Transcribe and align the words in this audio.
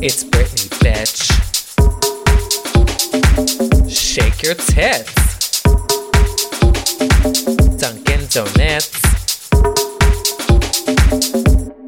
It's 0.00 0.22
Britney, 0.22 0.68
bitch. 0.78 1.26
Shake 3.90 4.42
your 4.44 4.54
tits. 4.54 5.62
Dunkin' 7.78 8.28
Donuts. 8.30 9.02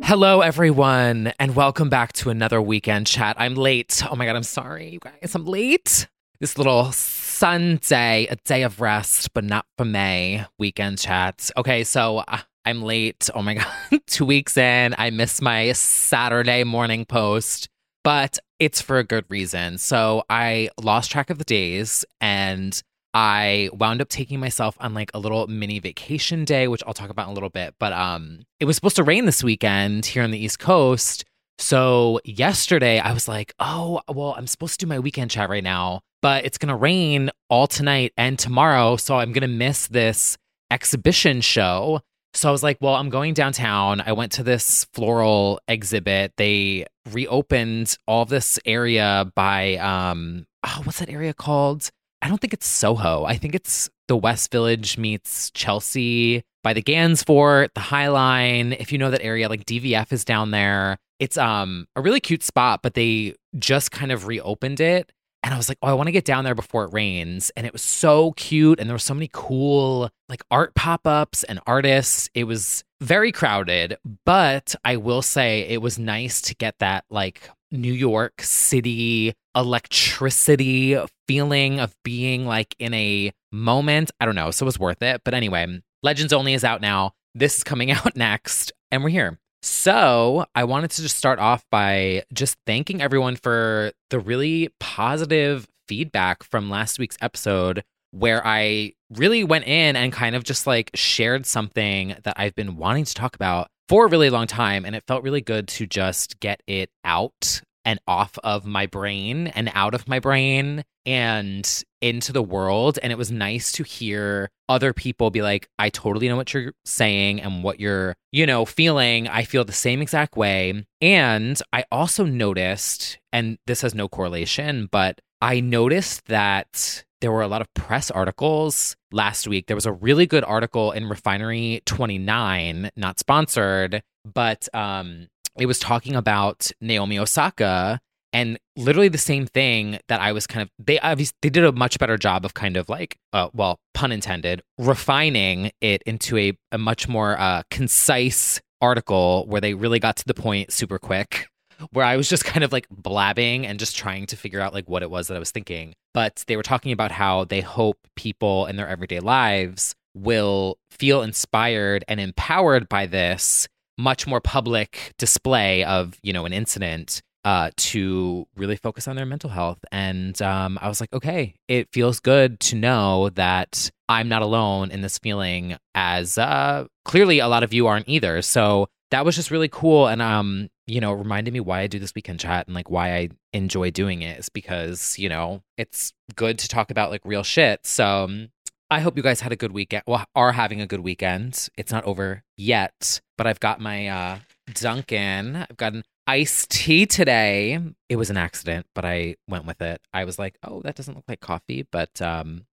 Hello, 0.02 0.40
everyone, 0.40 1.32
and 1.38 1.54
welcome 1.54 1.88
back 1.88 2.12
to 2.14 2.30
another 2.30 2.60
weekend 2.60 3.06
chat. 3.06 3.36
I'm 3.38 3.54
late. 3.54 4.02
Oh 4.10 4.16
my 4.16 4.26
God, 4.26 4.34
I'm 4.34 4.42
sorry, 4.42 4.90
you 4.90 4.98
guys. 4.98 5.36
I'm 5.36 5.44
late. 5.44 6.08
This 6.40 6.58
little 6.58 6.90
Sunday, 6.90 8.26
a 8.28 8.34
day 8.44 8.64
of 8.64 8.80
rest, 8.80 9.32
but 9.34 9.44
not 9.44 9.66
for 9.78 9.84
May 9.84 10.44
weekend 10.58 10.98
chat. 10.98 11.48
Okay, 11.56 11.84
so 11.84 12.18
uh, 12.26 12.38
I'm 12.64 12.82
late. 12.82 13.30
Oh 13.34 13.42
my 13.42 13.54
God, 13.90 14.00
two 14.06 14.26
weeks 14.26 14.56
in. 14.56 14.94
I 14.98 15.10
missed 15.10 15.40
my 15.40 15.72
Saturday 15.72 16.64
morning 16.64 17.04
post, 17.04 17.68
but 18.04 18.38
it's 18.58 18.80
for 18.80 18.98
a 18.98 19.04
good 19.04 19.24
reason. 19.28 19.78
So 19.78 20.24
I 20.28 20.70
lost 20.80 21.10
track 21.10 21.30
of 21.30 21.38
the 21.38 21.44
days 21.44 22.04
and 22.20 22.80
I 23.12 23.70
wound 23.72 24.00
up 24.00 24.08
taking 24.08 24.38
myself 24.38 24.76
on 24.80 24.94
like 24.94 25.10
a 25.14 25.18
little 25.18 25.46
mini 25.48 25.80
vacation 25.80 26.44
day, 26.44 26.68
which 26.68 26.82
I'll 26.86 26.94
talk 26.94 27.10
about 27.10 27.26
in 27.26 27.32
a 27.32 27.34
little 27.34 27.50
bit. 27.50 27.74
But 27.78 27.92
um, 27.92 28.40
it 28.60 28.64
was 28.64 28.76
supposed 28.76 28.96
to 28.96 29.02
rain 29.02 29.24
this 29.26 29.42
weekend 29.42 30.06
here 30.06 30.22
on 30.22 30.30
the 30.30 30.38
East 30.38 30.58
Coast. 30.58 31.24
So 31.58 32.20
yesterday 32.24 33.00
I 33.00 33.12
was 33.12 33.28
like, 33.28 33.52
oh, 33.58 34.00
well, 34.08 34.34
I'm 34.36 34.46
supposed 34.46 34.80
to 34.80 34.86
do 34.86 34.88
my 34.88 34.98
weekend 34.98 35.30
chat 35.30 35.50
right 35.50 35.64
now, 35.64 36.00
but 36.22 36.44
it's 36.44 36.56
gonna 36.56 36.76
rain 36.76 37.30
all 37.50 37.66
tonight 37.66 38.12
and 38.16 38.38
tomorrow. 38.38 38.96
So 38.96 39.18
I'm 39.18 39.32
gonna 39.32 39.48
miss 39.48 39.86
this 39.88 40.38
exhibition 40.70 41.40
show. 41.40 42.00
So 42.32 42.48
I 42.48 42.52
was 42.52 42.62
like, 42.62 42.78
well, 42.80 42.94
I'm 42.94 43.10
going 43.10 43.34
downtown. 43.34 44.00
I 44.00 44.12
went 44.12 44.32
to 44.32 44.42
this 44.42 44.86
floral 44.92 45.60
exhibit. 45.66 46.32
They 46.36 46.86
reopened 47.10 47.96
all 48.06 48.24
this 48.24 48.58
area 48.64 49.30
by 49.34 49.76
um 49.76 50.46
oh, 50.64 50.82
what's 50.84 51.00
that 51.00 51.10
area 51.10 51.34
called? 51.34 51.90
I 52.22 52.28
don't 52.28 52.40
think 52.40 52.52
it's 52.52 52.66
Soho. 52.66 53.24
I 53.24 53.36
think 53.36 53.54
it's 53.54 53.88
the 54.08 54.16
West 54.16 54.52
Village 54.52 54.98
meets 54.98 55.50
Chelsea 55.52 56.42
by 56.62 56.74
the 56.74 56.82
Gansevoort, 56.82 57.70
the 57.74 57.80
High 57.80 58.08
Line. 58.08 58.74
If 58.74 58.92
you 58.92 58.98
know 58.98 59.10
that 59.10 59.22
area, 59.22 59.48
like 59.48 59.64
DVF 59.64 60.12
is 60.12 60.24
down 60.24 60.50
there. 60.50 60.98
It's 61.18 61.36
um 61.36 61.86
a 61.96 62.00
really 62.00 62.20
cute 62.20 62.42
spot, 62.42 62.80
but 62.82 62.94
they 62.94 63.34
just 63.58 63.90
kind 63.90 64.12
of 64.12 64.26
reopened 64.26 64.80
it. 64.80 65.10
And 65.42 65.54
I 65.54 65.56
was 65.56 65.68
like, 65.68 65.78
oh, 65.82 65.88
I 65.88 65.94
want 65.94 66.08
to 66.08 66.12
get 66.12 66.26
down 66.26 66.44
there 66.44 66.54
before 66.54 66.84
it 66.84 66.92
rains. 66.92 67.50
And 67.56 67.66
it 67.66 67.72
was 67.72 67.82
so 67.82 68.32
cute. 68.32 68.78
And 68.78 68.88
there 68.88 68.94
were 68.94 68.98
so 68.98 69.14
many 69.14 69.30
cool 69.32 70.10
like 70.30 70.42
art 70.50 70.74
pop 70.74 71.06
ups 71.06 71.44
and 71.44 71.60
artists. 71.66 72.30
It 72.34 72.44
was 72.44 72.84
very 73.00 73.32
crowded, 73.32 73.96
but 74.24 74.74
I 74.84 74.96
will 74.96 75.22
say 75.22 75.66
it 75.68 75.82
was 75.82 75.98
nice 75.98 76.40
to 76.42 76.54
get 76.54 76.78
that 76.78 77.04
like 77.10 77.50
New 77.70 77.92
York 77.92 78.42
City 78.42 79.34
electricity 79.56 80.98
feeling 81.26 81.80
of 81.80 81.94
being 82.04 82.46
like 82.46 82.74
in 82.78 82.94
a 82.94 83.32
moment. 83.52 84.10
I 84.20 84.24
don't 84.24 84.34
know. 84.34 84.50
So 84.50 84.64
it 84.64 84.66
was 84.66 84.78
worth 84.78 85.02
it. 85.02 85.22
But 85.24 85.34
anyway, 85.34 85.80
Legends 86.02 86.32
Only 86.32 86.54
is 86.54 86.64
out 86.64 86.80
now. 86.80 87.12
This 87.34 87.58
is 87.58 87.64
coming 87.64 87.90
out 87.90 88.16
next, 88.16 88.72
and 88.90 89.02
we're 89.02 89.10
here. 89.10 89.38
So, 89.62 90.46
I 90.54 90.64
wanted 90.64 90.90
to 90.92 91.02
just 91.02 91.18
start 91.18 91.38
off 91.38 91.66
by 91.70 92.24
just 92.32 92.56
thanking 92.66 93.02
everyone 93.02 93.36
for 93.36 93.92
the 94.08 94.18
really 94.18 94.70
positive 94.80 95.68
feedback 95.86 96.42
from 96.42 96.70
last 96.70 96.98
week's 96.98 97.18
episode, 97.20 97.84
where 98.10 98.46
I 98.46 98.92
really 99.10 99.44
went 99.44 99.66
in 99.66 99.96
and 99.96 100.12
kind 100.12 100.36
of 100.36 100.44
just 100.44 100.66
like 100.66 100.90
shared 100.94 101.46
something 101.46 102.16
that 102.24 102.34
I've 102.36 102.54
been 102.54 102.76
wanting 102.76 103.04
to 103.04 103.14
talk 103.14 103.34
about 103.34 103.68
for 103.88 104.06
a 104.06 104.08
really 104.08 104.30
long 104.30 104.46
time. 104.46 104.84
And 104.84 104.94
it 104.94 105.04
felt 105.06 105.22
really 105.22 105.40
good 105.40 105.68
to 105.68 105.86
just 105.86 106.40
get 106.40 106.62
it 106.66 106.90
out 107.04 107.62
and 107.84 107.98
off 108.06 108.38
of 108.44 108.66
my 108.66 108.86
brain 108.86 109.46
and 109.48 109.70
out 109.74 109.94
of 109.94 110.06
my 110.06 110.18
brain 110.18 110.84
and 111.06 111.82
into 112.02 112.32
the 112.32 112.42
world. 112.42 112.98
And 113.02 113.10
it 113.10 113.16
was 113.16 113.30
nice 113.30 113.72
to 113.72 113.82
hear 113.82 114.50
other 114.68 114.92
people 114.92 115.30
be 115.30 115.42
like, 115.42 115.68
I 115.78 115.88
totally 115.88 116.28
know 116.28 116.36
what 116.36 116.52
you're 116.52 116.72
saying 116.84 117.40
and 117.40 117.64
what 117.64 117.80
you're, 117.80 118.14
you 118.32 118.46
know, 118.46 118.64
feeling. 118.64 119.28
I 119.28 119.44
feel 119.44 119.64
the 119.64 119.72
same 119.72 120.02
exact 120.02 120.36
way. 120.36 120.84
And 121.00 121.60
I 121.72 121.84
also 121.90 122.24
noticed, 122.24 123.18
and 123.32 123.58
this 123.66 123.80
has 123.80 123.94
no 123.94 124.08
correlation, 124.08 124.88
but 124.90 125.20
I 125.40 125.60
noticed 125.60 126.26
that 126.26 127.04
there 127.20 127.32
were 127.32 127.42
a 127.42 127.48
lot 127.48 127.60
of 127.60 127.72
press 127.74 128.10
articles 128.10 128.96
last 129.12 129.46
week. 129.46 129.66
There 129.66 129.76
was 129.76 129.86
a 129.86 129.92
really 129.92 130.26
good 130.26 130.44
article 130.44 130.92
in 130.92 131.08
Refinery 131.08 131.82
29, 131.86 132.90
not 132.96 133.18
sponsored, 133.18 134.02
but 134.24 134.68
um, 134.74 135.28
it 135.58 135.66
was 135.66 135.78
talking 135.78 136.16
about 136.16 136.70
Naomi 136.80 137.18
Osaka 137.18 138.00
and 138.32 138.58
literally 138.76 139.08
the 139.08 139.18
same 139.18 139.46
thing 139.46 139.98
that 140.08 140.20
I 140.20 140.32
was 140.32 140.46
kind 140.46 140.62
of 140.62 140.70
they 140.78 140.98
obviously 141.00 141.34
they 141.42 141.50
did 141.50 141.64
a 141.64 141.72
much 141.72 141.98
better 141.98 142.16
job 142.16 142.44
of 142.44 142.54
kind 142.54 142.76
of 142.76 142.88
like 142.88 143.16
uh, 143.32 143.48
well 143.52 143.78
pun 143.92 144.12
intended 144.12 144.62
refining 144.78 145.72
it 145.80 146.02
into 146.06 146.38
a, 146.38 146.56
a 146.70 146.78
much 146.78 147.08
more 147.08 147.38
uh, 147.38 147.62
concise 147.70 148.60
article 148.80 149.46
where 149.48 149.60
they 149.60 149.74
really 149.74 149.98
got 149.98 150.16
to 150.16 150.24
the 150.26 150.34
point 150.34 150.72
super 150.72 150.98
quick 150.98 151.48
where 151.92 152.04
I 152.04 152.16
was 152.16 152.28
just 152.28 152.44
kind 152.44 152.64
of 152.64 152.72
like 152.72 152.86
blabbing 152.90 153.66
and 153.66 153.78
just 153.78 153.96
trying 153.96 154.26
to 154.26 154.36
figure 154.36 154.60
out 154.60 154.74
like 154.74 154.88
what 154.88 155.02
it 155.02 155.10
was 155.10 155.28
that 155.28 155.36
I 155.36 155.40
was 155.40 155.50
thinking 155.50 155.94
but 156.12 156.44
they 156.46 156.56
were 156.56 156.62
talking 156.62 156.92
about 156.92 157.12
how 157.12 157.44
they 157.44 157.60
hope 157.60 157.98
people 158.16 158.66
in 158.66 158.76
their 158.76 158.88
everyday 158.88 159.20
lives 159.20 159.94
will 160.14 160.76
feel 160.90 161.22
inspired 161.22 162.04
and 162.08 162.20
empowered 162.20 162.88
by 162.88 163.06
this 163.06 163.68
much 163.96 164.26
more 164.26 164.40
public 164.40 165.12
display 165.18 165.84
of 165.84 166.18
you 166.22 166.32
know 166.32 166.46
an 166.46 166.52
incident 166.52 167.20
uh, 167.44 167.70
to 167.76 168.46
really 168.56 168.76
focus 168.76 169.08
on 169.08 169.16
their 169.16 169.24
mental 169.24 169.48
health. 169.48 169.78
And 169.90 170.40
um, 170.42 170.78
I 170.82 170.88
was 170.88 171.00
like, 171.00 171.10
okay, 171.12 171.54
it 171.68 171.88
feels 171.90 172.20
good 172.20 172.60
to 172.60 172.76
know 172.76 173.30
that 173.30 173.90
I'm 174.10 174.28
not 174.28 174.42
alone 174.42 174.90
in 174.90 175.00
this 175.00 175.16
feeling, 175.16 175.76
as 175.94 176.36
uh, 176.36 176.86
clearly 177.06 177.38
a 177.38 177.48
lot 177.48 177.62
of 177.62 177.72
you 177.72 177.86
aren't 177.86 178.08
either. 178.10 178.42
So 178.42 178.88
that 179.10 179.24
was 179.24 179.36
just 179.36 179.50
really 179.50 179.68
cool, 179.68 180.06
and 180.06 180.22
um, 180.22 180.70
you 180.86 181.00
know, 181.00 181.12
reminded 181.12 181.52
me 181.52 181.60
why 181.60 181.80
I 181.80 181.86
do 181.86 181.98
this 181.98 182.14
weekend 182.14 182.40
chat 182.40 182.66
and 182.66 182.74
like 182.74 182.90
why 182.90 183.14
I 183.16 183.28
enjoy 183.52 183.90
doing 183.90 184.22
it 184.22 184.38
is 184.38 184.48
because 184.48 185.18
you 185.18 185.28
know 185.28 185.62
it's 185.76 186.12
good 186.34 186.58
to 186.60 186.68
talk 186.68 186.90
about 186.90 187.10
like 187.10 187.22
real 187.24 187.42
shit. 187.42 187.86
So 187.86 188.24
um, 188.24 188.50
I 188.90 189.00
hope 189.00 189.16
you 189.16 189.22
guys 189.22 189.40
had 189.40 189.52
a 189.52 189.56
good 189.56 189.72
weekend. 189.72 190.02
Well, 190.06 190.24
are 190.34 190.52
having 190.52 190.80
a 190.80 190.86
good 190.86 191.00
weekend. 191.00 191.68
It's 191.76 191.92
not 191.92 192.04
over 192.04 192.42
yet, 192.56 193.20
but 193.38 193.46
I've 193.46 193.60
got 193.60 193.80
my 193.80 194.08
uh, 194.08 194.38
Dunkin'. 194.74 195.56
I've 195.56 195.76
got 195.76 195.94
an 195.94 196.02
iced 196.26 196.70
tea 196.70 197.06
today. 197.06 197.78
It 198.08 198.16
was 198.16 198.30
an 198.30 198.36
accident, 198.36 198.86
but 198.94 199.04
I 199.04 199.36
went 199.48 199.66
with 199.66 199.80
it. 199.80 200.00
I 200.12 200.24
was 200.24 200.38
like, 200.38 200.58
oh, 200.62 200.82
that 200.82 200.94
doesn't 200.96 201.14
look 201.14 201.24
like 201.28 201.40
coffee, 201.40 201.86
but 201.90 202.20
um, 202.22 202.66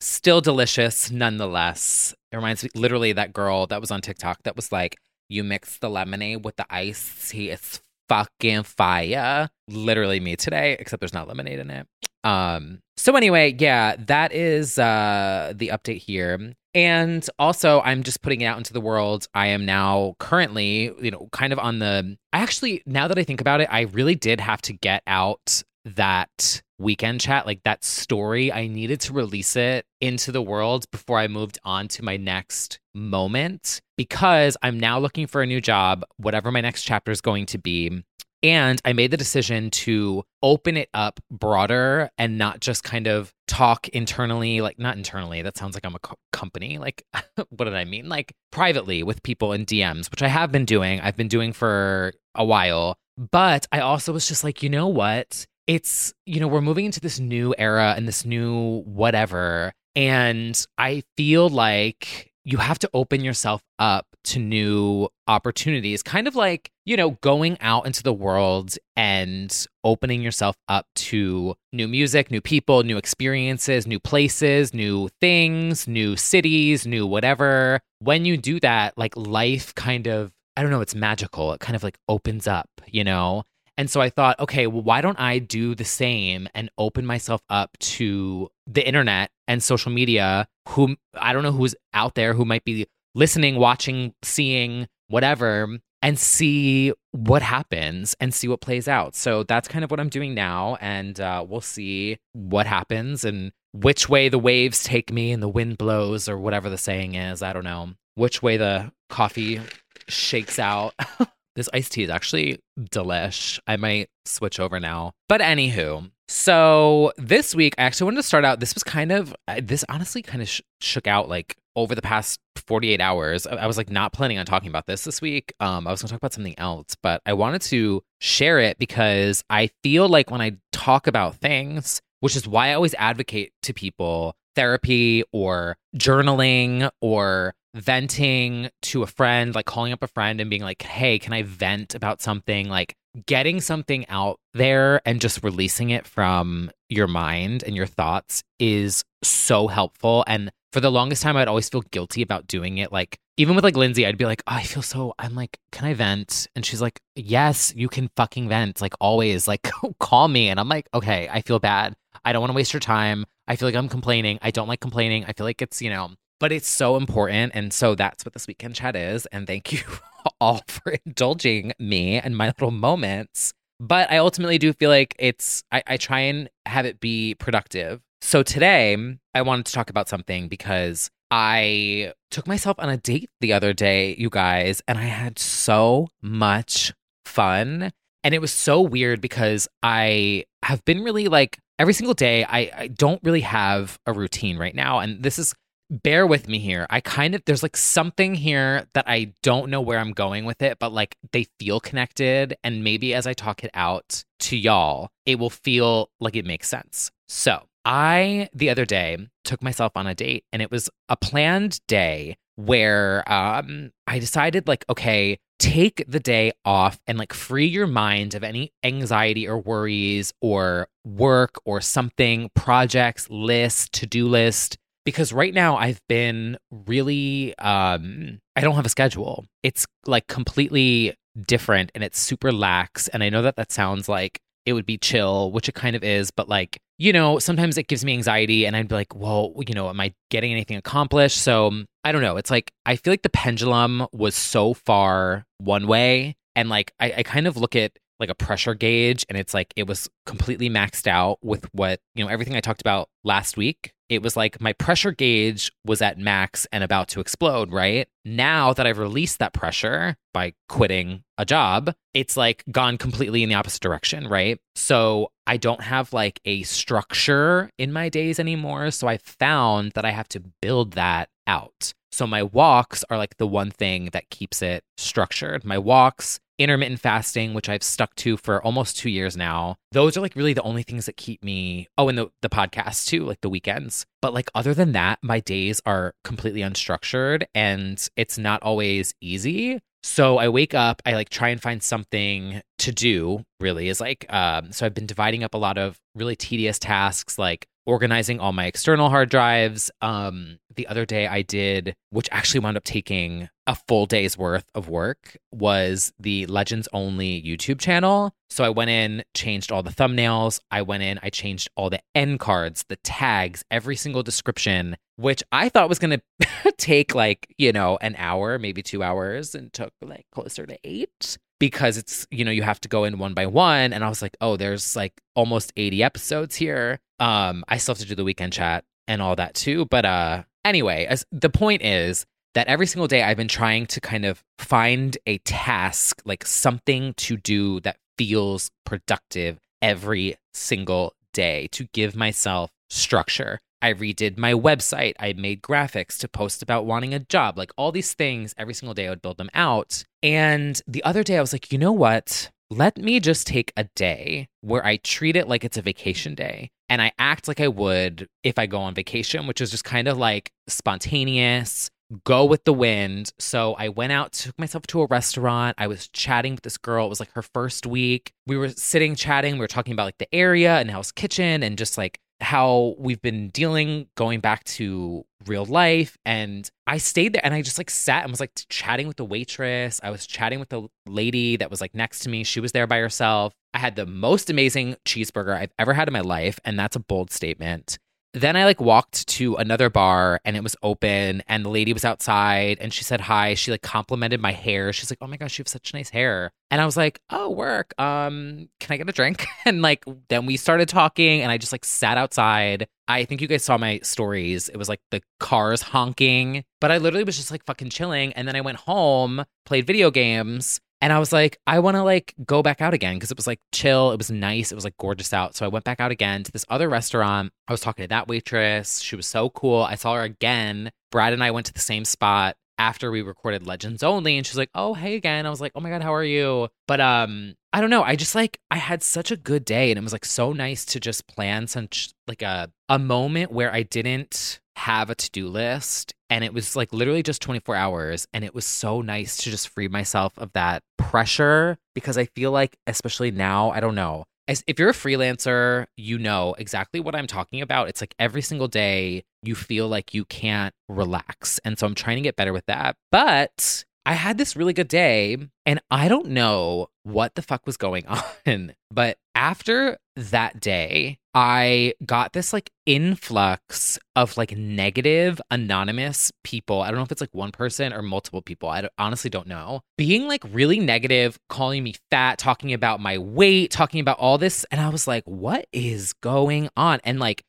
still 0.00 0.40
delicious 0.40 1.10
nonetheless. 1.10 2.14
It 2.32 2.36
reminds 2.36 2.62
me 2.64 2.70
literally 2.74 3.12
that 3.12 3.32
girl 3.32 3.66
that 3.68 3.80
was 3.80 3.90
on 3.90 4.00
TikTok 4.00 4.42
that 4.44 4.56
was 4.56 4.72
like, 4.72 4.96
you 5.28 5.44
mix 5.44 5.78
the 5.78 5.90
lemonade 5.90 6.44
with 6.44 6.56
the 6.56 6.66
iced 6.70 7.30
tea. 7.30 7.50
It's 7.50 7.80
fucking 8.08 8.64
fire. 8.64 9.48
Literally 9.68 10.20
me 10.20 10.36
today, 10.36 10.76
except 10.78 11.00
there's 11.00 11.14
not 11.14 11.28
lemonade 11.28 11.58
in 11.58 11.70
it. 11.70 11.86
Um, 12.22 12.80
so 12.96 13.16
anyway, 13.16 13.54
yeah, 13.58 13.96
that 13.98 14.32
is 14.32 14.78
uh 14.78 15.52
the 15.54 15.68
update 15.68 15.98
here. 15.98 16.54
And 16.74 17.28
also, 17.38 17.80
I'm 17.82 18.02
just 18.02 18.20
putting 18.20 18.40
it 18.40 18.46
out 18.46 18.58
into 18.58 18.72
the 18.72 18.80
world. 18.80 19.28
I 19.32 19.48
am 19.48 19.64
now 19.64 20.16
currently, 20.18 20.92
you 21.00 21.10
know, 21.10 21.28
kind 21.30 21.52
of 21.52 21.58
on 21.60 21.78
the. 21.78 22.16
I 22.32 22.40
actually, 22.40 22.82
now 22.84 23.06
that 23.06 23.18
I 23.18 23.22
think 23.22 23.40
about 23.40 23.60
it, 23.60 23.68
I 23.70 23.82
really 23.82 24.16
did 24.16 24.40
have 24.40 24.60
to 24.62 24.72
get 24.72 25.02
out 25.06 25.62
that 25.84 26.62
weekend 26.78 27.20
chat, 27.20 27.46
like 27.46 27.62
that 27.62 27.84
story. 27.84 28.52
I 28.52 28.66
needed 28.66 29.00
to 29.02 29.12
release 29.12 29.54
it 29.54 29.86
into 30.00 30.32
the 30.32 30.42
world 30.42 30.90
before 30.90 31.18
I 31.18 31.28
moved 31.28 31.58
on 31.62 31.86
to 31.88 32.04
my 32.04 32.16
next 32.16 32.80
moment 32.94 33.80
because 33.96 34.56
I'm 34.62 34.78
now 34.78 34.98
looking 34.98 35.26
for 35.26 35.42
a 35.42 35.46
new 35.46 35.60
job, 35.60 36.04
whatever 36.16 36.50
my 36.50 36.60
next 36.60 36.82
chapter 36.82 37.12
is 37.12 37.20
going 37.20 37.46
to 37.46 37.58
be. 37.58 38.04
And 38.42 38.78
I 38.84 38.92
made 38.92 39.10
the 39.10 39.16
decision 39.16 39.70
to 39.70 40.22
open 40.42 40.76
it 40.76 40.90
up 40.92 41.18
broader 41.30 42.10
and 42.18 42.36
not 42.36 42.60
just 42.60 42.84
kind 42.84 43.06
of 43.06 43.32
talk 43.48 43.88
internally, 43.88 44.60
like 44.60 44.78
not 44.78 44.98
internally, 44.98 45.40
that 45.40 45.56
sounds 45.56 45.74
like 45.74 45.86
I'm 45.86 45.94
a 45.94 45.98
co- 45.98 46.18
company. 46.30 46.76
Like, 46.76 47.06
what 47.48 47.64
did 47.64 47.74
I 47.74 47.86
mean? 47.86 48.10
Like 48.10 48.34
privately 48.52 49.02
with 49.02 49.22
people 49.22 49.54
in 49.54 49.64
DMs, 49.64 50.10
which 50.10 50.22
I 50.22 50.28
have 50.28 50.52
been 50.52 50.66
doing. 50.66 51.00
I've 51.00 51.16
been 51.16 51.28
doing 51.28 51.54
for 51.54 52.12
a 52.34 52.44
while. 52.44 52.98
But 53.16 53.66
I 53.72 53.80
also 53.80 54.12
was 54.12 54.28
just 54.28 54.44
like, 54.44 54.62
you 54.62 54.68
know 54.68 54.88
what? 54.88 55.46
It's, 55.66 56.12
you 56.26 56.38
know, 56.38 56.48
we're 56.48 56.60
moving 56.60 56.84
into 56.84 57.00
this 57.00 57.18
new 57.18 57.54
era 57.56 57.94
and 57.96 58.06
this 58.06 58.26
new 58.26 58.82
whatever. 58.82 59.72
And 59.96 60.62
I 60.76 61.02
feel 61.16 61.48
like 61.48 62.33
you 62.44 62.58
have 62.58 62.78
to 62.78 62.90
open 62.92 63.24
yourself 63.24 63.62
up 63.78 64.06
to 64.24 64.38
new 64.38 65.08
opportunities, 65.26 66.02
kind 66.02 66.28
of 66.28 66.36
like, 66.36 66.70
you 66.84 66.96
know, 66.96 67.12
going 67.22 67.56
out 67.60 67.86
into 67.86 68.02
the 68.02 68.12
world 68.12 68.76
and 68.96 69.66
opening 69.82 70.20
yourself 70.20 70.54
up 70.68 70.86
to 70.94 71.54
new 71.72 71.88
music, 71.88 72.30
new 72.30 72.40
people, 72.40 72.82
new 72.82 72.98
experiences, 72.98 73.86
new 73.86 73.98
places, 73.98 74.74
new 74.74 75.08
things, 75.20 75.88
new 75.88 76.16
cities, 76.16 76.86
new 76.86 77.06
whatever. 77.06 77.80
When 78.00 78.24
you 78.24 78.36
do 78.36 78.60
that, 78.60 78.96
like 78.98 79.16
life 79.16 79.74
kind 79.74 80.06
of, 80.06 80.32
I 80.56 80.62
don't 80.62 80.70
know, 80.70 80.82
it's 80.82 80.94
magical. 80.94 81.52
It 81.54 81.60
kind 81.60 81.76
of 81.76 81.82
like 81.82 81.98
opens 82.08 82.46
up, 82.46 82.68
you 82.86 83.04
know? 83.04 83.44
And 83.76 83.90
so 83.90 84.00
I 84.00 84.10
thought, 84.10 84.38
okay, 84.38 84.66
well, 84.66 84.82
why 84.82 85.00
don't 85.00 85.18
I 85.18 85.38
do 85.38 85.74
the 85.74 85.84
same 85.84 86.48
and 86.54 86.70
open 86.78 87.04
myself 87.04 87.42
up 87.50 87.76
to 87.78 88.48
the 88.66 88.86
internet 88.86 89.30
and 89.48 89.62
social 89.62 89.90
media? 89.90 90.46
Who 90.70 90.96
I 91.14 91.32
don't 91.32 91.42
know 91.42 91.52
who's 91.52 91.74
out 91.92 92.14
there 92.14 92.34
who 92.34 92.44
might 92.44 92.64
be 92.64 92.86
listening, 93.14 93.56
watching, 93.56 94.14
seeing, 94.22 94.88
whatever, 95.08 95.78
and 96.02 96.18
see 96.18 96.92
what 97.12 97.42
happens 97.42 98.14
and 98.20 98.34
see 98.34 98.46
what 98.46 98.60
plays 98.60 98.88
out. 98.88 99.14
So 99.14 99.42
that's 99.42 99.68
kind 99.68 99.84
of 99.84 99.90
what 99.90 100.00
I'm 100.00 100.08
doing 100.08 100.34
now. 100.34 100.76
And 100.80 101.18
uh, 101.18 101.44
we'll 101.48 101.60
see 101.60 102.18
what 102.32 102.66
happens 102.66 103.24
and 103.24 103.52
which 103.72 104.08
way 104.08 104.28
the 104.28 104.38
waves 104.38 104.84
take 104.84 105.12
me 105.12 105.32
and 105.32 105.42
the 105.42 105.48
wind 105.48 105.78
blows 105.78 106.28
or 106.28 106.38
whatever 106.38 106.68
the 106.70 106.78
saying 106.78 107.14
is. 107.14 107.42
I 107.42 107.52
don't 107.52 107.64
know. 107.64 107.94
Which 108.16 108.42
way 108.42 108.56
the 108.56 108.92
coffee 109.08 109.60
shakes 110.06 110.58
out. 110.58 110.94
This 111.56 111.68
iced 111.72 111.92
tea 111.92 112.02
is 112.02 112.10
actually 112.10 112.58
delish. 112.78 113.60
I 113.66 113.76
might 113.76 114.08
switch 114.24 114.58
over 114.58 114.80
now. 114.80 115.12
But 115.28 115.40
anywho, 115.40 116.10
so 116.28 117.12
this 117.16 117.54
week 117.54 117.74
I 117.78 117.82
actually 117.82 118.06
wanted 118.06 118.16
to 118.18 118.22
start 118.24 118.44
out. 118.44 118.60
This 118.60 118.74
was 118.74 118.82
kind 118.82 119.12
of 119.12 119.34
this 119.62 119.84
honestly 119.88 120.22
kind 120.22 120.42
of 120.42 120.48
sh- 120.48 120.62
shook 120.80 121.06
out 121.06 121.28
like 121.28 121.56
over 121.76 121.94
the 121.94 122.02
past 122.02 122.40
48 122.66 123.00
hours. 123.00 123.46
I, 123.46 123.56
I 123.56 123.66
was 123.66 123.76
like 123.76 123.90
not 123.90 124.12
planning 124.12 124.38
on 124.38 124.46
talking 124.46 124.68
about 124.68 124.86
this 124.86 125.04
this 125.04 125.20
week. 125.20 125.52
Um, 125.60 125.86
I 125.86 125.90
was 125.90 126.00
going 126.00 126.08
to 126.08 126.12
talk 126.12 126.20
about 126.20 126.32
something 126.32 126.58
else, 126.58 126.96
but 127.02 127.20
I 127.26 127.34
wanted 127.34 127.62
to 127.62 128.02
share 128.20 128.58
it 128.58 128.78
because 128.78 129.44
I 129.50 129.70
feel 129.82 130.08
like 130.08 130.30
when 130.30 130.40
I 130.40 130.56
talk 130.72 131.06
about 131.06 131.36
things, 131.36 132.00
which 132.20 132.36
is 132.36 132.48
why 132.48 132.70
I 132.70 132.74
always 132.74 132.94
advocate 132.94 133.52
to 133.62 133.74
people 133.74 134.36
therapy 134.54 135.24
or 135.32 135.76
journaling 135.96 136.90
or 137.00 137.54
venting 137.74 138.70
to 138.82 139.02
a 139.02 139.06
friend, 139.06 139.54
like 139.54 139.66
calling 139.66 139.92
up 139.92 140.02
a 140.02 140.08
friend 140.08 140.40
and 140.40 140.48
being 140.48 140.62
like, 140.62 140.82
hey, 140.82 141.18
can 141.18 141.32
I 141.32 141.42
vent 141.42 141.94
about 141.94 142.22
something? 142.22 142.68
Like 142.68 142.94
getting 143.26 143.60
something 143.60 144.06
out 144.08 144.38
there 144.52 145.00
and 145.06 145.20
just 145.20 145.42
releasing 145.42 145.90
it 145.90 146.06
from 146.06 146.70
your 146.88 147.06
mind 147.06 147.62
and 147.64 147.76
your 147.76 147.86
thoughts 147.86 148.42
is 148.58 149.04
so 149.22 149.66
helpful. 149.68 150.24
And 150.26 150.50
for 150.72 150.80
the 150.80 150.90
longest 150.90 151.22
time, 151.22 151.36
I'd 151.36 151.48
always 151.48 151.68
feel 151.68 151.82
guilty 151.82 152.22
about 152.22 152.46
doing 152.46 152.78
it. 152.78 152.90
Like, 152.90 153.18
even 153.36 153.54
with 153.54 153.64
like 153.64 153.76
Lindsay, 153.76 154.06
I'd 154.06 154.18
be 154.18 154.26
like, 154.26 154.42
oh, 154.46 154.54
I 154.54 154.62
feel 154.62 154.82
so, 154.82 155.14
I'm 155.18 155.34
like, 155.34 155.58
can 155.72 155.86
I 155.86 155.94
vent? 155.94 156.48
And 156.54 156.64
she's 156.64 156.82
like, 156.82 157.00
yes, 157.14 157.72
you 157.76 157.88
can 157.88 158.10
fucking 158.16 158.48
vent. 158.48 158.80
Like, 158.80 158.94
always, 159.00 159.46
like, 159.46 159.68
call 160.00 160.28
me. 160.28 160.48
And 160.48 160.58
I'm 160.58 160.68
like, 160.68 160.88
okay, 160.92 161.28
I 161.30 161.42
feel 161.42 161.58
bad. 161.58 161.94
I 162.24 162.32
don't 162.32 162.40
want 162.40 162.50
to 162.50 162.56
waste 162.56 162.72
your 162.72 162.80
time. 162.80 163.24
I 163.46 163.56
feel 163.56 163.68
like 163.68 163.74
I'm 163.74 163.88
complaining. 163.88 164.38
I 164.42 164.50
don't 164.50 164.68
like 164.68 164.80
complaining. 164.80 165.24
I 165.26 165.32
feel 165.32 165.44
like 165.44 165.60
it's, 165.60 165.82
you 165.82 165.90
know, 165.90 166.10
but 166.40 166.52
it's 166.52 166.68
so 166.68 166.96
important. 166.96 167.52
And 167.54 167.72
so 167.72 167.94
that's 167.94 168.24
what 168.24 168.32
this 168.32 168.46
weekend 168.46 168.74
chat 168.74 168.96
is. 168.96 169.26
And 169.26 169.46
thank 169.46 169.72
you 169.72 169.80
all 170.40 170.62
for 170.68 170.96
indulging 171.04 171.72
me 171.78 172.18
and 172.18 172.36
my 172.36 172.46
little 172.46 172.70
moments. 172.70 173.52
But 173.80 174.10
I 174.10 174.18
ultimately 174.18 174.58
do 174.58 174.72
feel 174.72 174.90
like 174.90 175.14
it's, 175.18 175.62
I, 175.70 175.82
I 175.86 175.96
try 175.96 176.20
and 176.20 176.48
have 176.66 176.86
it 176.86 177.00
be 177.00 177.34
productive. 177.34 178.00
So 178.22 178.42
today, 178.42 178.96
I 179.34 179.42
wanted 179.42 179.66
to 179.66 179.72
talk 179.72 179.90
about 179.90 180.08
something 180.08 180.48
because 180.48 181.10
I 181.30 182.12
took 182.30 182.46
myself 182.46 182.78
on 182.78 182.88
a 182.88 182.96
date 182.96 183.28
the 183.40 183.52
other 183.52 183.72
day, 183.72 184.14
you 184.16 184.30
guys, 184.30 184.80
and 184.88 184.98
I 184.98 185.04
had 185.04 185.38
so 185.38 186.08
much 186.22 186.94
fun. 187.26 187.92
And 188.22 188.34
it 188.34 188.40
was 188.40 188.52
so 188.52 188.80
weird 188.80 189.20
because 189.20 189.68
I 189.82 190.44
have 190.62 190.84
been 190.84 191.02
really 191.02 191.28
like 191.28 191.58
every 191.78 191.94
single 191.94 192.14
day, 192.14 192.44
I, 192.44 192.70
I 192.76 192.88
don't 192.88 193.20
really 193.22 193.40
have 193.40 193.98
a 194.06 194.12
routine 194.12 194.58
right 194.58 194.74
now. 194.74 195.00
And 195.00 195.22
this 195.22 195.38
is 195.38 195.54
bear 195.90 196.26
with 196.26 196.48
me 196.48 196.58
here. 196.58 196.86
I 196.90 197.00
kind 197.00 197.34
of 197.34 197.42
there's 197.44 197.62
like 197.62 197.76
something 197.76 198.34
here 198.34 198.86
that 198.94 199.04
I 199.06 199.32
don't 199.42 199.70
know 199.70 199.80
where 199.80 199.98
I'm 199.98 200.12
going 200.12 200.44
with 200.44 200.62
it, 200.62 200.78
but 200.78 200.92
like 200.92 201.16
they 201.32 201.46
feel 201.58 201.80
connected 201.80 202.56
and 202.64 202.84
maybe 202.84 203.14
as 203.14 203.26
I 203.26 203.32
talk 203.32 203.64
it 203.64 203.70
out 203.74 204.24
to 204.40 204.56
y'all, 204.56 205.10
it 205.26 205.38
will 205.38 205.50
feel 205.50 206.10
like 206.20 206.36
it 206.36 206.46
makes 206.46 206.68
sense. 206.68 207.10
So, 207.28 207.66
I 207.86 208.48
the 208.54 208.70
other 208.70 208.86
day 208.86 209.28
took 209.44 209.62
myself 209.62 209.92
on 209.94 210.06
a 210.06 210.14
date 210.14 210.44
and 210.52 210.62
it 210.62 210.70
was 210.70 210.88
a 211.10 211.16
planned 211.16 211.80
day 211.86 212.38
where 212.56 213.30
um 213.30 213.90
I 214.06 214.18
decided 214.18 214.68
like 214.68 214.84
okay, 214.88 215.38
take 215.58 216.04
the 216.08 216.20
day 216.20 216.52
off 216.64 216.98
and 217.06 217.18
like 217.18 217.32
free 217.32 217.66
your 217.66 217.86
mind 217.86 218.34
of 218.34 218.44
any 218.44 218.72
anxiety 218.82 219.48
or 219.48 219.58
worries 219.58 220.32
or 220.40 220.88
work 221.04 221.56
or 221.64 221.80
something, 221.80 222.50
projects, 222.54 223.28
list, 223.30 223.92
to-do 223.92 224.26
list 224.28 224.76
because 225.04 225.32
right 225.32 225.54
now 225.54 225.76
I've 225.76 226.00
been 226.08 226.56
really 226.70 227.56
um 227.58 228.40
I 228.56 228.60
don't 228.60 228.76
have 228.76 228.86
a 228.86 228.90
schedule. 228.90 229.44
It's 229.62 229.86
like 230.06 230.26
completely 230.26 231.14
different 231.46 231.90
and 231.94 232.04
it's 232.04 232.20
super 232.20 232.52
lax 232.52 233.08
and 233.08 233.22
I 233.22 233.28
know 233.28 233.42
that 233.42 233.56
that 233.56 233.72
sounds 233.72 234.08
like 234.08 234.40
it 234.66 234.72
would 234.72 234.86
be 234.86 234.98
chill, 234.98 235.50
which 235.52 235.68
it 235.68 235.74
kind 235.74 235.94
of 235.94 236.02
is, 236.02 236.30
but 236.30 236.48
like, 236.48 236.80
you 236.98 237.12
know, 237.12 237.38
sometimes 237.38 237.76
it 237.76 237.88
gives 237.88 238.04
me 238.04 238.12
anxiety 238.12 238.66
and 238.66 238.76
I'd 238.76 238.88
be 238.88 238.94
like, 238.94 239.14
well, 239.14 239.52
you 239.66 239.74
know, 239.74 239.88
am 239.88 240.00
I 240.00 240.14
getting 240.30 240.52
anything 240.52 240.76
accomplished? 240.76 241.38
So, 241.38 241.70
mm, 241.70 241.84
I 242.04 242.12
don't 242.12 242.22
know. 242.22 242.36
It's 242.36 242.50
like 242.50 242.72
I 242.86 242.96
feel 242.96 243.12
like 243.12 243.22
the 243.22 243.30
pendulum 243.30 244.06
was 244.12 244.34
so 244.34 244.74
far 244.74 245.44
one 245.58 245.86
way 245.86 246.36
and 246.54 246.68
like 246.68 246.92
I, 247.00 247.14
I 247.18 247.22
kind 247.22 247.46
of 247.46 247.56
look 247.56 247.74
at 247.74 247.92
like 248.20 248.30
a 248.30 248.34
pressure 248.34 248.74
gauge 248.74 249.24
and 249.28 249.36
it's 249.38 249.54
like 249.54 249.72
it 249.76 249.86
was 249.86 250.08
completely 250.26 250.70
maxed 250.70 251.06
out 251.06 251.38
with 251.42 251.68
what, 251.72 252.00
you 252.14 252.24
know, 252.24 252.30
everything 252.30 252.56
I 252.56 252.60
talked 252.60 252.80
about 252.80 253.08
last 253.24 253.56
week 253.56 253.94
it 254.08 254.22
was 254.22 254.36
like 254.36 254.60
my 254.60 254.72
pressure 254.72 255.12
gauge 255.12 255.72
was 255.84 256.02
at 256.02 256.18
max 256.18 256.66
and 256.72 256.84
about 256.84 257.08
to 257.08 257.20
explode, 257.20 257.72
right? 257.72 258.06
Now 258.24 258.72
that 258.72 258.86
I've 258.86 258.98
released 258.98 259.38
that 259.38 259.54
pressure 259.54 260.16
by 260.32 260.52
quitting 260.68 261.22
a 261.38 261.44
job, 261.44 261.94
it's 262.12 262.36
like 262.36 262.64
gone 262.70 262.98
completely 262.98 263.42
in 263.42 263.48
the 263.48 263.54
opposite 263.54 263.80
direction, 263.80 264.28
right? 264.28 264.58
So 264.74 265.30
I 265.46 265.56
don't 265.56 265.80
have 265.80 266.12
like 266.12 266.40
a 266.44 266.62
structure 266.64 267.70
in 267.78 267.92
my 267.92 268.08
days 268.08 268.38
anymore. 268.38 268.90
So 268.90 269.08
I 269.08 269.18
found 269.18 269.92
that 269.92 270.04
I 270.04 270.10
have 270.10 270.28
to 270.28 270.42
build 270.60 270.92
that 270.92 271.28
out. 271.46 271.92
So 272.12 272.26
my 272.26 272.42
walks 272.42 273.04
are 273.10 273.18
like 273.18 273.38
the 273.38 273.46
one 273.46 273.70
thing 273.70 274.10
that 274.12 274.30
keeps 274.30 274.62
it 274.62 274.84
structured. 274.96 275.64
My 275.64 275.78
walks 275.78 276.38
intermittent 276.58 277.00
fasting, 277.00 277.54
which 277.54 277.68
I've 277.68 277.82
stuck 277.82 278.14
to 278.16 278.36
for 278.36 278.62
almost 278.62 278.98
two 278.98 279.10
years 279.10 279.36
now. 279.36 279.76
Those 279.92 280.16
are 280.16 280.20
like 280.20 280.36
really 280.36 280.52
the 280.52 280.62
only 280.62 280.82
things 280.82 281.06
that 281.06 281.16
keep 281.16 281.42
me. 281.42 281.88
Oh, 281.98 282.08
and 282.08 282.18
the, 282.18 282.30
the 282.42 282.48
podcast 282.48 283.06
too, 283.06 283.24
like 283.24 283.40
the 283.40 283.50
weekends. 283.50 284.06
But 284.22 284.34
like 284.34 284.50
other 284.54 284.74
than 284.74 284.92
that, 284.92 285.18
my 285.22 285.40
days 285.40 285.80
are 285.86 286.14
completely 286.24 286.60
unstructured 286.60 287.44
and 287.54 288.06
it's 288.16 288.38
not 288.38 288.62
always 288.62 289.14
easy. 289.20 289.80
So 290.02 290.36
I 290.36 290.50
wake 290.50 290.74
up, 290.74 291.00
I 291.06 291.14
like 291.14 291.30
try 291.30 291.48
and 291.48 291.60
find 291.62 291.82
something 291.82 292.60
to 292.80 292.92
do, 292.92 293.42
really, 293.58 293.88
is 293.88 294.02
like, 294.02 294.26
um, 294.28 294.70
so 294.70 294.84
I've 294.84 294.92
been 294.92 295.06
dividing 295.06 295.42
up 295.42 295.54
a 295.54 295.58
lot 295.58 295.78
of 295.78 295.98
really 296.14 296.36
tedious 296.36 296.78
tasks 296.78 297.38
like 297.38 297.66
organizing 297.86 298.40
all 298.40 298.52
my 298.52 298.66
external 298.66 299.10
hard 299.10 299.30
drives. 299.30 299.90
Um, 300.00 300.58
the 300.74 300.86
other 300.86 301.04
day 301.04 301.26
I 301.26 301.42
did, 301.42 301.94
which 302.10 302.28
actually 302.32 302.60
wound 302.60 302.76
up 302.76 302.84
taking 302.84 303.48
a 303.66 303.74
full 303.74 304.06
day's 304.06 304.36
worth 304.36 304.64
of 304.74 304.88
work, 304.88 305.36
was 305.52 306.12
the 306.18 306.46
Legends 306.46 306.88
Only 306.92 307.42
YouTube 307.42 307.80
channel. 307.80 308.34
So 308.50 308.64
I 308.64 308.68
went 308.68 308.90
in, 308.90 309.22
changed 309.34 309.72
all 309.72 309.82
the 309.82 309.90
thumbnails. 309.90 310.60
I 310.70 310.82
went 310.82 311.02
in, 311.02 311.18
I 311.22 311.30
changed 311.30 311.68
all 311.76 311.90
the 311.90 312.00
end 312.14 312.40
cards, 312.40 312.84
the 312.88 312.96
tags, 312.96 313.64
every 313.70 313.96
single 313.96 314.22
description, 314.22 314.96
which 315.16 315.42
I 315.52 315.68
thought 315.68 315.88
was 315.88 315.98
going 315.98 316.20
to 316.40 316.72
take 316.78 317.14
like, 317.14 317.52
you 317.58 317.72
know, 317.72 317.98
an 318.00 318.16
hour, 318.18 318.58
maybe 318.58 318.82
two 318.82 319.02
hours, 319.02 319.54
and 319.54 319.72
took 319.72 319.92
like 320.02 320.26
closer 320.32 320.66
to 320.66 320.78
eight 320.84 321.38
because 321.58 321.96
it's 321.96 322.26
you 322.30 322.44
know 322.44 322.50
you 322.50 322.62
have 322.62 322.80
to 322.80 322.88
go 322.88 323.04
in 323.04 323.18
one 323.18 323.34
by 323.34 323.46
one. 323.46 323.92
And 323.92 324.04
i 324.04 324.08
was 324.08 324.22
like 324.22 324.36
oh 324.40 324.56
there's 324.56 324.96
like 324.96 325.20
almost 325.34 325.72
80 325.76 326.02
episodes 326.02 326.56
here. 326.56 327.00
Um 327.20 327.64
i 327.68 327.76
still 327.76 327.94
have 327.94 328.00
to 328.00 328.08
do 328.08 328.14
the 328.14 328.24
weekend 328.24 328.52
chat 328.52 328.84
and 329.08 329.22
all 329.22 329.36
that 329.36 329.54
too. 329.54 329.86
But 329.86 330.04
uh 330.04 330.44
anyway 330.64 331.06
as 331.06 331.24
the 331.30 331.50
point 331.50 331.82
is 331.82 332.26
that 332.54 332.68
every 332.68 332.86
single 332.86 333.08
day 333.08 333.22
i've 333.22 333.36
been 333.36 333.48
trying 333.48 333.84
to 333.84 334.00
kind 334.00 334.24
of 334.24 334.42
find 334.58 335.18
a 335.26 335.38
task 335.38 336.22
like 336.24 336.46
something 336.46 337.12
to 337.14 337.36
do 337.36 337.80
that 337.80 337.96
feels 338.16 338.70
productive 338.86 339.58
every 339.82 340.36
single 340.54 341.12
day 341.32 341.68
to 341.72 341.84
give 341.92 342.16
myself 342.16 342.70
structure. 342.88 343.60
I 343.84 343.92
redid 343.92 344.38
my 344.38 344.54
website. 344.54 345.12
I 345.20 345.34
made 345.34 345.60
graphics 345.60 346.16
to 346.20 346.28
post 346.28 346.62
about 346.62 346.86
wanting 346.86 347.12
a 347.12 347.18
job. 347.18 347.58
Like 347.58 347.70
all 347.76 347.92
these 347.92 348.14
things, 348.14 348.54
every 348.56 348.72
single 348.72 348.94
day 348.94 349.06
I 349.06 349.10
would 349.10 349.20
build 349.20 349.36
them 349.36 349.50
out. 349.52 350.04
And 350.22 350.80
the 350.86 351.04
other 351.04 351.22
day 351.22 351.36
I 351.36 351.42
was 351.42 351.52
like, 351.52 351.70
you 351.70 351.76
know 351.76 351.92
what? 351.92 352.50
Let 352.70 352.96
me 352.96 353.20
just 353.20 353.46
take 353.46 353.74
a 353.76 353.84
day 353.94 354.48
where 354.62 354.82
I 354.86 354.96
treat 354.96 355.36
it 355.36 355.48
like 355.48 355.64
it's 355.64 355.76
a 355.76 355.82
vacation 355.82 356.34
day 356.34 356.70
and 356.88 357.02
I 357.02 357.12
act 357.18 357.46
like 357.46 357.60
I 357.60 357.68
would 357.68 358.26
if 358.42 358.58
I 358.58 358.64
go 358.64 358.78
on 358.78 358.94
vacation, 358.94 359.46
which 359.46 359.60
is 359.60 359.70
just 359.70 359.84
kind 359.84 360.08
of 360.08 360.16
like 360.16 360.50
spontaneous, 360.66 361.90
go 362.24 362.46
with 362.46 362.64
the 362.64 362.72
wind. 362.72 363.34
So 363.38 363.74
I 363.74 363.90
went 363.90 364.12
out, 364.12 364.32
took 364.32 364.58
myself 364.58 364.86
to 364.88 365.02
a 365.02 365.06
restaurant. 365.06 365.74
I 365.78 365.88
was 365.88 366.08
chatting 366.08 366.54
with 366.54 366.62
this 366.62 366.78
girl. 366.78 367.04
It 367.04 367.10
was 367.10 367.20
like 367.20 367.32
her 367.32 367.42
first 367.42 367.86
week. 367.86 368.32
We 368.46 368.56
were 368.56 368.70
sitting 368.70 369.14
chatting. 369.14 369.54
We 369.54 369.60
were 369.60 369.66
talking 369.66 369.92
about 369.92 370.06
like 370.06 370.18
the 370.18 370.34
area 370.34 370.78
and 370.78 370.90
Hell's 370.90 371.12
Kitchen 371.12 371.62
and 371.62 371.76
just 371.76 371.98
like 371.98 372.18
how 372.44 372.94
we've 372.98 373.22
been 373.22 373.48
dealing 373.48 374.06
going 374.16 374.40
back 374.40 374.62
to 374.64 375.24
real 375.46 375.64
life 375.64 376.16
and 376.24 376.70
i 376.86 376.96
stayed 376.96 377.32
there 377.32 377.44
and 377.44 377.52
i 377.52 377.60
just 377.60 377.76
like 377.76 377.90
sat 377.90 378.22
and 378.22 378.30
was 378.30 378.40
like 378.40 378.52
chatting 378.68 379.08
with 379.08 379.16
the 379.16 379.24
waitress. 379.24 380.00
I 380.02 380.10
was 380.10 380.26
chatting 380.26 380.60
with 380.60 380.68
the 380.68 380.88
lady 381.06 381.56
that 381.56 381.70
was 381.70 381.80
like 381.80 381.94
next 381.94 382.20
to 382.20 382.28
me. 382.28 382.44
She 382.44 382.60
was 382.60 382.72
there 382.72 382.86
by 382.86 382.98
herself. 382.98 383.54
I 383.72 383.78
had 383.78 383.96
the 383.96 384.06
most 384.06 384.50
amazing 384.50 384.96
cheeseburger 385.04 385.56
i've 385.56 385.72
ever 385.78 385.94
had 385.94 386.08
in 386.08 386.12
my 386.12 386.20
life 386.20 386.60
and 386.64 386.78
that's 386.78 386.96
a 386.96 387.00
bold 387.00 387.30
statement 387.30 387.98
then 388.34 388.56
I 388.56 388.64
like 388.64 388.80
walked 388.80 389.28
to 389.28 389.54
another 389.56 389.88
bar 389.88 390.40
and 390.44 390.56
it 390.56 390.62
was 390.62 390.74
open 390.82 391.42
and 391.46 391.64
the 391.64 391.68
lady 391.68 391.92
was 391.92 392.04
outside 392.04 392.78
and 392.80 392.92
she 392.92 393.04
said 393.04 393.20
hi. 393.20 393.54
She 393.54 393.70
like 393.70 393.82
complimented 393.82 394.40
my 394.40 394.50
hair. 394.50 394.92
She's 394.92 395.10
like, 395.10 395.18
"Oh 395.20 395.28
my 395.28 395.36
gosh, 395.36 395.56
you 395.56 395.62
have 395.62 395.68
such 395.68 395.94
nice 395.94 396.10
hair." 396.10 396.50
And 396.70 396.80
I 396.80 396.84
was 396.84 396.96
like, 396.96 397.20
"Oh, 397.30 397.50
work. 397.50 397.94
Um, 397.98 398.68
can 398.80 398.92
I 398.92 398.96
get 398.96 399.08
a 399.08 399.12
drink?" 399.12 399.46
And 399.66 399.80
like 399.80 400.04
then 400.28 400.46
we 400.46 400.56
started 400.56 400.88
talking 400.88 401.40
and 401.40 401.50
I 401.50 401.58
just 401.58 401.72
like 401.72 401.84
sat 401.84 402.18
outside. 402.18 402.86
I 403.06 403.24
think 403.24 403.40
you 403.40 403.48
guys 403.48 403.64
saw 403.64 403.78
my 403.78 404.00
stories. 404.02 404.68
It 404.68 404.76
was 404.76 404.88
like 404.88 405.00
the 405.10 405.22
cars 405.38 405.82
honking, 405.82 406.64
but 406.80 406.90
I 406.90 406.98
literally 406.98 407.24
was 407.24 407.36
just 407.36 407.50
like 407.50 407.64
fucking 407.64 407.90
chilling 407.90 408.32
and 408.32 408.48
then 408.48 408.56
I 408.56 408.60
went 408.62 408.78
home, 408.78 409.44
played 409.64 409.86
video 409.86 410.10
games, 410.10 410.80
and 411.04 411.12
I 411.12 411.18
was 411.18 411.34
like, 411.34 411.58
I 411.66 411.80
want 411.80 411.96
to 411.96 412.02
like 412.02 412.32
go 412.46 412.62
back 412.62 412.80
out 412.80 412.94
again 412.94 413.16
because 413.16 413.30
it 413.30 413.36
was 413.36 413.46
like 413.46 413.60
chill. 413.72 414.12
It 414.12 414.16
was 414.16 414.30
nice. 414.30 414.72
It 414.72 414.74
was 414.74 414.84
like 414.84 414.96
gorgeous 414.96 415.34
out. 415.34 415.54
So 415.54 415.66
I 415.66 415.68
went 415.68 415.84
back 415.84 416.00
out 416.00 416.10
again 416.10 416.42
to 416.44 416.50
this 416.50 416.64
other 416.70 416.88
restaurant. 416.88 417.52
I 417.68 417.74
was 417.74 417.82
talking 417.82 418.04
to 418.04 418.08
that 418.08 418.26
waitress. 418.26 419.00
She 419.00 419.14
was 419.14 419.26
so 419.26 419.50
cool. 419.50 419.82
I 419.82 419.96
saw 419.96 420.14
her 420.14 420.22
again. 420.22 420.90
Brad 421.12 421.34
and 421.34 421.44
I 421.44 421.50
went 421.50 421.66
to 421.66 421.74
the 421.74 421.78
same 421.78 422.06
spot 422.06 422.56
after 422.78 423.10
we 423.10 423.20
recorded 423.20 423.66
Legends 423.66 424.02
Only 424.02 424.38
and 424.38 424.46
she's 424.46 424.56
like, 424.56 424.70
"Oh, 424.74 424.94
hey 424.94 425.14
again." 425.14 425.44
I 425.44 425.50
was 425.50 425.60
like, 425.60 425.72
"Oh 425.74 425.80
my 425.80 425.90
god, 425.90 426.00
how 426.00 426.14
are 426.14 426.24
you?" 426.24 426.68
But 426.88 427.02
um 427.02 427.54
I 427.74 427.80
don't 427.80 427.90
know. 427.90 428.04
I 428.04 428.14
just 428.14 428.36
like 428.36 428.60
I 428.70 428.76
had 428.76 429.02
such 429.02 429.32
a 429.32 429.36
good 429.36 429.64
day 429.64 429.90
and 429.90 429.98
it 429.98 430.02
was 430.04 430.12
like 430.12 430.24
so 430.24 430.52
nice 430.52 430.84
to 430.84 431.00
just 431.00 431.26
plan 431.26 431.66
such 431.66 432.12
like 432.28 432.40
a 432.40 432.70
a 432.88 433.00
moment 433.00 433.50
where 433.50 433.74
I 433.74 433.82
didn't 433.82 434.60
have 434.76 435.10
a 435.10 435.16
to-do 435.16 435.48
list 435.48 436.14
and 436.30 436.44
it 436.44 436.54
was 436.54 436.76
like 436.76 436.92
literally 436.92 437.24
just 437.24 437.42
24 437.42 437.74
hours 437.74 438.28
and 438.32 438.44
it 438.44 438.54
was 438.54 438.64
so 438.64 439.00
nice 439.00 439.38
to 439.38 439.50
just 439.50 439.68
free 439.68 439.88
myself 439.88 440.38
of 440.38 440.52
that 440.52 440.84
pressure 440.98 441.76
because 441.96 442.16
I 442.16 442.26
feel 442.26 442.52
like 442.52 442.76
especially 442.86 443.32
now, 443.32 443.72
I 443.72 443.80
don't 443.80 443.96
know. 443.96 444.24
As, 444.46 444.62
if 444.68 444.78
you're 444.78 444.90
a 444.90 444.92
freelancer, 444.92 445.86
you 445.96 446.16
know 446.16 446.54
exactly 446.56 447.00
what 447.00 447.16
I'm 447.16 447.26
talking 447.26 447.60
about. 447.60 447.88
It's 447.88 448.00
like 448.00 448.14
every 448.20 448.42
single 448.42 448.68
day 448.68 449.24
you 449.42 449.56
feel 449.56 449.88
like 449.88 450.14
you 450.14 450.24
can't 450.26 450.72
relax. 450.88 451.58
And 451.64 451.76
so 451.76 451.88
I'm 451.88 451.96
trying 451.96 452.18
to 452.18 452.22
get 452.22 452.36
better 452.36 452.52
with 452.52 452.66
that. 452.66 452.94
But 453.10 453.84
I 454.06 454.14
had 454.14 454.36
this 454.36 454.54
really 454.54 454.74
good 454.74 454.88
day 454.88 455.38
and 455.64 455.80
I 455.90 456.08
don't 456.08 456.26
know 456.26 456.88
what 457.04 457.34
the 457.34 457.42
fuck 457.42 457.66
was 457.66 457.76
going 457.76 458.04
on. 458.46 458.74
But 458.90 459.18
after 459.34 459.98
that 460.16 460.60
day, 460.60 461.18
I 461.34 461.94
got 462.04 462.32
this 462.32 462.52
like 462.52 462.70
influx 462.86 463.98
of 464.14 464.36
like 464.36 464.56
negative 464.56 465.40
anonymous 465.50 466.30
people. 466.44 466.82
I 466.82 466.88
don't 466.88 466.96
know 466.96 467.02
if 467.02 467.12
it's 467.12 467.20
like 467.20 467.34
one 467.34 467.50
person 467.50 467.92
or 467.92 468.02
multiple 468.02 468.42
people. 468.42 468.68
I 468.68 468.88
honestly 468.98 469.30
don't 469.30 469.48
know. 469.48 469.80
Being 469.96 470.28
like 470.28 470.44
really 470.50 470.78
negative, 470.78 471.38
calling 471.48 471.82
me 471.82 471.94
fat, 472.10 472.38
talking 472.38 472.72
about 472.72 473.00
my 473.00 473.18
weight, 473.18 473.70
talking 473.70 474.00
about 474.00 474.18
all 474.18 474.38
this. 474.38 474.64
And 474.70 474.80
I 474.80 474.90
was 474.90 475.08
like, 475.08 475.24
what 475.24 475.66
is 475.72 476.12
going 476.12 476.68
on? 476.76 477.00
And 477.04 477.18
like, 477.18 477.42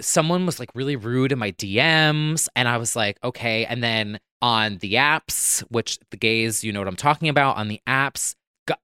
someone 0.00 0.46
was 0.46 0.60
like 0.60 0.70
really 0.74 0.96
rude 0.96 1.32
in 1.32 1.38
my 1.38 1.52
DMs. 1.52 2.48
And 2.54 2.68
I 2.68 2.78
was 2.78 2.94
like, 2.94 3.18
okay. 3.22 3.66
And 3.66 3.82
then 3.82 4.20
on 4.42 4.78
the 4.78 4.94
apps, 4.94 5.60
which 5.70 5.98
the 6.10 6.16
gays, 6.16 6.64
you 6.64 6.72
know 6.72 6.80
what 6.80 6.88
I'm 6.88 6.96
talking 6.96 7.28
about, 7.28 7.56
on 7.56 7.68
the 7.68 7.80
apps, 7.86 8.34